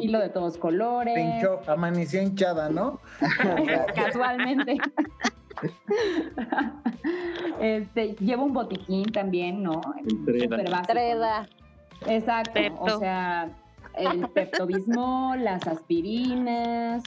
hilo 0.00 0.20
de 0.20 0.30
todos 0.30 0.56
colores. 0.56 1.12
Se 1.12 1.20
hinchó, 1.20 1.60
amaneció 1.66 2.22
hinchada, 2.22 2.70
¿no? 2.70 2.98
Casualmente. 3.94 4.78
Este, 7.60 8.16
llevo 8.16 8.44
un 8.44 8.52
botiquín 8.52 9.04
también, 9.12 9.62
¿no? 9.62 9.80
Treda. 10.24 10.44
Súper 10.44 10.70
básico. 10.70 10.92
Treda. 10.92 11.48
Exacto. 12.06 12.52
Pepto. 12.54 12.82
O 12.82 12.98
sea, 12.98 13.50
el 13.96 14.28
Pepto-Bismol, 14.28 15.44
las 15.44 15.66
aspirinas, 15.66 17.04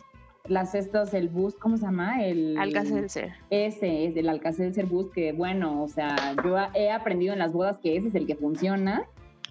las 0.47 0.75
estos, 0.75 1.13
el 1.13 1.29
boost, 1.29 1.60
¿cómo 1.60 1.77
se 1.77 1.86
llama? 1.86 2.23
El 2.23 2.57
Alka-Seltzer. 2.57 3.33
Ese 3.49 4.05
es 4.05 4.15
el 4.15 4.29
Alka-Seltzer 4.29 4.86
Boost, 4.86 5.13
que 5.13 5.33
bueno, 5.33 5.81
o 5.81 5.88
sea, 5.88 6.36
yo 6.43 6.57
he 6.73 6.91
aprendido 6.91 7.33
en 7.33 7.39
las 7.39 7.54
bodas 7.54 7.77
que 7.79 7.98
ese 7.98 8.10
es 8.10 8.15
el 8.15 8.25
que 8.25 8.35
funciona. 8.35 9.06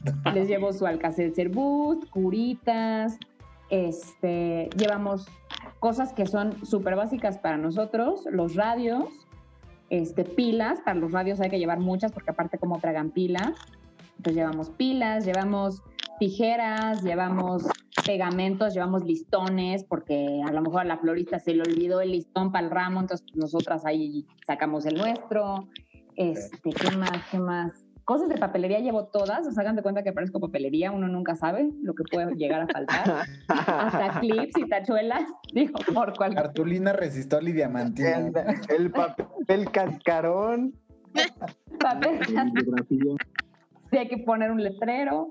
Les 0.34 0.49
llevo 0.49 0.72
su 0.72 0.86
Alka-Seltzer 0.86 1.49
Boost, 1.49 2.09
curitas, 2.11 3.18
este, 3.70 4.70
llevamos 4.76 5.26
cosas 5.80 6.12
que 6.12 6.26
son 6.26 6.64
súper 6.64 6.97
básicas 6.97 7.38
para 7.38 7.57
nosotros, 7.57 8.24
los 8.30 8.55
radios, 8.55 9.05
este, 9.90 10.24
pilas, 10.24 10.80
para 10.80 10.99
los 10.99 11.12
radios 11.12 11.40
hay 11.40 11.51
que 11.51 11.59
llevar 11.59 11.80
muchas 11.80 12.12
porque 12.12 12.30
aparte 12.30 12.59
como 12.59 12.78
tragan 12.78 13.11
pilas, 13.11 13.53
entonces 14.16 14.34
llevamos 14.34 14.70
pilas, 14.70 15.24
llevamos 15.24 15.82
tijeras, 16.18 17.03
llevamos 17.03 17.64
pegamentos, 18.07 18.72
llevamos 18.72 19.04
listones, 19.04 19.84
porque 19.84 20.40
a 20.46 20.52
lo 20.52 20.62
mejor 20.62 20.82
a 20.82 20.84
la 20.84 20.98
florista 20.98 21.38
se 21.38 21.54
le 21.54 21.62
olvidó 21.62 22.00
el 22.00 22.12
listón 22.12 22.52
para 22.52 22.64
el 22.64 22.70
ramo, 22.70 23.00
entonces 23.00 23.26
nosotras 23.34 23.84
ahí 23.84 24.26
sacamos 24.46 24.86
el 24.86 24.94
nuestro. 24.94 25.68
Este, 26.14 26.70
¿qué 26.70 26.96
más? 26.96 27.20
¿Qué 27.30 27.38
más? 27.38 27.86
cosas 28.07 28.28
de 28.28 28.38
papelería 28.38 28.78
llevo 28.78 29.07
todas, 29.07 29.46
o 29.48 29.50
sea, 29.50 29.62
hagan 29.62 29.74
de 29.74 29.82
cuenta 29.82 30.04
que 30.04 30.12
parezco 30.12 30.38
papelería, 30.38 30.92
uno 30.92 31.09
nunca 31.09 31.34
sabe 31.34 31.72
lo 31.82 31.92
que 31.94 32.04
puede 32.04 32.34
llegar 32.36 32.62
a 32.62 32.66
faltar. 32.68 33.26
Hasta 33.48 34.20
clips 34.20 34.57
y 34.57 34.68
tachuelas, 34.68 35.24
digo, 35.52 35.78
por 35.92 36.16
cualquier. 36.16 36.44
Cartulina 36.44 36.92
resistol 36.92 37.48
y 37.48 37.52
diamantina. 37.52 38.16
El, 38.16 38.32
el 38.76 38.90
papel 38.92 39.70
cascarón. 39.72 40.72
papel 41.80 42.20
Hay 43.99 44.09
que 44.09 44.18
poner 44.18 44.51
un 44.51 44.62
letrero, 44.62 45.30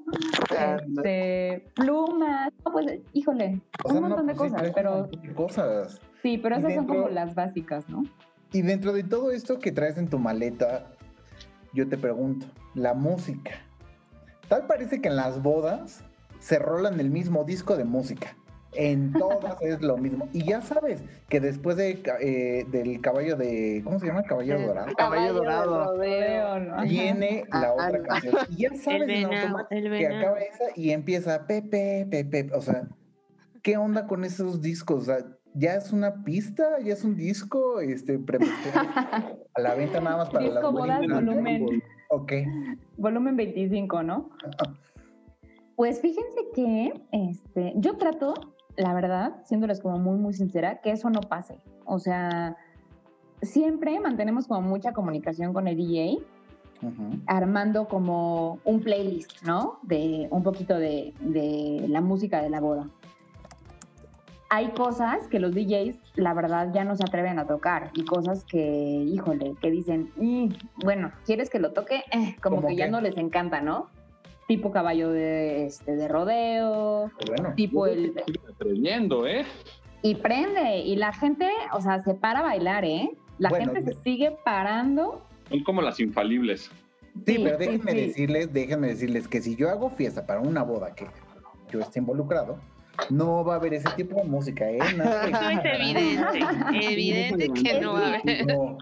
este, 0.49 1.71
plumas, 1.75 2.51
no, 2.65 2.71
pues, 2.71 2.99
híjole, 3.13 3.61
O 3.83 3.89
sea, 3.89 3.97
un 3.97 4.01
no, 4.03 4.07
montón 4.09 4.27
de 4.27 4.35
pues 4.35 4.51
cosas, 4.51 4.71
pero 4.73 5.09
cosas. 5.35 6.01
sí, 6.21 6.37
pero 6.37 6.55
esas 6.55 6.73
son 6.73 6.87
como 6.87 7.09
las 7.09 7.35
básicas, 7.35 7.87
¿no? 7.89 8.03
Y 8.51 8.61
dentro 8.61 8.93
de 8.93 9.03
todo 9.03 9.31
esto 9.31 9.59
que 9.59 9.71
traes 9.71 9.97
en 9.97 10.07
tu 10.07 10.17
maleta, 10.17 10.87
yo 11.73 11.87
te 11.87 11.97
pregunto, 11.97 12.47
la 12.73 12.93
música. 12.93 13.51
Tal 14.47 14.65
parece 14.67 15.01
que 15.01 15.09
en 15.09 15.15
las 15.15 15.41
bodas 15.41 16.03
se 16.39 16.59
rolan 16.59 16.99
el 16.99 17.09
mismo 17.09 17.43
disco 17.43 17.75
de 17.75 17.83
música. 17.83 18.35
En 18.77 19.13
todas 19.13 19.61
es 19.61 19.81
lo 19.81 19.97
mismo. 19.97 20.27
Y 20.33 20.43
ya 20.43 20.61
sabes 20.61 21.03
que 21.29 21.39
después 21.39 21.77
de, 21.77 22.01
eh, 22.21 22.65
del 22.71 23.01
caballo 23.01 23.35
de. 23.35 23.81
¿Cómo 23.83 23.99
se 23.99 24.07
llama? 24.07 24.23
Caballo 24.23 24.55
El 24.55 24.67
dorado. 24.67 24.93
Caballo 24.95 25.33
dorado. 25.33 25.85
Rodeo, 25.85 26.59
¿no? 26.59 26.73
Ajá. 26.73 26.83
Viene 26.83 27.45
la 27.51 27.73
otra 27.73 28.03
canción. 28.03 28.35
Y 28.49 28.55
ya 28.63 28.69
sabes 28.75 29.01
en 29.01 29.07
venado, 29.07 29.33
automático 29.33 29.75
el 29.75 29.97
que 29.97 30.07
acaba 30.07 30.39
esa 30.39 30.63
y 30.75 30.91
empieza 30.91 31.47
Pepe, 31.47 32.07
Pepe. 32.09 32.49
O 32.53 32.61
sea, 32.61 32.87
¿qué 33.61 33.77
onda 33.77 34.07
con 34.07 34.23
esos 34.25 34.61
discos? 34.61 35.03
O 35.03 35.05
sea, 35.05 35.25
¿ya 35.53 35.75
es 35.75 35.91
una 35.91 36.23
pista? 36.23 36.79
¿Ya 36.83 36.93
es 36.93 37.03
un 37.03 37.15
disco? 37.15 37.79
Este, 37.79 38.19
a 39.53 39.61
la 39.61 39.75
venta 39.75 40.01
nada 40.01 40.17
más 40.17 40.29
para 40.29 40.45
Disco 40.45 40.61
las 40.61 40.71
bodas 40.71 40.99
volumen. 41.07 41.81
Ok. 42.09 42.33
Volumen 42.97 43.35
25, 43.35 44.03
¿no? 44.03 44.29
Pues 45.75 45.99
fíjense 45.99 46.47
que 46.53 46.93
este, 47.11 47.73
yo 47.75 47.97
trato, 47.97 48.33
la 48.77 48.93
verdad, 48.93 49.33
siéndoles 49.45 49.79
como 49.81 49.97
muy, 49.97 50.17
muy 50.17 50.33
sincera, 50.33 50.81
que 50.81 50.91
eso 50.91 51.09
no 51.09 51.21
pase. 51.21 51.59
O 51.85 51.99
sea, 51.99 52.55
siempre 53.41 53.99
mantenemos 53.99 54.47
como 54.47 54.61
mucha 54.61 54.93
comunicación 54.93 55.53
con 55.53 55.67
el 55.67 55.77
DJ, 55.77 56.17
armando 57.25 57.87
como 57.87 58.59
un 58.63 58.81
playlist, 58.81 59.31
¿no? 59.43 59.79
De 59.81 60.27
un 60.29 60.43
poquito 60.43 60.77
de, 60.77 61.13
de 61.19 61.85
la 61.87 62.01
música 62.01 62.41
de 62.41 62.49
la 62.49 62.59
boda. 62.59 62.89
Hay 64.49 64.67
cosas 64.69 65.27
que 65.27 65.39
los 65.39 65.53
DJs, 65.55 65.97
la 66.15 66.33
verdad, 66.33 66.71
ya 66.73 66.83
no 66.83 66.95
se 66.95 67.03
atreven 67.03 67.39
a 67.39 67.47
tocar 67.47 67.89
y 67.95 68.05
cosas 68.05 68.45
que, 68.45 68.59
híjole, 68.59 69.55
que 69.59 69.71
dicen, 69.71 70.11
"Mm, 70.17 70.49
bueno, 70.83 71.11
¿quieres 71.25 71.49
que 71.49 71.59
lo 71.59 71.73
toque? 71.73 72.03
Eh, 72.11 72.35
como 72.43 72.57
¿Cómo 72.57 72.67
que 72.67 72.75
ya 72.75 72.87
no 72.87 73.01
les 73.01 73.17
encanta, 73.17 73.61
¿no? 73.61 73.87
Tipo 74.47 74.71
caballo 74.71 75.09
de, 75.09 75.65
este, 75.65 75.95
de 75.95 76.07
rodeo, 76.07 77.11
Bueno, 77.27 77.53
tipo 77.55 77.87
el... 77.87 78.13
Atreviendo, 78.49 79.25
¿eh? 79.25 79.43
Y 80.03 80.15
prende, 80.15 80.77
y 80.81 80.95
la 80.97 81.11
gente, 81.13 81.49
o 81.73 81.81
sea, 81.81 82.03
se 82.03 82.13
para 82.13 82.39
a 82.39 82.43
bailar, 82.43 82.85
¿eh? 82.85 83.09
La 83.39 83.49
Bueno, 83.49 83.73
gente 83.73 83.81
de- 83.89 83.95
se 83.95 84.01
sigue 84.03 84.37
parando. 84.45 85.23
Son 85.49 85.63
como 85.63 85.81
las 85.81 85.99
infalibles. 85.99 86.69
sí, 87.25 87.35
Sí, 87.37 87.39
pero 87.43 87.57
sí, 87.57 87.65
déjenme 87.65 87.91
sí. 87.91 87.97
decirles, 87.97 88.53
déjenme 88.53 88.87
decirles 88.87 89.27
que 89.27 89.41
si 89.41 89.55
yo 89.55 89.69
hago 89.69 89.89
fiesta 89.89 90.25
para 90.27 90.41
una 90.41 90.61
boda 90.63 90.93
que 90.93 91.07
yo 91.71 91.79
esté 91.79 91.99
involucrado, 91.99 92.59
no 93.09 93.43
va 93.43 93.53
a 93.53 93.55
haber 93.57 93.73
ese 93.75 93.89
tipo 93.95 94.17
de 94.17 94.23
música, 94.23 94.69
¿eh? 94.69 94.77
Eso 94.77 95.03
es 95.03 95.59
evidente, 95.63 96.39
evidente 96.93 97.49
que 97.53 97.79
no 97.79 97.93
va 97.93 97.99
a 97.99 98.07
haber. 98.07 98.45
No, 98.47 98.77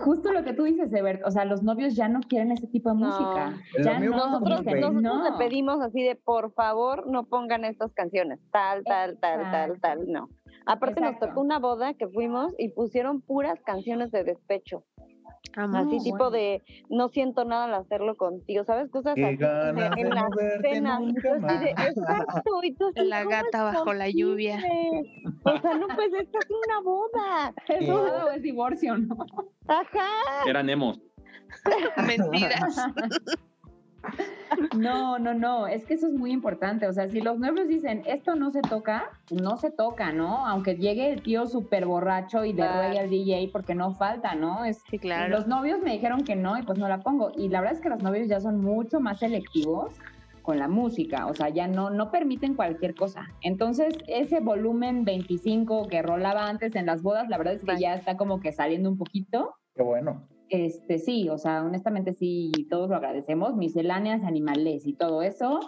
Justo 0.00 0.32
lo 0.32 0.44
que 0.44 0.52
tú 0.52 0.64
dices, 0.64 0.92
Ebert, 0.92 1.22
o 1.24 1.30
sea, 1.30 1.44
los 1.44 1.62
novios 1.62 1.94
ya 1.94 2.08
no 2.08 2.20
quieren 2.20 2.52
ese 2.52 2.66
tipo 2.66 2.90
de 2.90 2.96
No. 3.00 3.06
música. 3.06 3.58
Lo 3.78 3.84
Ya 3.84 3.98
no, 4.00 4.10
Nosotros, 4.10 4.64
nosotros 4.64 4.94
no. 5.02 5.24
le 5.24 5.32
pedimos 5.38 5.80
así 5.80 6.02
de 6.02 6.16
por 6.16 6.52
favor 6.54 7.06
no 7.06 7.24
pongan 7.24 7.64
estas 7.64 7.92
canciones, 7.92 8.38
tal, 8.52 8.84
tal, 8.84 9.18
tal, 9.18 9.50
tal, 9.50 9.80
tal, 9.80 10.12
no. 10.12 10.28
Aparte 10.66 11.00
nos 11.02 11.18
tocó 11.18 11.42
una 11.42 11.58
boda 11.58 11.92
que 11.92 12.08
fuimos 12.08 12.54
y 12.58 12.70
pusieron 12.70 13.20
puras 13.20 13.58
canciones 13.66 14.10
de 14.10 14.24
despecho, 14.24 14.82
Así 15.56 15.98
tipo 16.02 16.16
bueno. 16.16 16.30
de 16.30 16.62
no 16.88 17.08
siento 17.08 17.44
nada 17.44 17.64
al 17.64 17.74
hacerlo 17.74 18.16
contigo, 18.16 18.64
¿sabes? 18.64 18.90
Cosas 18.90 19.14
Qué 19.14 19.24
así 19.24 19.36
ganas 19.36 19.94
de 19.94 20.02
en 20.02 20.08
no 20.08 20.14
las 20.14 20.28
cenas. 20.62 21.00
Exacto, 21.86 22.60
y 22.62 22.74
tú 22.74 22.86
así, 22.96 23.06
La 23.06 23.24
¿cómo 23.24 23.30
gata 23.30 23.62
bajo 23.62 23.92
la 23.92 24.08
lluvia. 24.10 24.58
O 25.44 25.60
sea, 25.60 25.74
no, 25.74 25.86
pues 25.88 26.12
esto 26.12 26.38
es 26.38 26.50
una 26.50 26.80
boda. 26.80 27.54
Es 27.68 27.86
boda 27.88 28.26
o 28.26 28.30
es 28.30 28.42
divorcio, 28.42 28.96
¿no? 28.96 29.16
Ajá. 29.68 30.08
Eran 30.46 30.68
emos. 30.70 31.00
Mentiras. 32.06 32.76
No, 34.78 35.18
no, 35.18 35.34
no, 35.34 35.66
es 35.66 35.84
que 35.84 35.94
eso 35.94 36.06
es 36.06 36.12
muy 36.12 36.30
importante. 36.32 36.86
O 36.86 36.92
sea, 36.92 37.08
si 37.08 37.20
los 37.20 37.38
novios 37.38 37.66
dicen 37.68 38.02
esto 38.06 38.34
no 38.36 38.50
se 38.50 38.60
toca, 38.62 39.10
no 39.30 39.56
se 39.56 39.70
toca, 39.70 40.12
¿no? 40.12 40.46
Aunque 40.46 40.76
llegue 40.76 41.12
el 41.12 41.22
tío 41.22 41.46
súper 41.46 41.86
borracho 41.86 42.44
y 42.44 42.52
le 42.52 42.62
Claro. 42.62 42.78
ruegue 42.82 42.98
al 42.98 43.10
DJ 43.10 43.50
porque 43.52 43.74
no 43.74 43.92
falta, 43.94 44.34
¿no? 44.34 44.64
Es, 44.64 44.82
Sí, 44.90 44.98
claro. 44.98 45.28
Los 45.30 45.46
novios 45.46 45.80
me 45.82 45.92
dijeron 45.92 46.24
que 46.24 46.36
no 46.36 46.56
y 46.58 46.62
pues 46.62 46.78
no 46.78 46.88
la 46.88 47.00
pongo. 47.02 47.32
Y 47.36 47.48
la 47.48 47.60
verdad 47.60 47.76
es 47.76 47.80
que 47.82 47.88
los 47.88 48.02
novios 48.02 48.28
ya 48.28 48.40
son 48.40 48.60
mucho 48.60 49.00
más 49.00 49.18
selectivos 49.20 49.92
con 50.42 50.58
la 50.58 50.68
música, 50.68 51.26
o 51.26 51.32
sea, 51.32 51.48
ya 51.48 51.66
no, 51.66 51.88
no 51.88 52.10
permiten 52.10 52.54
cualquier 52.54 52.94
cosa. 52.94 53.26
Entonces, 53.40 53.96
ese 54.06 54.40
volumen 54.40 55.04
25 55.06 55.88
que 55.88 56.02
rolaba 56.02 56.48
antes 56.50 56.74
en 56.76 56.84
las 56.84 57.02
bodas, 57.02 57.30
la 57.30 57.38
verdad 57.38 57.54
es 57.54 57.60
que 57.60 57.66
Vale. 57.68 57.80
ya 57.80 57.94
está 57.94 58.18
como 58.18 58.40
que 58.40 58.52
saliendo 58.52 58.90
un 58.90 58.98
poquito. 58.98 59.54
qué 59.74 59.82
bueno. 59.82 60.28
Este, 60.50 60.98
sí, 60.98 61.28
o 61.30 61.38
sea, 61.38 61.62
honestamente 61.64 62.12
sí, 62.14 62.52
todos 62.70 62.88
lo 62.90 62.96
agradecemos. 62.96 63.56
Misceláneas, 63.56 64.22
animales 64.24 64.86
y 64.86 64.92
todo 64.92 65.22
eso, 65.22 65.60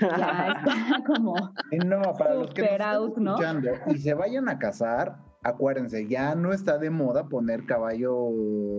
ya 0.00 0.48
está 0.66 1.04
como... 1.06 1.34
Y 1.70 1.78
no, 1.78 2.02
para 2.18 2.34
los 2.34 2.52
que 2.52 2.62
nos 2.62 2.70
Super 2.70 2.80
están 2.80 2.94
out, 2.96 3.16
¿no? 3.18 3.30
escuchando 3.32 3.70
y 3.94 3.98
se 3.98 4.12
vayan 4.14 4.48
a 4.48 4.58
casar, 4.58 5.16
acuérdense, 5.42 6.08
ya 6.08 6.34
no 6.34 6.52
está 6.52 6.78
de 6.78 6.90
moda 6.90 7.28
poner 7.28 7.64
caballo 7.64 8.12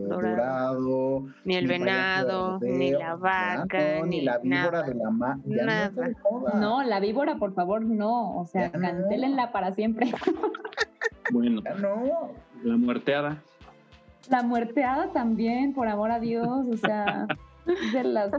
dorado, 0.10 1.26
Ni 1.46 1.56
el 1.56 1.66
ni 1.66 1.70
venado, 1.70 2.60
ni 2.62 2.92
la 2.92 3.16
vaca, 3.16 4.00
no, 4.00 4.06
ni 4.06 4.20
ni 4.20 4.26
la 4.26 4.38
víbora 4.40 4.72
nada. 4.72 4.84
de 4.88 4.96
la 4.96 5.10
ma 5.10 5.40
ya 5.46 5.66
no 5.66 5.72
está 5.72 6.02
de 6.02 6.10
Nada. 6.12 6.22
moda. 6.32 6.54
No, 6.60 6.84
la 6.84 7.00
víbora, 7.00 7.38
por 7.38 7.54
favor, 7.54 7.82
no. 7.84 8.38
O 8.40 8.46
sea, 8.46 8.72
Ya 8.72 8.78
no. 8.78 8.82
cantélenla 8.88 9.52
para 9.52 9.74
siempre. 9.74 10.12
Bueno, 11.32 11.62
Ya 11.64 11.74
no. 11.76 12.30
la 12.64 12.78
muerteada. 12.78 13.42
La 14.30 14.42
muerteada 14.44 15.12
también, 15.12 15.74
por 15.74 15.88
amor 15.88 16.12
a 16.12 16.20
Dios. 16.20 16.66
O 16.72 16.78
sea, 16.78 17.28
es 17.68 17.92
de 17.94 18.04
las 18.04 18.32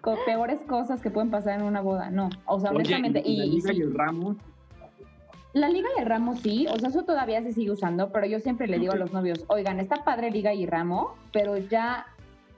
co- 0.00 0.16
peores 0.24 0.60
cosas 0.66 1.00
que 1.00 1.10
pueden 1.10 1.30
pasar 1.30 1.60
en 1.60 1.66
una 1.66 1.80
boda. 1.80 2.10
No, 2.10 2.28
o 2.46 2.58
sea, 2.60 2.70
honestamente. 2.70 3.20
Oye, 3.20 3.28
y, 3.30 3.36
la 3.38 3.44
y, 3.44 3.48
y 3.48 3.50
liga 3.56 3.72
sí, 3.72 3.78
y 3.78 3.82
el 3.82 3.94
ramo. 3.94 4.36
La 5.54 5.68
liga 5.68 5.88
y 5.96 6.00
el 6.02 6.06
ramo 6.06 6.36
sí, 6.36 6.66
o 6.68 6.78
sea, 6.78 6.90
eso 6.90 7.04
todavía 7.04 7.42
se 7.42 7.52
sigue 7.52 7.70
usando, 7.70 8.10
pero 8.12 8.26
yo 8.26 8.38
siempre 8.38 8.66
le 8.68 8.78
digo 8.78 8.92
a 8.92 8.96
los 8.96 9.12
novios, 9.12 9.44
oigan, 9.48 9.80
está 9.80 10.04
padre 10.04 10.30
liga 10.30 10.52
y 10.52 10.66
ramo, 10.66 11.14
pero 11.32 11.56
ya 11.56 12.06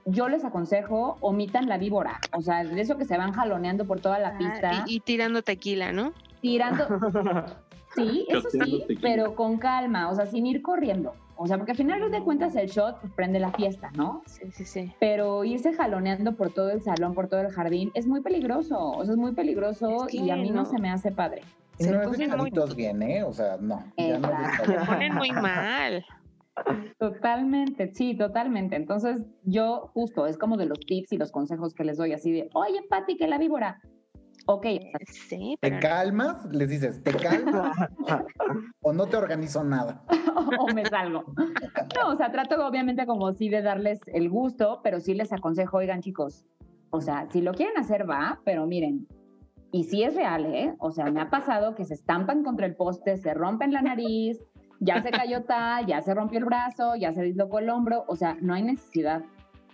yo 0.05 0.27
les 0.27 0.43
aconsejo, 0.43 1.17
omitan 1.21 1.69
la 1.69 1.77
víbora, 1.77 2.19
o 2.33 2.41
sea, 2.41 2.63
de 2.65 2.79
eso 2.81 2.97
que 2.97 3.05
se 3.05 3.17
van 3.17 3.31
jaloneando 3.31 3.85
por 3.85 4.01
toda 4.01 4.19
la 4.19 4.29
Ah, 4.29 4.37
pista, 4.37 4.83
y, 4.87 4.95
y 4.97 4.99
tirando 4.99 5.41
tequila, 5.41 5.93
¿no? 5.93 6.11
tirando, 6.41 6.85
sí, 7.95 8.25
eso 8.27 8.49
sí, 8.49 8.83
tequila. 8.87 8.99
pero 9.01 9.35
con 9.35 9.57
calma, 9.57 10.09
o 10.09 10.15
sea, 10.15 10.25
sin 10.25 10.45
ir 10.45 10.61
corriendo, 10.61 11.13
o 11.41 11.47
sea, 11.47 11.57
porque 11.57 11.71
al 11.71 11.77
final 11.77 12.11
de 12.11 12.23
cuentas 12.23 12.55
el 12.55 12.67
shot 12.69 12.99
pues, 13.01 13.11
prende 13.13 13.39
la 13.39 13.51
fiesta, 13.51 13.91
¿no? 13.95 14.21
Sí, 14.25 14.43
sí, 14.51 14.65
sí. 14.65 14.93
Pero 14.99 15.43
irse 15.43 15.73
jaloneando 15.73 16.35
por 16.35 16.53
todo 16.53 16.69
el 16.69 16.81
salón, 16.81 17.13
por 17.13 17.27
todo 17.27 17.41
el 17.41 17.49
jardín, 17.51 17.91
es 17.95 18.07
muy 18.07 18.21
peligroso, 18.21 18.77
o 18.79 19.03
sea, 19.03 19.13
es 19.13 19.17
muy 19.17 19.33
peligroso 19.33 20.05
Es 20.05 20.11
que 20.11 20.17
y 20.17 20.29
a 20.29 20.35
mí 20.35 20.49
no 20.49 20.63
no. 20.63 20.65
se 20.65 20.79
me 20.79 20.89
hace 20.89 21.11
padre. 21.11 21.41
Y 21.79 21.85
Se 21.85 21.93
ponen 21.97 22.37
muy- 22.37 22.51
bien, 22.75 23.01
¿eh? 23.01 23.23
O 23.23 23.33
sea, 23.33 23.57
no. 23.59 23.83
Ya 23.97 24.19
no. 24.19 24.29
Se 24.65 24.85
ponen 24.85 25.15
muy 25.15 25.31
mal. 25.31 26.05
Totalmente, 26.99 27.91
sí, 27.93 28.15
totalmente. 28.15 28.75
Entonces, 28.75 29.17
yo 29.43 29.89
justo 29.93 30.27
es 30.27 30.37
como 30.37 30.57
de 30.57 30.65
los 30.67 30.79
tips 30.79 31.13
y 31.13 31.17
los 31.17 31.31
consejos 31.31 31.73
que 31.73 31.83
les 31.83 31.97
doy, 31.97 32.13
así 32.13 32.31
de, 32.31 32.49
oye, 32.53 32.81
Pati, 32.89 33.17
que 33.17 33.27
la 33.27 33.37
víbora. 33.37 33.81
Ok, 34.47 34.65
Sí, 35.07 35.55
¿Te 35.59 35.79
calmas? 35.79 36.45
Les 36.51 36.69
dices, 36.69 37.03
¿te 37.03 37.13
calmas? 37.13 37.77
o 38.81 38.93
no 38.93 39.05
te 39.07 39.17
organizo 39.17 39.63
nada. 39.63 40.03
o 40.59 40.73
me 40.73 40.85
salgo. 40.85 41.23
No, 41.95 42.09
o 42.09 42.15
sea, 42.15 42.31
trato 42.31 42.65
obviamente 42.65 43.05
como 43.05 43.33
sí 43.33 43.49
de 43.49 43.61
darles 43.61 43.99
el 44.07 44.29
gusto, 44.29 44.81
pero 44.83 44.99
sí 44.99 45.13
les 45.13 45.31
aconsejo, 45.31 45.77
oigan, 45.77 46.01
chicos, 46.01 46.45
o 46.89 47.01
sea, 47.01 47.27
si 47.31 47.41
lo 47.41 47.53
quieren 47.53 47.77
hacer, 47.77 48.09
va, 48.09 48.41
pero 48.43 48.65
miren, 48.67 49.07
y 49.71 49.85
sí 49.85 50.03
es 50.03 50.15
real, 50.15 50.45
¿eh? 50.45 50.75
O 50.79 50.91
sea, 50.91 51.05
me 51.05 51.21
ha 51.21 51.29
pasado 51.29 51.75
que 51.75 51.85
se 51.85 51.93
estampan 51.93 52.43
contra 52.43 52.65
el 52.65 52.75
poste, 52.75 53.17
se 53.17 53.33
rompen 53.33 53.71
la 53.71 53.81
nariz, 53.81 54.39
ya 54.79 55.01
se 55.01 55.11
cayó 55.11 55.43
tal, 55.43 55.85
ya 55.85 56.01
se 56.01 56.13
rompió 56.13 56.39
el 56.39 56.45
brazo, 56.45 56.95
ya 56.95 57.13
se 57.13 57.23
dislocó 57.23 57.59
el 57.59 57.69
hombro, 57.69 58.03
o 58.07 58.15
sea, 58.15 58.37
no 58.41 58.53
hay 58.53 58.63
necesidad. 58.63 59.23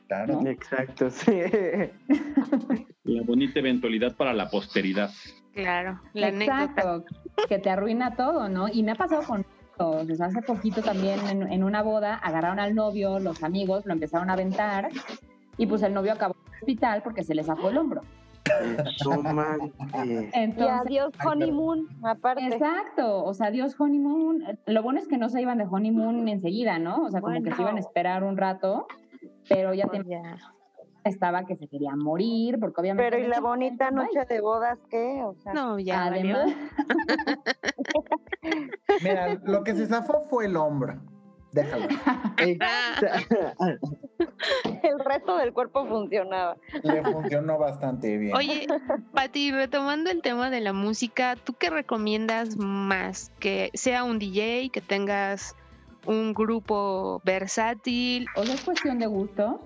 Claro. 0.08 0.41
¿No? 0.41 0.49
Exacto, 0.49 1.10
sí. 1.10 1.32
La 3.03 3.24
bonita 3.24 3.60
eventualidad 3.60 4.16
para 4.16 4.34
la 4.34 4.49
posteridad. 4.49 5.10
claro, 5.53 6.01
la 6.14 6.28
anécdota. 6.28 6.64
Exacto, 6.66 7.05
que 7.47 7.58
te 7.58 7.70
arruina 7.70 8.16
todo, 8.16 8.49
¿no? 8.49 8.68
Y 8.68 8.84
me 8.84 8.91
ha 8.91 8.95
pasado 8.95 9.24
con 9.24 9.45
o 9.80 10.03
sea, 10.05 10.26
hace 10.26 10.41
poquito 10.41 10.82
también 10.82 11.20
en, 11.28 11.51
en 11.51 11.64
una 11.64 11.84
boda 11.84 12.16
agarraron 12.16 12.60
al 12.60 12.74
novio, 12.74 13.20
los 13.20 13.43
amigos 13.43 13.86
lo 13.86 13.93
empezaron 13.93 14.30
a 14.30 14.34
aventar 14.34 14.89
y 15.55 15.68
pues 15.68 15.84
el 15.84 15.93
novio 15.93 16.14
acabó 16.14 16.36
hospital 16.60 17.01
porque 17.03 17.24
se 17.24 17.36
le 17.36 17.43
zafó 17.43 17.70
el 17.70 17.78
hombro. 17.78 18.01
Manches. 19.24 19.74
Y 20.05 20.30
Entonces, 20.34 20.76
adiós 20.86 21.14
honeymoon, 21.26 21.88
aparte. 22.03 22.45
Exacto, 22.47 23.24
o 23.24 23.34
sea, 23.34 23.51
Dios 23.51 23.76
honeymoon. 23.78 24.43
Lo 24.66 24.84
bueno 24.84 24.99
es 24.99 25.08
que 25.08 25.18
no 25.18 25.30
se 25.30 25.41
iban 25.41 25.58
de 25.58 25.66
honeymoon 25.70 26.28
enseguida, 26.28 26.80
¿no? 26.80 27.03
O 27.03 27.12
sea, 27.12 27.22
como 27.22 27.41
que 27.43 27.51
se 27.53 27.62
iban 27.62 27.76
a 27.76 27.80
esperar 27.80 28.24
un 28.24 28.38
rato, 28.38 28.88
pero 29.49 29.73
ya 29.73 29.88
Pues 29.88 30.03
te- 30.05 30.21
estaba 31.05 31.45
que 31.45 31.55
se 31.55 31.67
quería 31.67 31.95
morir, 31.95 32.59
porque 32.59 32.82
obviamente. 32.82 33.09
Pero 33.09 33.23
¿y 33.23 33.28
la 33.30 33.39
bonita 33.39 33.91
noche 33.91 34.25
de 34.28 34.41
bodas 34.41 34.78
qué? 34.89 35.21
O 35.23 35.36
sea, 35.36 35.53
No, 35.53 35.80
ya. 35.80 36.05
Además, 36.05 36.51
Mira, 39.01 39.39
lo 39.45 39.63
que 39.63 39.73
se 39.75 39.86
zafó 39.88 40.25
fue 40.30 40.45
el 40.45 40.55
hombro. 40.57 40.99
Déjalo. 41.53 41.88
El 44.84 44.99
resto 44.99 45.38
del 45.38 45.53
cuerpo 45.53 45.86
funcionaba. 45.88 46.57
Le 46.84 47.01
funcionó 47.03 47.57
bastante 47.57 48.17
bien. 48.17 48.36
Oye, 48.36 48.67
Pati, 49.13 49.51
retomando 49.51 50.09
el 50.11 50.21
tema 50.21 50.49
de 50.49 50.61
la 50.61 50.73
música, 50.73 51.36
¿tú 51.36 51.53
qué 51.53 51.69
recomiendas 51.69 52.57
más? 52.57 53.32
¿Que 53.39 53.71
sea 53.73 54.03
un 54.03 54.19
DJ, 54.19 54.69
que 54.71 54.82
tengas 54.82 55.55
un 56.08 56.34
grupo 56.34 57.22
versátil? 57.24 58.26
o 58.36 58.43
sea, 58.43 58.55
es 58.55 58.62
cuestión 58.64 58.99
de 58.99 59.05
gusto. 59.08 59.60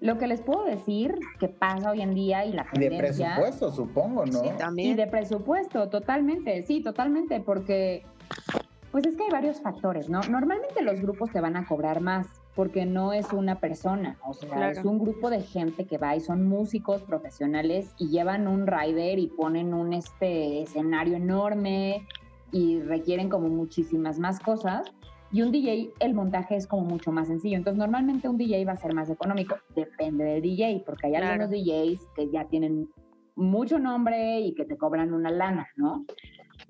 Lo 0.00 0.16
que 0.16 0.28
les 0.28 0.40
puedo 0.40 0.64
decir 0.64 1.18
que 1.40 1.48
pasa 1.48 1.90
hoy 1.90 2.02
en 2.02 2.14
día 2.14 2.44
y 2.44 2.52
la 2.52 2.66
Y 2.72 2.78
de 2.78 2.88
tendencia. 2.90 3.34
presupuesto, 3.34 3.72
supongo, 3.72 4.26
¿no? 4.26 4.40
Sí, 4.40 4.46
Y 4.54 4.56
también. 4.58 4.96
de 4.96 5.06
presupuesto, 5.08 5.88
totalmente, 5.88 6.62
sí, 6.62 6.82
totalmente, 6.82 7.40
porque 7.40 8.04
pues 8.92 9.04
es 9.04 9.16
que 9.16 9.24
hay 9.24 9.30
varios 9.30 9.60
factores, 9.60 10.08
¿no? 10.08 10.20
Normalmente 10.30 10.82
los 10.82 11.00
grupos 11.00 11.30
te 11.32 11.40
van 11.40 11.56
a 11.56 11.66
cobrar 11.66 12.00
más 12.00 12.26
porque 12.54 12.86
no 12.86 13.12
es 13.12 13.32
una 13.32 13.60
persona, 13.60 14.16
o 14.26 14.32
sea, 14.32 14.48
Claro. 14.48 14.78
es 14.80 14.84
un 14.84 14.98
grupo 14.98 15.30
de 15.30 15.42
gente 15.42 15.84
que 15.86 15.98
va 15.98 16.16
y 16.16 16.20
son 16.20 16.48
músicos 16.48 17.02
profesionales 17.02 17.92
y 17.98 18.08
llevan 18.08 18.46
un 18.48 18.66
rider 18.66 19.18
y 19.18 19.26
ponen 19.26 19.74
un 19.74 19.92
este 19.92 20.62
escenario 20.62 21.16
enorme 21.16 22.06
y 22.50 22.80
requieren 22.80 23.28
como 23.28 23.48
muchísimas 23.48 24.18
más 24.18 24.40
cosas. 24.40 24.90
Y 25.30 25.42
un 25.42 25.52
DJ, 25.52 25.90
el 26.00 26.14
montaje 26.14 26.56
es 26.56 26.66
como 26.66 26.82
mucho 26.82 27.12
más 27.12 27.28
sencillo. 27.28 27.56
Entonces, 27.56 27.78
normalmente 27.78 28.28
un 28.28 28.38
DJ 28.38 28.64
va 28.64 28.72
a 28.72 28.76
ser 28.76 28.94
más 28.94 29.10
económico. 29.10 29.58
Depende 29.74 30.24
del 30.24 30.42
DJ, 30.42 30.82
porque 30.86 31.08
hay 31.08 31.12
Claro. 31.14 31.44
algunos 31.44 31.50
DJs 31.50 32.00
que 32.16 32.30
ya 32.30 32.46
tienen 32.48 32.88
mucho 33.34 33.78
nombre 33.78 34.40
y 34.40 34.54
que 34.54 34.64
te 34.64 34.76
cobran 34.78 35.12
una 35.12 35.30
lana, 35.30 35.68
¿no? 35.76 36.04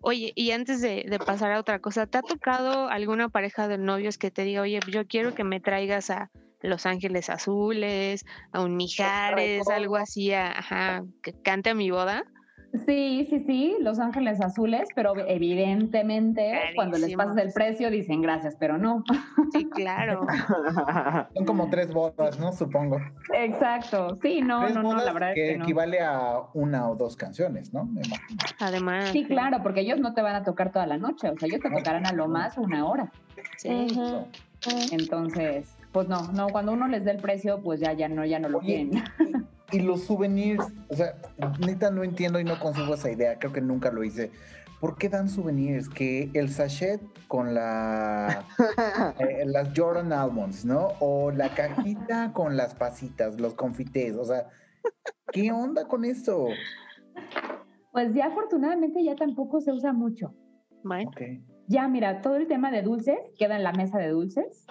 Oye, 0.01 0.33
y 0.37 0.51
antes 0.51 0.81
de, 0.81 1.07
de 1.09 1.19
pasar 1.19 1.53
a 1.53 1.59
otra 1.61 1.79
cosa, 1.81 2.07
¿te 2.07 2.19
ha 2.19 2.23
tocado 2.23 2.89
alguna 2.89 3.29
pareja 3.29 3.69
de 3.69 3.79
novios 3.79 4.19
que 4.19 4.31
te 4.31 4.43
diga, 4.45 4.63
oye, 4.63 4.81
yo 4.91 5.07
quiero 5.07 5.35
que 5.35 5.45
me 5.45 5.61
traigas 5.61 6.11
a 6.11 6.31
Los 6.61 6.85
Ángeles 6.87 7.31
Azules, 7.31 8.25
a 8.53 8.63
un 8.63 8.77
Mijares, 8.77 9.69
algo 9.69 9.97
así, 9.97 10.33
a- 10.33 10.51
ajá, 10.51 11.05
que 11.23 11.33
cante 11.43 11.71
a 11.71 11.75
mi 11.75 11.91
boda? 11.91 12.25
Sí, 12.85 13.27
sí, 13.31 13.41
sí, 13.47 13.77
Los 13.81 13.99
Ángeles 13.99 14.41
Azules, 14.43 14.89
pero 14.95 15.15
evidentemente 15.27 16.53
cuando 16.75 16.99
les 16.99 17.15
pasas 17.15 17.39
el 17.39 17.53
precio 17.53 17.91
dicen 17.91 18.21
gracias, 18.21 18.57
pero 18.59 18.77
no. 18.77 19.05
Sí, 19.53 19.65
claro. 19.71 20.27
Son 21.35 21.47
como 21.47 21.71
tres 21.71 21.93
bodas, 21.93 22.39
¿no? 22.39 22.53
Supongo. 22.53 23.01
Exacto, 23.35 24.17
sí, 24.17 24.43
no, 24.43 24.61
tres 24.61 24.75
no, 24.75 24.83
no, 24.83 24.97
la 24.97 25.13
verdad 25.13 25.33
que 25.35 25.47
es 25.47 25.53
que 25.53 25.59
no. 25.59 25.65
equivale 25.65 26.01
a 26.01 26.41
una 26.53 26.91
o 26.91 26.95
dos 26.95 27.17
canciones, 27.17 27.73
¿no? 27.73 27.85
Me 27.87 28.03
imagino. 28.03 28.39
Además. 28.61 29.09
Sí, 29.11 29.25
claro, 29.25 29.63
porque 29.63 29.81
ellos 29.81 29.99
no 29.99 30.13
te 30.13 30.21
van 30.21 30.35
a 30.35 30.45
tocar 30.45 30.71
toda 30.71 30.87
la 30.87 30.99
noche, 30.99 31.31
o 31.31 31.39
sea, 31.39 31.49
ellos 31.49 31.61
te 31.61 31.71
tocarán 31.71 32.07
a 32.07 32.13
lo 32.13 32.29
más 32.29 32.59
una 32.59 32.87
hora. 32.87 33.11
Sí. 33.57 33.87
Entonces, 34.93 35.75
pues 35.93 36.09
no, 36.09 36.33
no, 36.33 36.49
cuando 36.49 36.73
uno 36.73 36.87
les 36.87 37.05
dé 37.05 37.13
el 37.13 37.19
precio, 37.19 37.61
pues 37.63 37.81
ya, 37.81 37.95
ya 37.95 38.09
no, 38.09 38.25
ya 38.27 38.39
no 38.39 38.49
lo 38.49 38.59
Oye, 38.59 38.89
quieren. 38.91 39.49
Y 39.71 39.81
los 39.81 40.05
souvenirs, 40.05 40.65
o 40.89 40.95
sea, 40.95 41.15
neta 41.61 41.91
no 41.91 42.03
entiendo 42.03 42.41
y 42.41 42.45
no 42.45 42.59
consigo 42.59 42.95
esa 42.95 43.11
idea, 43.11 43.39
creo 43.39 43.53
que 43.53 43.61
nunca 43.61 43.91
lo 43.91 44.03
hice. 44.03 44.31
¿Por 44.81 44.97
qué 44.97 45.09
dan 45.09 45.29
souvenirs? 45.29 45.89
Que 45.89 46.31
el 46.35 46.51
sachet 46.51 47.01
con 47.27 47.53
la 47.53 48.47
eh, 49.19 49.45
las 49.45 49.77
Jordan 49.77 50.13
Almonds, 50.13 50.65
¿no? 50.65 50.93
O 51.01 51.31
la 51.33 51.55
cajita 51.55 52.33
con 52.33 52.57
las 52.57 52.75
pasitas, 52.75 53.41
los 53.41 53.55
confites, 53.55 54.17
o 54.17 54.25
sea, 54.25 54.47
¿qué 55.33 55.53
onda 55.53 55.87
con 55.87 56.05
eso? 56.05 56.47
Pues 57.93 58.15
ya 58.15 58.27
afortunadamente 58.27 59.03
ya 59.03 59.17
tampoco 59.17 59.61
se 59.61 59.73
usa 59.73 59.93
mucho. 59.93 60.35
Bueno, 60.85 61.11
Ok. 61.11 61.23
Ya, 61.71 61.87
mira, 61.87 62.23
todo 62.23 62.37
el 62.37 62.47
tema 62.47 62.71
de 62.71 62.81
dulces 62.81 63.19
queda 63.39 63.57
en 63.57 63.63
la 63.63 63.73
mesa 63.73 63.99
de 63.99 64.09
dulces. 64.09 64.67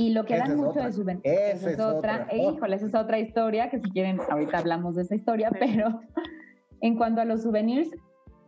Y 0.00 0.14
lo 0.14 0.24
que 0.24 0.34
es 0.34 0.48
mucho 0.48 0.70
otra. 0.70 0.86
de 0.86 0.92
souvenirs. 0.94 1.26
Esa 1.26 1.52
Esa 1.52 1.70
es 1.72 1.78
otra. 1.78 2.26
Oh. 2.32 2.54
Híjole, 2.54 2.76
esa 2.76 2.86
es 2.86 2.94
otra 2.94 3.18
historia 3.18 3.68
que 3.68 3.80
si 3.80 3.90
quieren, 3.90 4.18
ahorita 4.30 4.56
hablamos 4.56 4.96
de 4.96 5.02
esa 5.02 5.14
historia, 5.14 5.50
pero 5.50 6.00
en 6.80 6.96
cuanto 6.96 7.20
a 7.20 7.26
los 7.26 7.42
souvenirs, 7.42 7.90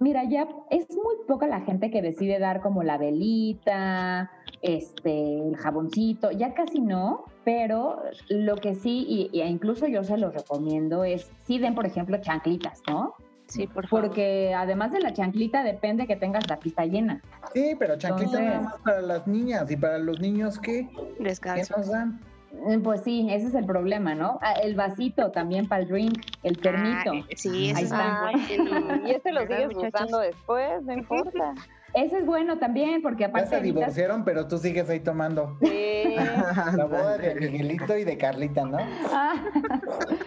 mira, 0.00 0.24
ya 0.24 0.48
es 0.70 0.88
muy 0.90 1.14
poca 1.28 1.46
la 1.46 1.60
gente 1.60 1.90
que 1.90 2.00
decide 2.00 2.38
dar 2.38 2.62
como 2.62 2.82
la 2.82 2.96
velita, 2.96 4.30
este, 4.62 5.46
el 5.46 5.56
jaboncito, 5.58 6.30
ya 6.30 6.54
casi 6.54 6.80
no, 6.80 7.26
pero 7.44 8.02
lo 8.30 8.56
que 8.56 8.74
sí, 8.74 9.04
y, 9.06 9.38
y 9.38 9.42
incluso 9.42 9.86
yo 9.86 10.04
se 10.04 10.16
los 10.16 10.32
recomiendo, 10.32 11.04
es 11.04 11.30
sí 11.44 11.58
den, 11.58 11.74
por 11.74 11.84
ejemplo, 11.84 12.16
chanclitas, 12.16 12.80
¿no? 12.88 13.12
Sí, 13.52 13.66
por 13.66 13.86
favor. 13.86 14.06
Porque 14.06 14.54
además 14.54 14.92
de 14.92 15.00
la 15.00 15.12
chanclita 15.12 15.62
depende 15.62 16.06
que 16.06 16.16
tengas 16.16 16.48
la 16.48 16.58
pista 16.58 16.84
llena. 16.86 17.20
Sí, 17.52 17.74
pero 17.78 17.96
chanquita 17.96 18.38
Entonces- 18.38 18.46
nada 18.48 18.60
más 18.62 18.78
para 18.80 19.00
las 19.02 19.26
niñas 19.26 19.70
y 19.70 19.76
para 19.76 19.98
los 19.98 20.20
niños, 20.20 20.58
¿qué? 20.58 20.88
¿Qué 21.18 21.22
Descanso. 21.24 21.76
nos 21.76 21.88
dan? 21.88 22.20
Eh, 22.68 22.78
Pues 22.84 23.00
sí, 23.02 23.26
ese 23.30 23.46
es 23.46 23.54
el 23.54 23.64
problema, 23.64 24.14
¿no? 24.14 24.38
Ah, 24.42 24.52
El 24.62 24.74
vasito 24.74 25.30
también 25.30 25.66
para 25.68 25.82
el 25.82 25.88
drink, 25.88 26.20
el 26.42 26.58
termito. 26.58 27.12
Ah, 27.14 27.26
sí, 27.34 27.70
eso 27.70 27.78
Ahí 27.78 27.84
es 27.84 27.90
está. 27.92 28.20
bueno. 28.22 29.02
Y 29.06 29.10
este 29.10 29.32
lo 29.32 29.40
¿Verdad, 29.40 29.56
sigues 29.56 29.74
muchachos? 29.76 29.94
usando 30.02 30.18
después, 30.18 30.82
no 30.82 30.92
importa. 30.92 31.54
Ese 31.94 32.18
es 32.18 32.26
bueno 32.26 32.58
también, 32.58 33.02
porque 33.02 33.22
Ya 33.24 33.28
aparte 33.28 33.48
se 33.50 33.56
evitas- 33.58 33.62
divorciaron, 33.74 34.24
pero 34.24 34.48
tú 34.48 34.56
sigues 34.58 34.88
ahí 34.88 35.00
tomando. 35.00 35.56
Sí. 35.62 36.14
La 36.76 36.84
boda 36.86 37.18
de 37.18 37.34
Miguelito 37.34 37.96
y 37.96 38.04
de 38.04 38.16
Carlita, 38.18 38.64
¿no? 38.64 38.78
Ah, 39.12 39.34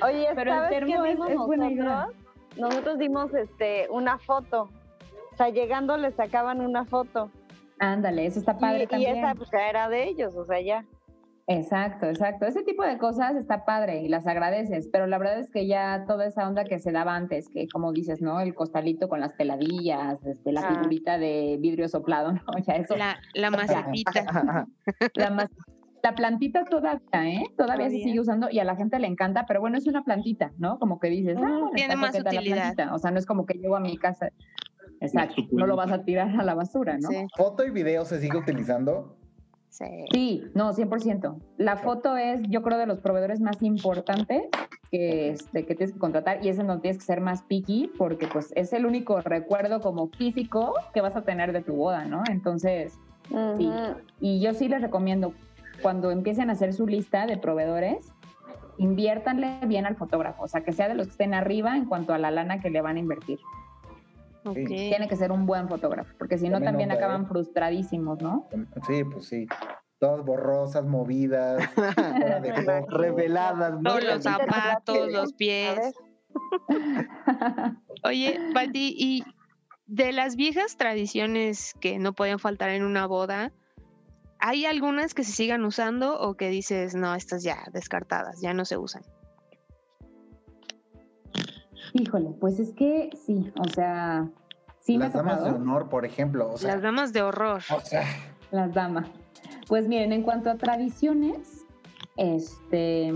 Oye, 0.03 0.27
Pero 0.35 0.51
el 0.51 0.57
¿sabes 0.57 0.69
qué 0.79 0.85
termo 0.93 1.05
es- 1.05 1.31
es 1.31 1.37
buena 1.37 1.71
idea. 1.71 2.07
Nosotros? 2.57 2.97
Dimos 2.97 3.33
este 3.33 3.87
una 3.89 4.17
foto. 4.19 4.69
O 5.33 5.37
sea, 5.37 5.49
llegando 5.49 5.97
les 5.97 6.15
sacaban 6.15 6.61
una 6.61 6.85
foto. 6.85 7.29
ándale, 7.79 8.25
eso 8.25 8.39
está 8.39 8.57
padre 8.57 8.79
Y, 8.81 8.83
y 8.83 8.87
también. 8.87 9.17
esa 9.17 9.35
pues 9.35 9.49
ya 9.51 9.69
era 9.69 9.89
de 9.89 10.03
ellos, 10.07 10.33
o 10.35 10.45
sea, 10.45 10.61
ya. 10.61 10.85
Exacto, 11.47 12.07
exacto. 12.07 12.47
Ese 12.47 12.63
tipo 12.63 12.83
de 12.83 12.97
cosas 12.97 13.35
está 13.35 13.65
padre 13.65 14.01
y 14.01 14.07
las 14.07 14.25
agradeces, 14.25 14.89
pero 14.91 15.05
la 15.05 15.19
verdad 15.19 15.37
es 15.39 15.51
que 15.51 15.67
ya 15.67 16.03
toda 16.07 16.25
esa 16.25 16.47
onda 16.47 16.63
que 16.63 16.79
se 16.79 16.91
daba 16.91 17.15
antes, 17.15 17.49
que 17.49 17.67
como 17.67 17.91
dices, 17.91 18.19
¿no? 18.19 18.39
El 18.39 18.55
costalito 18.55 19.07
con 19.09 19.19
las 19.19 19.33
peladillas, 19.33 20.25
este, 20.25 20.51
la 20.51 20.61
Ah. 20.61 20.69
figurita 20.73 21.19
de 21.19 21.57
vidrio 21.59 21.87
soplado, 21.87 22.31
¿no? 22.31 22.41
Ya 22.67 22.73
eso. 22.77 22.95
La, 22.97 23.17
la 23.35 23.51
macetita. 23.51 24.65
La, 25.15 25.29
mas- 25.29 25.49
la 26.05 26.13
plantita 26.13 26.65
todavía, 26.65 27.01
¿eh? 27.13 27.43
Todavía 27.57 27.89
se 27.89 27.97
sigue 27.97 28.19
usando 28.19 28.47
y 28.51 28.59
a 28.59 28.63
la 28.63 28.75
gente 28.75 28.99
le 28.99 29.07
encanta, 29.07 29.45
pero 29.47 29.59
bueno, 29.59 29.75
es 29.79 29.87
una 29.87 30.03
plantita, 30.03 30.51
¿no? 30.59 30.77
Como 30.77 30.99
que 30.99 31.09
dices, 31.09 31.35
ah, 31.35 31.41
bueno, 31.41 31.71
tiene 31.73 31.95
más 31.95 32.13
la 32.13 32.29
utilidad. 32.29 32.73
plantita. 32.75 32.93
O 32.93 32.99
sea, 32.99 33.09
no 33.09 33.17
es 33.17 33.25
como 33.25 33.47
que 33.47 33.55
llego 33.55 33.75
a 33.75 33.79
mi 33.79 33.97
casa. 33.97 34.29
Exacto, 35.01 35.41
no 35.51 35.65
lo 35.65 35.75
vas 35.75 35.91
a 35.91 36.03
tirar 36.03 36.39
a 36.39 36.43
la 36.43 36.53
basura, 36.53 36.99
¿no? 36.99 37.09
Sí, 37.09 37.25
¿Foto 37.35 37.65
y 37.65 37.71
video 37.71 38.05
se 38.05 38.21
sigue 38.21 38.37
utilizando? 38.37 39.17
sí. 39.69 39.85
Sí, 40.11 40.43
no, 40.53 40.73
100%. 40.73 41.37
La 41.57 41.77
foto 41.77 42.17
es, 42.17 42.39
yo 42.49 42.61
creo, 42.61 42.77
de 42.77 42.85
los 42.85 42.99
proveedores 42.99 43.41
más 43.41 43.61
importantes 43.63 44.43
que, 44.91 45.31
este, 45.31 45.65
que 45.65 45.73
tienes 45.73 45.93
que 45.93 45.99
contratar 45.99 46.45
y 46.45 46.49
es 46.49 46.59
en 46.59 46.67
donde 46.67 46.83
tienes 46.83 46.99
que 46.99 47.05
ser 47.05 47.19
más 47.19 47.41
picky 47.41 47.91
porque 47.97 48.27
pues 48.27 48.53
es 48.55 48.73
el 48.73 48.85
único 48.85 49.21
recuerdo 49.21 49.81
como 49.81 50.07
físico 50.09 50.75
que 50.93 51.01
vas 51.01 51.15
a 51.15 51.23
tener 51.23 51.51
de 51.51 51.61
tu 51.61 51.73
boda, 51.73 52.05
¿no? 52.05 52.21
Entonces, 52.29 52.93
sí. 53.57 53.69
Y 54.19 54.39
yo 54.39 54.53
sí 54.53 54.69
les 54.69 54.83
recomiendo, 54.83 55.33
cuando 55.81 56.11
empiecen 56.11 56.49
a 56.49 56.53
hacer 56.53 56.73
su 56.73 56.87
lista 56.87 57.25
de 57.25 57.37
proveedores, 57.37 58.11
inviértanle 58.77 59.59
bien 59.65 59.85
al 59.85 59.95
fotógrafo, 59.95 60.43
o 60.43 60.47
sea, 60.47 60.63
que 60.63 60.71
sea 60.71 60.87
de 60.87 60.95
los 60.95 61.07
que 61.07 61.11
estén 61.11 61.33
arriba 61.33 61.75
en 61.75 61.85
cuanto 61.85 62.13
a 62.13 62.17
la 62.17 62.31
lana 62.31 62.59
que 62.59 62.69
le 62.69 62.81
van 62.81 62.97
a 62.97 62.99
invertir. 62.99 63.39
Ok. 64.45 64.55
Tiene 64.67 65.07
que 65.07 65.15
ser 65.15 65.31
un 65.31 65.45
buen 65.45 65.67
fotógrafo, 65.67 66.13
porque 66.17 66.37
si 66.37 66.49
no 66.49 66.61
También 66.61 66.91
acaban 66.91 67.23
¿eh? 67.23 67.25
frustradísimos, 67.27 68.21
¿no? 68.21 68.47
Sí, 68.85 69.03
pues 69.03 69.27
sí. 69.27 69.47
Todas 69.97 70.23
borrosas, 70.23 70.85
movidas, 70.85 71.63
de. 71.75 72.85
Reveladas, 72.89 73.81
¿no? 73.81 73.89
Todos 73.89 74.03
los 74.03 74.23
zapatos, 74.23 75.11
los 75.11 75.33
pies. 75.33 75.95
Oye, 78.03 78.39
Pati, 78.53 78.95
y 78.97 79.23
de 79.87 80.11
las 80.11 80.35
viejas 80.35 80.77
tradiciones 80.77 81.73
que 81.79 81.97
no 81.97 82.13
podían 82.13 82.39
faltar 82.39 82.69
en 82.69 82.83
una 82.83 83.07
boda, 83.07 83.51
¿hay 84.39 84.65
algunas 84.65 85.13
que 85.13 85.23
se 85.23 85.31
sigan 85.31 85.63
usando 85.65 86.19
o 86.19 86.35
que 86.35 86.49
dices, 86.49 86.95
no, 86.95 87.15
estas 87.15 87.43
ya 87.43 87.63
descartadas, 87.73 88.39
ya 88.41 88.53
no 88.53 88.65
se 88.65 88.77
usan? 88.77 89.03
Híjole, 91.93 92.31
pues 92.39 92.59
es 92.59 92.73
que 92.73 93.09
sí, 93.25 93.51
o 93.57 93.67
sea, 93.69 94.27
sí 94.81 94.97
Las 94.97 95.13
me 95.13 95.19
ha 95.19 95.23
damas 95.23 95.43
de 95.43 95.51
honor, 95.51 95.89
por 95.89 96.05
ejemplo. 96.05 96.51
O 96.51 96.57
sea, 96.57 96.73
Las 96.73 96.81
damas 96.81 97.13
de 97.13 97.21
horror. 97.21 97.61
o 97.73 97.79
sea, 97.79 98.03
Las 98.51 98.73
damas. 98.73 99.07
Pues 99.67 99.87
miren, 99.87 100.11
en 100.11 100.23
cuanto 100.23 100.49
a 100.49 100.55
tradiciones, 100.55 101.63
este, 102.17 103.11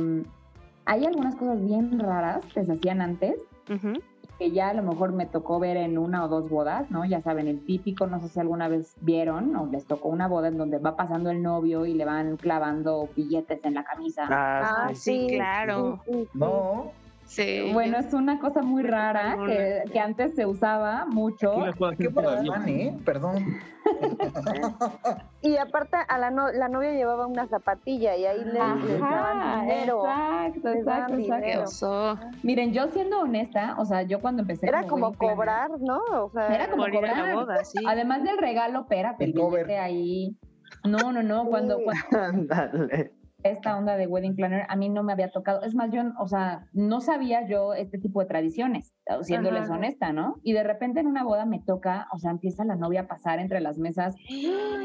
hay 0.86 1.06
algunas 1.06 1.36
cosas 1.36 1.64
bien 1.66 2.00
raras 2.00 2.46
que 2.54 2.66
se 2.66 2.72
hacían 2.74 3.02
antes, 3.02 3.36
Ujú. 3.70 3.94
Que 4.40 4.52
ya 4.52 4.70
a 4.70 4.74
lo 4.74 4.84
mejor 4.84 5.12
me 5.12 5.26
tocó 5.26 5.60
ver 5.60 5.76
en 5.76 5.98
una 5.98 6.24
o 6.24 6.30
dos 6.30 6.50
bodas, 6.50 6.90
¿no? 6.90 7.04
Ya 7.06 7.22
saben, 7.22 7.50
el 7.50 7.66
típico, 7.66 8.08
no 8.08 8.22
sé 8.22 8.30
si 8.30 8.40
alguna 8.40 8.70
vez 8.70 8.96
vieron 9.02 9.54
o 9.58 9.66
les 9.68 9.86
tocó 9.86 10.08
una 10.08 10.28
boda 10.30 10.48
en 10.48 10.58
donde 10.58 10.78
va 10.80 10.96
pasando 10.96 11.30
el 11.30 11.44
novio 11.44 11.86
y 11.86 11.94
le 11.94 12.06
van 12.06 12.38
clavando 12.38 13.10
billetes 13.16 13.60
en 13.66 13.74
la 13.74 13.84
camisa. 13.84 14.28
Ah, 14.30 14.62
Ah, 14.62 14.96
sí, 14.96 15.28
claro. 15.30 16.00
sí, 16.06 16.14
sí, 16.14 16.30
sí. 16.32 16.40
No, 16.40 16.94
Sí. 17.30 17.70
Bueno, 17.74 17.98
es 18.00 18.12
una 18.14 18.40
cosa 18.40 18.64
muy 18.64 18.82
rara 18.82 19.34
común. 19.34 19.48
que, 19.50 19.84
que 19.94 20.00
antes 20.00 20.34
se 20.36 20.48
usaba 20.48 21.06
mucho. 21.06 21.54
¿qué 21.96 22.08
van, 22.10 22.68
eh? 22.68 22.98
Perdón. 23.06 23.46
Y 25.42 25.56
aparte 25.58 25.98
a 26.08 26.18
la, 26.18 26.32
no- 26.32 26.52
la 26.52 26.68
novia 26.68 26.92
llevaba 26.92 27.26
una 27.26 27.48
zapatilla 27.48 28.16
y 28.18 28.26
ahí 28.26 28.44
le, 28.44 28.52
les 28.54 29.00
daban 29.00 29.40
Ajá, 29.42 29.62
dinero. 29.62 30.04
exacto, 30.06 30.70
Les 30.74 30.86
daban 30.86 31.20
exacto, 31.20 31.44
dinero. 31.46 31.64
oso. 31.64 32.20
Miren, 32.44 32.74
yo 32.74 32.88
siendo 32.90 33.20
honesta, 33.22 33.76
o 33.78 33.86
sea, 33.86 34.02
yo 34.04 34.20
cuando 34.22 34.42
empecé 34.42 34.68
Era 34.68 34.84
como 34.84 35.14
cobrar, 35.14 35.70
¿no? 35.80 36.00
O 36.12 36.30
sea, 36.32 36.54
Era 36.54 36.70
como 36.70 36.84
a 36.84 36.90
la 36.90 36.94
cobrar. 36.96 37.36
boda, 37.36 37.64
sí. 37.64 37.80
Además 37.88 38.24
del 38.24 38.38
regalo, 38.38 38.82
espérate, 38.82 39.24
El 39.24 39.30
el 39.32 39.36
ahí. 39.80 40.36
No, 40.84 41.12
no, 41.14 41.24
no, 41.24 41.46
cuando, 41.46 41.78
Sí. 41.78 41.84
cuando 41.86 42.10
Ándale. 42.26 43.14
Esta 43.44 43.78
onda 43.78 43.96
de 43.96 44.06
wedding 44.08 44.36
planner 44.36 44.66
a 44.68 44.76
mí 44.76 44.90
no 44.90 45.02
me 45.04 45.14
había 45.14 45.30
tocado. 45.32 45.62
Es 45.64 45.74
más, 45.76 45.92
yo, 45.92 46.02
o 46.20 46.28
sea, 46.28 46.66
no 46.74 47.00
sabía 47.00 47.48
yo 47.48 47.74
este 47.74 47.98
tipo 47.98 48.20
de 48.20 48.26
tradiciones, 48.26 48.94
siéndoles 49.22 49.64
Ajá. 49.64 49.76
honesta, 49.76 50.12
¿no? 50.12 50.36
Y 50.44 50.54
de 50.54 50.64
repente 50.64 51.00
en 51.00 51.08
una 51.08 51.24
boda 51.24 51.46
me 51.46 51.60
toca, 51.60 52.08
o 52.12 52.18
sea, 52.20 52.32
empieza 52.32 52.66
la 52.66 52.76
novia 52.76 53.02
a 53.02 53.08
pasar 53.08 53.40
entre 53.40 53.62
las 53.62 53.78
mesas, 53.78 54.16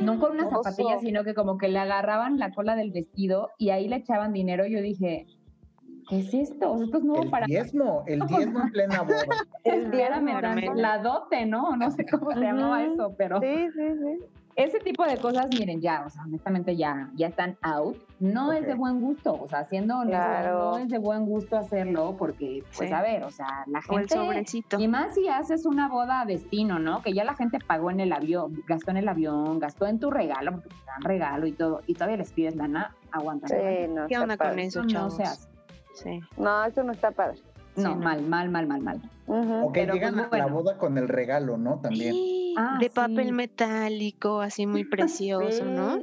no 0.02 0.18
con 0.20 0.32
una 0.32 0.46
Oso. 0.46 0.62
zapatilla, 0.62 0.98
sino 0.98 1.24
que 1.24 1.34
como 1.34 1.58
que 1.58 1.68
le 1.68 1.78
agarraban 1.78 2.38
la 2.38 2.52
cola 2.52 2.76
del 2.76 2.92
vestido 2.92 3.50
y 3.58 3.70
ahí 3.70 3.88
le 3.88 3.96
echaban 3.96 4.32
dinero. 4.32 4.66
Yo 4.66 4.80
dije, 4.80 5.26
¿qué 6.08 6.18
es 6.20 6.32
esto? 6.32 6.72
O 6.72 6.76
sea, 6.76 6.84
esto 6.86 6.98
es 6.98 7.04
nuevo 7.04 7.24
El 7.24 7.30
para 7.30 7.46
diezmo, 7.46 8.04
el 8.06 8.20
diezmo 8.28 8.60
en 8.60 8.70
plena 8.70 9.02
boda. 9.02 9.16
el 9.64 9.84
Espérame 9.86 10.26
diezmo. 10.60 10.74
la 10.74 10.98
dote, 10.98 11.44
¿no? 11.46 11.76
No 11.76 11.90
sé 11.90 12.04
cómo 12.06 12.30
se 12.32 12.40
llamaba 12.40 12.84
eso, 12.84 13.14
pero 13.18 13.40
Sí, 13.40 13.66
sí, 13.74 13.88
sí. 13.98 14.24
ese 14.56 14.78
tipo 14.80 15.04
de 15.04 15.16
cosas, 15.16 15.46
miren, 15.58 15.80
ya, 15.80 16.04
o 16.06 16.10
sea, 16.10 16.22
honestamente 16.24 16.76
ya, 16.76 17.10
ya 17.16 17.26
están 17.28 17.56
out. 17.62 17.96
No 18.32 18.52
es 18.52 18.66
de 18.66 18.74
buen 18.74 19.00
gusto, 19.00 19.34
o 19.34 19.48
sea, 19.48 19.64
siendo 19.66 19.98
honesto, 19.98 20.16
Claro. 20.24 20.70
no 20.72 20.78
es 20.78 20.88
de 20.88 20.98
buen 20.98 21.26
gusto 21.26 21.56
hacerlo 21.56 22.16
porque, 22.18 22.62
pues, 22.76 22.88
Sí. 22.88 22.94
a 22.94 23.02
ver, 23.02 23.22
o 23.24 23.30
sea, 23.30 23.64
la 23.66 23.80
O 23.88 23.98
el 23.98 24.08
gente... 24.08 24.14
sobrecito. 24.14 24.80
Y 24.80 24.88
más 24.88 25.14
si 25.14 25.28
haces 25.28 25.66
una 25.66 25.88
boda 25.88 26.22
a 26.22 26.24
destino, 26.24 26.78
¿no? 26.78 27.02
Que 27.02 27.12
ya 27.12 27.24
la 27.24 27.34
gente 27.34 27.58
pagó 27.64 27.90
en 27.90 28.00
el 28.00 28.12
avión, 28.12 28.62
gastó 28.66 28.90
en 28.92 28.96
el 28.98 29.08
avión, 29.08 29.58
gastó 29.58 29.86
en 29.86 29.98
tu 29.98 30.10
regalo, 30.10 30.52
porque 30.52 30.68
te 30.70 30.74
dan 30.86 31.02
regalo 31.02 31.46
y 31.46 31.52
todo, 31.52 31.82
y 31.86 31.94
todavía 31.94 32.16
les 32.16 32.32
pides 32.32 32.56
lana, 32.56 32.94
aguanta. 33.12 33.48
Sí, 33.48 33.54
no. 33.88 34.06
¿Qué 34.06 34.14
está 34.14 34.22
onda 34.22 34.36
con 34.36 34.46
padre. 34.48 34.64
eso, 34.64 34.82
no 34.84 35.10
se 35.10 35.22
hace. 35.22 35.48
Sí. 35.94 36.20
No, 36.36 36.64
eso 36.64 36.82
no 36.82 36.92
está 36.92 37.10
padre. 37.10 37.38
No, 37.76 37.82
Sí, 37.82 37.88
no. 37.88 37.96
mal, 37.96 38.22
mal, 38.22 38.48
mal, 38.50 38.66
mal, 38.68 38.80
mal. 38.82 39.00
O 39.26 39.72
que 39.72 39.80
Pero, 39.80 39.94
llegan 39.94 40.14
pues, 40.14 40.26
a 40.32 40.36
la 40.38 40.44
bueno. 40.46 40.62
boda 40.62 40.78
con 40.78 40.96
el 40.98 41.08
regalo, 41.08 41.56
¿no? 41.56 41.78
También. 41.80 42.14
Ah, 42.56 42.76
de 42.78 42.88
papel 42.88 43.26
sí. 43.26 43.32
metálico, 43.32 44.40
así 44.40 44.64
muy 44.66 44.84
precioso, 44.84 45.64
¿no? 45.64 45.98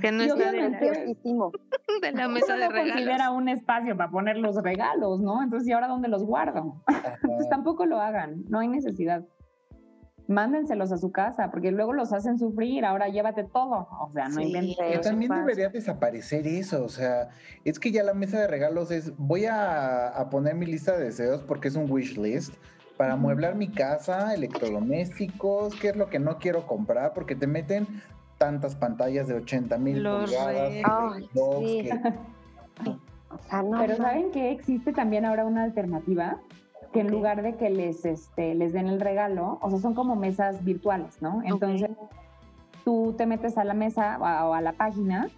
Que 0.00 0.12
no 0.12 0.22
Y 0.24 0.26
está 0.26 0.50
de 0.52 0.60
de 2.00 2.12
la 2.12 2.28
mesa 2.28 2.54
de 2.56 2.68
no 2.68 2.74
considera 2.74 3.16
regalos. 3.16 3.36
un 3.36 3.48
espacio 3.48 3.96
para 3.96 4.10
poner 4.10 4.36
los 4.36 4.56
regalos, 4.62 5.20
¿no? 5.20 5.42
Entonces, 5.42 5.68
¿y 5.68 5.72
ahora 5.72 5.88
dónde 5.88 6.08
los 6.08 6.24
guardo? 6.24 6.82
Pues 7.22 7.48
tampoco 7.48 7.86
lo 7.86 8.00
hagan, 8.00 8.44
no 8.48 8.58
hay 8.60 8.68
necesidad. 8.68 9.24
Mándenselos 10.28 10.92
a 10.92 10.96
su 10.96 11.10
casa, 11.10 11.50
porque 11.50 11.72
luego 11.72 11.92
los 11.92 12.12
hacen 12.12 12.38
sufrir, 12.38 12.84
ahora 12.84 13.08
llévate 13.08 13.44
todo. 13.44 13.88
O 14.00 14.10
sea, 14.12 14.28
no 14.28 14.36
Sí. 14.40 14.42
inventes. 14.44 15.00
También 15.02 15.32
debería 15.34 15.68
desaparecer 15.70 16.46
eso, 16.46 16.84
o 16.84 16.88
sea, 16.88 17.28
es 17.64 17.80
que 17.80 17.90
ya 17.90 18.04
la 18.04 18.14
mesa 18.14 18.40
de 18.40 18.46
regalos 18.46 18.90
es, 18.92 19.16
voy 19.16 19.46
a, 19.46 20.08
a 20.08 20.30
poner 20.30 20.54
mi 20.54 20.66
lista 20.66 20.96
de 20.96 21.04
deseos 21.06 21.42
porque 21.42 21.66
es 21.68 21.74
un 21.74 21.90
wish 21.90 22.16
list 22.16 22.54
para 22.96 23.14
Ujú. 23.14 23.22
mueblar 23.22 23.56
mi 23.56 23.72
casa, 23.74 24.32
electrodomésticos, 24.34 25.74
qué 25.76 25.88
es 25.88 25.96
lo 25.96 26.08
que 26.10 26.20
no 26.20 26.38
quiero 26.38 26.66
comprar, 26.66 27.12
porque 27.12 27.34
te 27.34 27.46
meten 27.48 27.88
tantas 28.40 28.74
pantallas 28.74 29.28
de 29.28 29.34
80 29.34 29.76
mil 29.76 29.96
pulgadas, 29.96 30.72
re- 30.72 30.82
Ay, 30.86 31.28
Xbox, 31.34 31.58
sí. 31.58 31.82
que- 31.82 31.90
O 33.32 33.38
sea, 33.38 33.62
no. 33.62 33.78
Pero 33.78 33.96
no. 33.96 34.02
¿saben 34.04 34.32
que 34.32 34.50
existe 34.50 34.92
también 34.92 35.24
ahora 35.24 35.44
una 35.44 35.62
alternativa? 35.62 36.38
Que 36.92 37.00
en 37.00 37.12
lugar 37.12 37.42
de 37.42 37.54
que 37.54 37.70
les, 37.70 38.04
este, 38.04 38.56
les 38.56 38.72
den 38.72 38.88
el 38.88 38.98
regalo, 39.00 39.58
o 39.62 39.70
sea, 39.70 39.78
son 39.78 39.94
como 39.94 40.16
mesas 40.16 40.64
virtuales, 40.64 41.22
¿no? 41.22 41.40
Entonces, 41.44 41.90
tú 42.84 43.14
te 43.16 43.26
metes 43.26 43.56
a 43.58 43.62
la 43.62 43.74
mesa 43.74 44.16
o 44.20 44.24
a, 44.24 44.48
o 44.48 44.54
a 44.54 44.60
la 44.60 44.72
página 44.72 45.28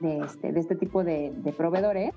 de 0.00 0.18
este, 0.24 0.50
de 0.50 0.58
este 0.58 0.74
tipo 0.74 1.04
de, 1.04 1.32
de 1.36 1.52
proveedores 1.52 2.12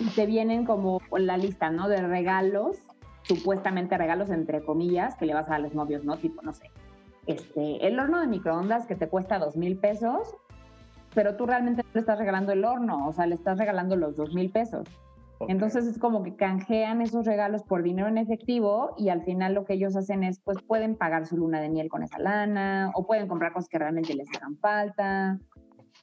y 0.00 0.08
te 0.14 0.24
vienen 0.24 0.64
como 0.64 1.02
la 1.18 1.36
lista, 1.36 1.68
¿no? 1.70 1.88
De 1.90 2.00
regalos, 2.00 2.78
supuestamente 3.24 3.98
regalos 3.98 4.30
entre 4.30 4.64
comillas, 4.64 5.16
que 5.16 5.26
le 5.26 5.34
vas 5.34 5.46
a 5.48 5.50
dar 5.50 5.56
a 5.56 5.64
los 5.64 5.74
novios, 5.74 6.02
¿no? 6.04 6.16
Tipo, 6.16 6.40
no 6.40 6.54
sé, 6.54 6.70
este, 7.26 7.86
el 7.86 7.98
horno 7.98 8.20
de 8.20 8.26
microondas 8.26 8.86
que 8.86 8.94
te 8.94 9.08
cuesta 9.08 9.38
dos 9.38 9.56
mil 9.56 9.76
pesos, 9.78 10.34
pero 11.14 11.36
tú 11.36 11.46
realmente 11.46 11.82
no 11.82 11.88
le 11.94 12.00
estás 12.00 12.18
regalando 12.18 12.52
el 12.52 12.64
horno, 12.64 13.06
o 13.06 13.12
sea, 13.12 13.26
le 13.26 13.34
estás 13.36 13.58
regalando 13.58 13.96
los 13.96 14.16
dos 14.16 14.34
mil 14.34 14.50
pesos. 14.50 14.88
Ok. 15.38 15.50
Entonces 15.50 15.86
es 15.86 15.98
como 15.98 16.22
que 16.22 16.36
canjean 16.36 17.00
esos 17.02 17.26
regalos 17.26 17.62
por 17.64 17.82
dinero 17.82 18.08
en 18.08 18.18
efectivo 18.18 18.94
y 18.96 19.08
al 19.08 19.22
final 19.22 19.54
lo 19.54 19.64
que 19.64 19.74
ellos 19.74 19.96
hacen 19.96 20.22
es, 20.22 20.40
pues 20.40 20.58
pueden 20.62 20.96
pagar 20.96 21.26
su 21.26 21.36
luna 21.36 21.60
de 21.60 21.68
miel 21.70 21.88
con 21.88 22.02
esa 22.02 22.18
lana 22.18 22.90
o 22.94 23.06
pueden 23.06 23.26
comprar 23.28 23.52
cosas 23.52 23.68
que 23.68 23.78
realmente 23.78 24.14
les 24.14 24.28
hagan 24.36 24.56
falta. 24.58 25.38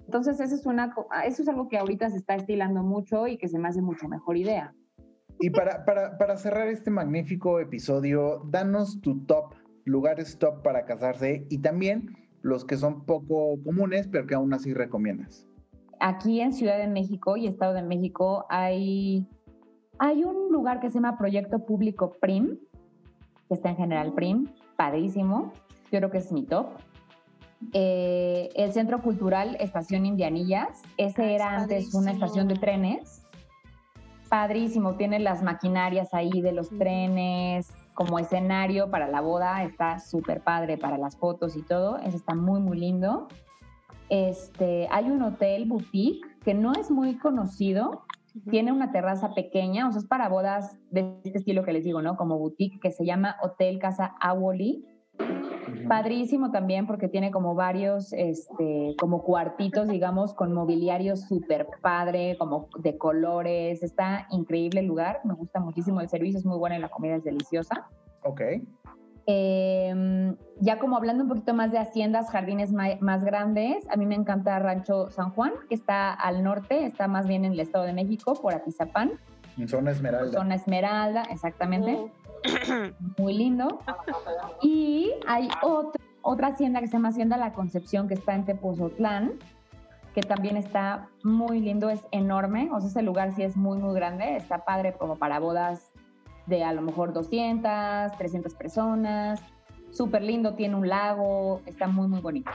Entonces 0.06 0.40
eso 0.40 0.56
es, 0.56 0.66
una, 0.66 0.94
co- 0.94 1.08
eso 1.26 1.44
es 1.44 1.48
algo 1.48 1.70
que 1.70 1.78
ahorita 1.78 2.10
se 2.10 2.18
está 2.18 2.36
estilando 2.36 2.84
mucho 2.84 3.28
y 3.28 3.38
que 3.38 3.48
se 3.48 3.58
me 3.60 3.68
hace 3.70 3.82
mucho 3.82 4.08
mejor 4.08 4.36
idea. 4.36 4.74
Y 5.40 5.50
para, 5.50 5.86
para, 5.86 6.18
para 6.18 6.38
cerrar 6.38 6.68
este 6.68 6.92
magnífico 6.92 7.60
episodio, 7.60 8.42
danos 8.50 9.00
tu 9.02 9.26
top, 9.26 9.54
lugares 9.86 10.38
top 10.38 10.62
para 10.62 10.86
casarse 10.86 11.46
y 11.50 11.60
también 11.60 12.16
los 12.42 12.66
que 12.66 12.78
son 12.78 13.06
poco 13.06 13.62
comunes, 13.64 14.08
pero 14.08 14.26
que 14.28 14.36
aún 14.36 14.54
así 14.54 14.74
recomiendas. 14.74 15.48
Aquí 16.00 16.42
en 16.42 16.54
Ciudad 16.54 16.78
de 16.78 16.88
México 16.88 17.38
y 17.38 17.48
Estado 17.48 17.74
de 17.74 17.84
México 17.84 18.46
hay, 18.50 19.28
hay 20.00 20.24
un 20.24 20.52
lugar 20.52 20.80
que 20.80 20.90
se 20.90 20.96
llama 20.96 21.18
Proyecto 21.18 21.60
Público 21.60 22.18
PRIM, 22.20 22.58
que 23.48 23.54
está 23.54 23.70
en 23.70 23.78
General 23.78 24.14
PRIM, 24.14 24.48
padrísimo, 24.76 25.54
yo 25.92 26.00
creo 26.00 26.10
que 26.10 26.18
es 26.20 26.32
mi 26.32 26.44
top. 26.44 26.68
Eh, 27.74 28.50
el 28.56 28.72
Centro 28.74 29.04
Cultural 29.04 29.56
Estación 29.60 30.08
Indianillas, 30.08 30.82
ese 30.98 31.22
Ah, 31.22 31.26
es 31.26 31.36
era 31.36 31.56
antes 31.58 31.94
una 31.94 32.12
estación 32.12 32.48
de 32.48 32.56
trenes. 32.56 33.22
Padrísimo, 34.30 34.96
tiene 34.96 35.20
las 35.20 35.44
maquinarias 35.44 36.14
ahí 36.14 36.42
de 36.42 36.54
los 36.54 36.70
trenes 36.70 37.72
como 37.94 38.20
escenario 38.20 38.90
para 38.90 39.08
la 39.08 39.22
boda, 39.22 39.64
está 39.64 40.00
súper 40.00 40.42
padre 40.42 40.78
para 40.78 40.98
las 40.98 41.18
fotos 41.18 41.56
y 41.56 41.62
todo, 41.62 41.98
ese 41.98 42.18
está 42.18 42.36
muy, 42.36 42.60
muy 42.60 42.80
lindo. 42.80 43.28
Este, 44.10 44.88
hay 44.92 45.10
un 45.10 45.22
hotel 45.22 45.66
boutique 45.66 46.28
que 46.44 46.54
no 46.54 46.74
es 46.74 46.92
muy 46.92 47.18
conocido, 47.18 48.06
tiene 48.50 48.72
una 48.72 48.92
terraza 48.92 49.34
pequeña, 49.34 49.88
o 49.88 49.92
sea, 49.92 50.00
es 50.00 50.08
para 50.08 50.30
bodas 50.30 50.78
de 50.90 51.18
este 51.24 51.40
estilo 51.40 51.64
que 51.64 51.74
les 51.74 51.84
digo, 51.84 52.02
¿no? 52.02 52.16
Como 52.16 52.38
boutique, 52.38 52.80
que 52.80 52.92
se 52.92 53.06
llama 53.06 53.38
Hotel 53.42 53.80
Casa 53.80 54.16
Awoli. 54.20 54.86
Padrísimo 55.88 56.52
también 56.52 56.88
porque 56.88 57.08
tiene 57.08 57.32
como 57.32 57.56
varios, 57.56 58.14
este, 58.14 58.96
como 59.00 59.24
cuartitos, 59.24 59.88
digamos, 59.88 60.34
con 60.34 60.54
mobiliario 60.54 61.18
súper 61.18 61.68
padre, 61.82 62.38
como 62.38 62.70
de 62.80 62.98
colores. 62.98 63.84
Está 63.84 64.28
increíble 64.32 64.82
el 64.82 64.86
lugar, 64.86 65.22
me 65.24 65.34
gusta 65.34 65.60
muchísimo 65.60 66.00
el 66.02 66.08
servicio, 66.10 66.40
es 66.40 66.46
muy 66.46 66.58
bueno 66.58 66.76
y 66.76 66.80
la 66.80 66.90
comida 66.90 67.16
es 67.16 67.24
deliciosa. 67.24 67.88
Ok. 68.24 68.42
Eh, 69.28 70.36
ya 70.60 70.80
como 70.80 70.98
hablando 70.98 71.24
un 71.24 71.30
poquito 71.30 71.54
más 71.54 71.72
de 71.72 71.78
haciendas, 71.78 72.30
jardines 72.30 72.72
más 72.72 73.24
grandes, 73.24 73.88
a 73.90 73.96
mí 73.96 74.06
me 74.06 74.16
encanta 74.16 74.58
Rancho 74.60 75.10
San 75.10 75.32
Juan, 75.32 75.54
que 75.70 75.76
está 75.76 76.12
al 76.14 76.44
norte, 76.44 76.86
está 76.86 77.08
más 77.08 77.28
bien 77.28 77.46
en 77.46 77.54
el 77.54 77.60
Estado 77.60 77.86
de 77.86 77.94
México, 77.94 78.34
por 78.42 78.54
Atizapán, 78.54 79.12
En 79.58 79.68
zona 79.68 79.92
Esmeralda. 79.92 80.32
zona 80.32 80.56
Esmeralda, 80.56 81.24
exactamente, 81.30 82.12
muy 83.18 83.34
lindo. 83.34 83.80
Y 84.62 85.12
hay 85.28 85.50
otro- 85.62 86.00
otra 86.22 86.50
hacienda 86.50 86.80
que 86.80 86.88
se 86.88 86.94
llama 86.94 87.10
Hacienda 87.10 87.38
La 87.38 87.54
Concepción, 87.54 88.08
que 88.08 88.14
está 88.14 88.36
en 88.36 88.46
Tepozotlán, 88.46 89.34
que 90.14 90.22
también 90.22 90.58
está 90.58 91.08
muy 91.24 91.60
lindo, 91.60 91.90
es 91.90 92.02
enorme, 92.12 92.70
o 92.72 92.80
sea, 92.80 92.90
ese 92.90 93.02
lugar 93.02 93.34
sí 93.34 93.44
es 93.44 93.56
muy, 93.56 93.78
muy 93.78 93.94
grande, 93.96 94.36
está 94.36 94.66
padre 94.66 94.94
como 94.94 95.16
para 95.16 95.40
bodas 95.40 95.92
de 96.48 96.64
a 96.64 96.74
lo 96.74 96.82
mejor 96.82 97.14
200, 97.14 98.18
300 98.18 98.54
personas, 98.56 99.40
súper 99.92 100.22
lindo, 100.24 100.54
tiene 100.54 100.76
un 100.76 100.90
lago, 100.90 101.62
está 101.66 101.88
muy, 101.88 102.08
muy 102.08 102.20
bonito. 102.20 102.52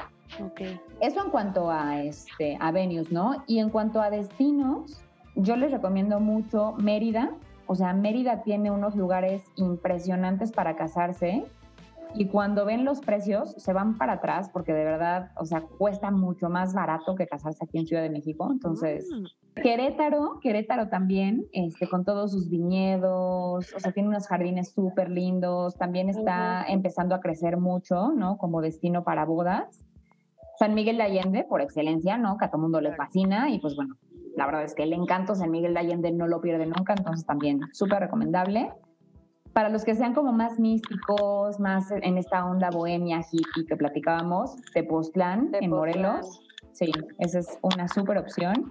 Eso 1.00 1.24
en 1.24 1.30
cuanto 1.30 1.70
a, 1.70 2.02
este, 2.02 2.58
a 2.60 2.72
venues, 2.72 3.10
¿no? 3.10 3.42
Y 3.46 3.58
en 3.58 3.70
cuanto 3.70 4.02
a 4.02 4.10
destinos, 4.10 5.02
yo 5.34 5.56
les 5.56 5.70
recomiendo 5.72 6.20
mucho 6.20 6.74
Mérida. 6.78 7.30
O 7.66 7.74
sea, 7.74 7.92
Mérida 7.92 8.42
tiene 8.42 8.70
unos 8.70 8.94
lugares 8.96 9.42
impresionantes 9.56 10.52
para 10.52 10.76
casarse. 10.76 11.44
y 12.14 12.28
cuando 12.28 12.64
ven 12.64 12.84
los 12.86 13.00
precios 13.00 13.52
se 13.58 13.74
van 13.74 13.98
para 13.98 14.14
atrás 14.14 14.48
porque 14.50 14.72
de 14.72 14.84
verdad, 14.84 15.32
o 15.36 15.44
sea, 15.44 15.60
cuesta 15.60 16.10
mucho 16.10 16.48
más 16.48 16.72
barato 16.72 17.14
que 17.14 17.26
casarse 17.26 17.62
aquí 17.62 17.76
en 17.78 17.86
Ciudad 17.86 18.00
de 18.02 18.08
México. 18.10 18.48
Entonces, 18.50 19.06
Mm. 19.12 19.60
Querétaro, 19.60 20.38
Querétaro 20.40 20.88
también, 20.88 21.44
este, 21.52 21.86
con 21.88 22.04
todos 22.04 22.30
sus 22.32 22.48
viñedos, 22.48 23.74
o 23.74 23.80
sea, 23.80 23.92
tiene 23.92 24.08
unos 24.08 24.28
jardines 24.28 24.72
súper 24.72 25.10
lindos, 25.10 25.76
también 25.76 26.08
está 26.08 26.64
empezando 26.68 27.14
a 27.14 27.20
crecer 27.20 27.56
mucho, 27.58 28.12
¿no? 28.12 28.38
Como 28.38 28.60
destino 28.62 29.02
para 29.04 29.24
bodas. 29.26 29.84
San 30.58 30.74
Miguel 30.74 30.96
de 30.96 31.02
Allende, 31.02 31.44
por 31.44 31.60
excelencia, 31.60 32.16
¿no? 32.16 32.38
Que 32.38 32.46
a 32.46 32.50
todo 32.50 32.62
mundo 32.62 32.80
le 32.80 32.94
fascina 32.94 33.50
y 33.50 33.58
pues 33.58 33.76
bueno, 33.76 33.96
la 34.36 34.44
verdad 34.46 34.64
es 34.64 34.74
que 34.74 34.82
el 34.82 34.92
encanto 34.92 35.34
San 35.34 35.50
Miguel 35.50 35.74
de 35.74 35.80
Allende 35.80 36.12
no 36.12 36.28
lo 36.28 36.40
pierde 36.40 36.66
nunca, 36.66 36.94
entonces 36.96 37.26
también 37.26 37.60
súper 37.72 38.00
recomendable. 38.00 38.70
Para 39.54 39.70
los 39.70 39.82
que 39.84 39.94
sean 39.94 40.12
como 40.12 40.32
más 40.32 40.60
místicos, 40.60 41.58
más 41.58 41.90
en 41.90 42.18
esta 42.18 42.44
onda 42.44 42.68
bohemia, 42.70 43.22
hippie 43.32 43.64
que 43.66 43.76
platicábamos, 43.76 44.56
Tepoztlán, 44.74 45.46
en 45.46 45.50
Tepoztlán. 45.52 45.70
Morelos, 45.70 46.40
sí, 46.72 46.92
esa 47.18 47.38
es 47.38 47.58
una 47.62 47.88
súper 47.88 48.18
opción. 48.18 48.68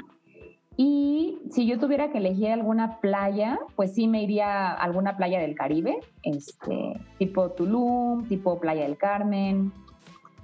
Y 0.77 1.39
si 1.49 1.65
yo 1.65 1.79
tuviera 1.79 2.11
que 2.11 2.19
elegir 2.19 2.51
alguna 2.51 2.99
playa, 2.99 3.59
pues 3.75 3.95
sí 3.95 4.07
me 4.07 4.21
iría 4.21 4.67
a 4.67 4.73
alguna 4.73 5.17
playa 5.17 5.39
del 5.39 5.55
Caribe, 5.55 5.97
este, 6.21 6.99
tipo 7.17 7.49
Tulum, 7.51 8.27
tipo 8.27 8.59
Playa 8.59 8.83
del 8.83 8.97
Carmen. 8.97 9.71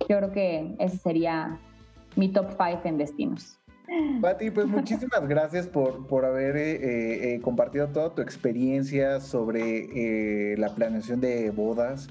Yo 0.10 0.18
creo 0.18 0.32
que 0.32 0.76
ese 0.80 0.98
sería 0.98 1.60
mi 2.16 2.30
top 2.30 2.50
five 2.58 2.80
en 2.86 2.98
destinos. 2.98 3.61
Pati, 4.22 4.52
pues 4.52 4.68
muchísimas 4.68 5.28
gracias 5.28 5.68
por, 5.68 6.08
por 6.08 6.26
haber 6.26 6.56
eh, 6.56 6.72
eh, 6.76 7.34
eh, 7.36 7.42
compartido 7.42 7.88
toda 7.90 8.14
tu 8.16 8.22
experiencia 8.22 9.20
sobre 9.20 10.54
eh, 10.54 10.58
la 10.58 10.74
planeación 10.76 11.20
de 11.22 11.50
bodas. 11.52 12.08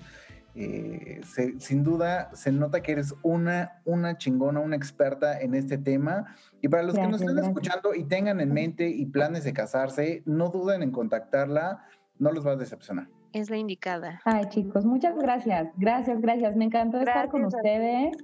Eh, 0.57 1.21
se- 1.25 1.59
sin 1.61 1.85
duda 1.85 2.31
se 2.35 2.51
nota 2.53 2.83
que 2.83 2.93
eres 2.93 3.15
una, 3.23 3.81
una 3.85 4.19
chingona, 4.19 4.61
una 4.61 4.77
experta 4.77 5.41
en 5.41 5.55
este 5.55 5.79
tema. 5.79 6.35
Y 6.61 6.69
para 6.69 6.83
los 6.83 6.95
que 6.95 7.07
nos 7.07 7.21
estén 7.23 7.39
escuchando 7.39 7.95
y 7.95 8.05
tengan 8.05 8.41
en 8.41 8.53
mente 8.53 8.89
y 8.89 9.07
planes 9.07 9.45
de 9.45 9.53
casarse, 9.53 10.23
no 10.27 10.49
duden 10.51 10.83
en 10.83 10.91
contactarla, 10.91 11.85
no 12.19 12.33
los 12.33 12.47
va 12.47 12.53
a 12.53 12.57
decepcionar. 12.57 13.07
Es 13.33 13.49
la 13.49 13.57
indicada. 13.57 14.21
Ay, 14.25 14.45
chicos, 14.49 14.85
muchas 14.85 15.17
gracias. 15.17 15.69
Gracias, 15.77 16.21
gracias. 16.21 16.57
Me 16.57 16.65
encantó 16.65 16.99
estar 16.99 17.29
con 17.29 17.45
ustedes. 17.45 18.17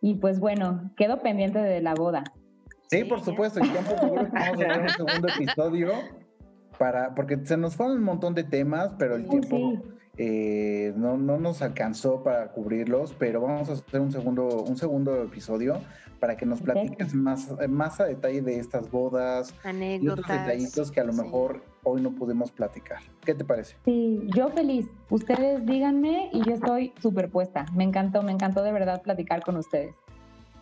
Y 0.00 0.16
pues 0.16 0.38
bueno, 0.40 0.90
quedo 0.96 1.20
pendiente 1.20 1.60
de 1.60 1.80
la 1.80 1.94
boda. 1.94 2.24
Sí, 2.88 3.04
por 3.04 3.20
supuesto, 3.20 3.60
y 3.60 3.66
seguro 3.68 4.24
que 4.24 4.30
vamos 4.30 4.34
a 4.34 4.50
hacer 4.50 4.80
un 4.80 4.88
segundo 4.88 5.28
episodio 5.34 5.92
para, 6.78 7.14
porque 7.14 7.38
se 7.44 7.56
nos 7.56 7.76
fueron 7.76 7.98
un 7.98 8.04
montón 8.04 8.34
de 8.34 8.44
temas, 8.44 8.92
pero 8.98 9.16
el 9.16 9.28
tiempo 9.28 9.82
eh, 10.16 10.92
no, 10.96 11.16
no 11.16 11.38
nos 11.38 11.62
alcanzó 11.62 12.22
para 12.22 12.48
cubrirlos, 12.52 13.14
pero 13.18 13.40
vamos 13.40 13.68
a 13.68 13.74
hacer 13.74 14.00
un 14.00 14.10
segundo, 14.10 14.62
un 14.62 14.76
segundo 14.76 15.22
episodio 15.22 15.80
para 16.18 16.36
que 16.36 16.46
nos 16.46 16.60
platiques 16.60 17.14
más, 17.14 17.48
más 17.68 18.00
a 18.00 18.06
detalle 18.06 18.42
de 18.42 18.58
estas 18.58 18.90
bodas 18.90 19.50
y 19.50 19.52
otros 19.54 19.64
Anécdotas. 19.64 20.46
detallitos 20.46 20.90
que 20.90 21.00
a 21.00 21.04
lo 21.04 21.12
sí. 21.12 21.22
mejor 21.22 21.62
hoy 21.84 22.00
no 22.00 22.12
pudimos 22.12 22.50
platicar. 22.50 22.98
¿Qué 23.24 23.34
te 23.34 23.44
parece? 23.44 23.76
Sí, 23.84 24.26
yo 24.34 24.48
feliz. 24.48 24.86
Ustedes 25.10 25.64
díganme 25.64 26.30
y 26.32 26.42
yo 26.44 26.54
estoy 26.54 26.92
súper 27.00 27.30
puesta. 27.30 27.66
Me 27.74 27.84
encantó, 27.84 28.22
me 28.22 28.32
encantó 28.32 28.62
de 28.62 28.72
verdad 28.72 29.02
platicar 29.02 29.42
con 29.42 29.56
ustedes. 29.56 29.94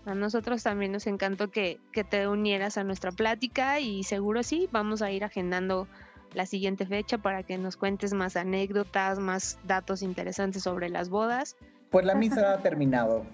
A 0.07 0.14
nosotros 0.14 0.62
también 0.62 0.92
nos 0.92 1.07
encantó 1.07 1.50
que, 1.50 1.80
que 1.92 2.04
te 2.04 2.28
unieras 2.28 2.78
a 2.78 2.84
nuestra 2.84 3.11
plática 3.11 3.80
y 3.80 4.04
seguro 4.04 4.42
sí, 4.42 4.68
vamos 4.70 5.02
a 5.02 5.11
ir 5.11 5.24
agendando 5.24 5.88
la 6.32 6.46
siguiente 6.46 6.86
fecha 6.86 7.18
para 7.18 7.42
que 7.42 7.59
nos 7.59 7.76
cuentes 7.76 8.12
más 8.12 8.36
anécdotas, 8.36 9.18
más 9.18 9.59
datos 9.64 10.02
interesantes 10.02 10.62
sobre 10.62 10.88
las 10.88 11.09
bodas. 11.09 11.57
Pues 11.90 12.04
la 12.07 12.14
misa 12.14 12.52
ha 12.52 12.59
terminado. 12.59 13.24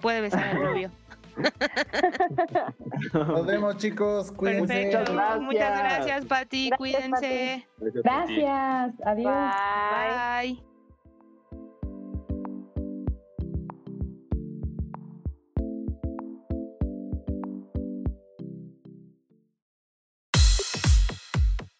Puede 0.00 0.20
besar 0.20 0.44
al 0.44 0.62
novio. 0.62 0.90
Nos 3.12 3.46
vemos, 3.46 3.76
chicos. 3.76 4.32
Cuídense. 4.32 4.90
Perfecto. 4.90 5.12
gracias. 5.12 5.40
Muchas 5.42 5.78
gracias, 5.78 6.24
Pati. 6.24 6.70
Gracias, 6.70 6.78
Cuídense. 6.78 7.66
Gracias. 7.78 8.94
Adiós. 9.04 9.54
Bye. 9.92 10.54
Bye. 10.54 10.65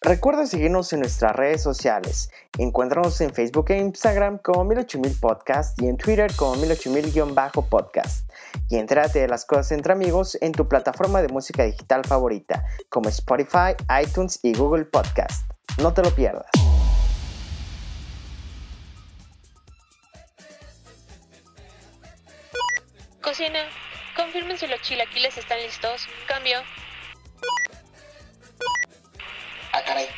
Recuerda 0.06 0.46
seguirnos 0.46 0.92
en 0.92 1.00
nuestras 1.00 1.34
redes 1.34 1.60
sociales. 1.60 2.30
Encuéntranos 2.58 3.20
en 3.22 3.34
Facebook 3.34 3.72
e 3.72 3.78
Instagram 3.78 4.38
como 4.38 4.64
108000 4.64 5.18
Podcast 5.18 5.82
y 5.82 5.88
en 5.88 5.96
Twitter 5.96 6.30
como 6.36 6.54
108000-podcast. 6.62 8.30
Y 8.68 8.76
entérate 8.76 9.18
de 9.18 9.26
las 9.26 9.44
cosas 9.44 9.72
entre 9.72 9.92
amigos 9.92 10.38
en 10.40 10.52
tu 10.52 10.68
plataforma 10.68 11.22
de 11.22 11.28
música 11.28 11.64
digital 11.64 12.04
favorita, 12.04 12.64
como 12.88 13.08
Spotify, 13.08 13.74
iTunes 14.00 14.38
y 14.44 14.54
Google 14.54 14.84
Podcast. 14.84 15.50
No 15.82 15.92
te 15.92 16.02
lo 16.02 16.14
pierdas. 16.14 16.46
Cocina, 23.20 23.58
confirmen 24.14 24.56
si 24.56 24.68
los 24.68 24.80
chilaquiles 24.82 25.36
están 25.36 25.58
listos. 25.58 26.06
Cambio. 26.28 26.58
Ah, 29.76 29.82
caray. 29.84 30.08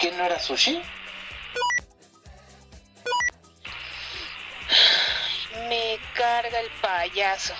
¿Qué 0.00 0.10
no 0.10 0.24
era 0.24 0.36
sushi? 0.36 0.82
Me 5.68 6.00
carga 6.12 6.58
el 6.58 6.70
payaso. 6.82 7.54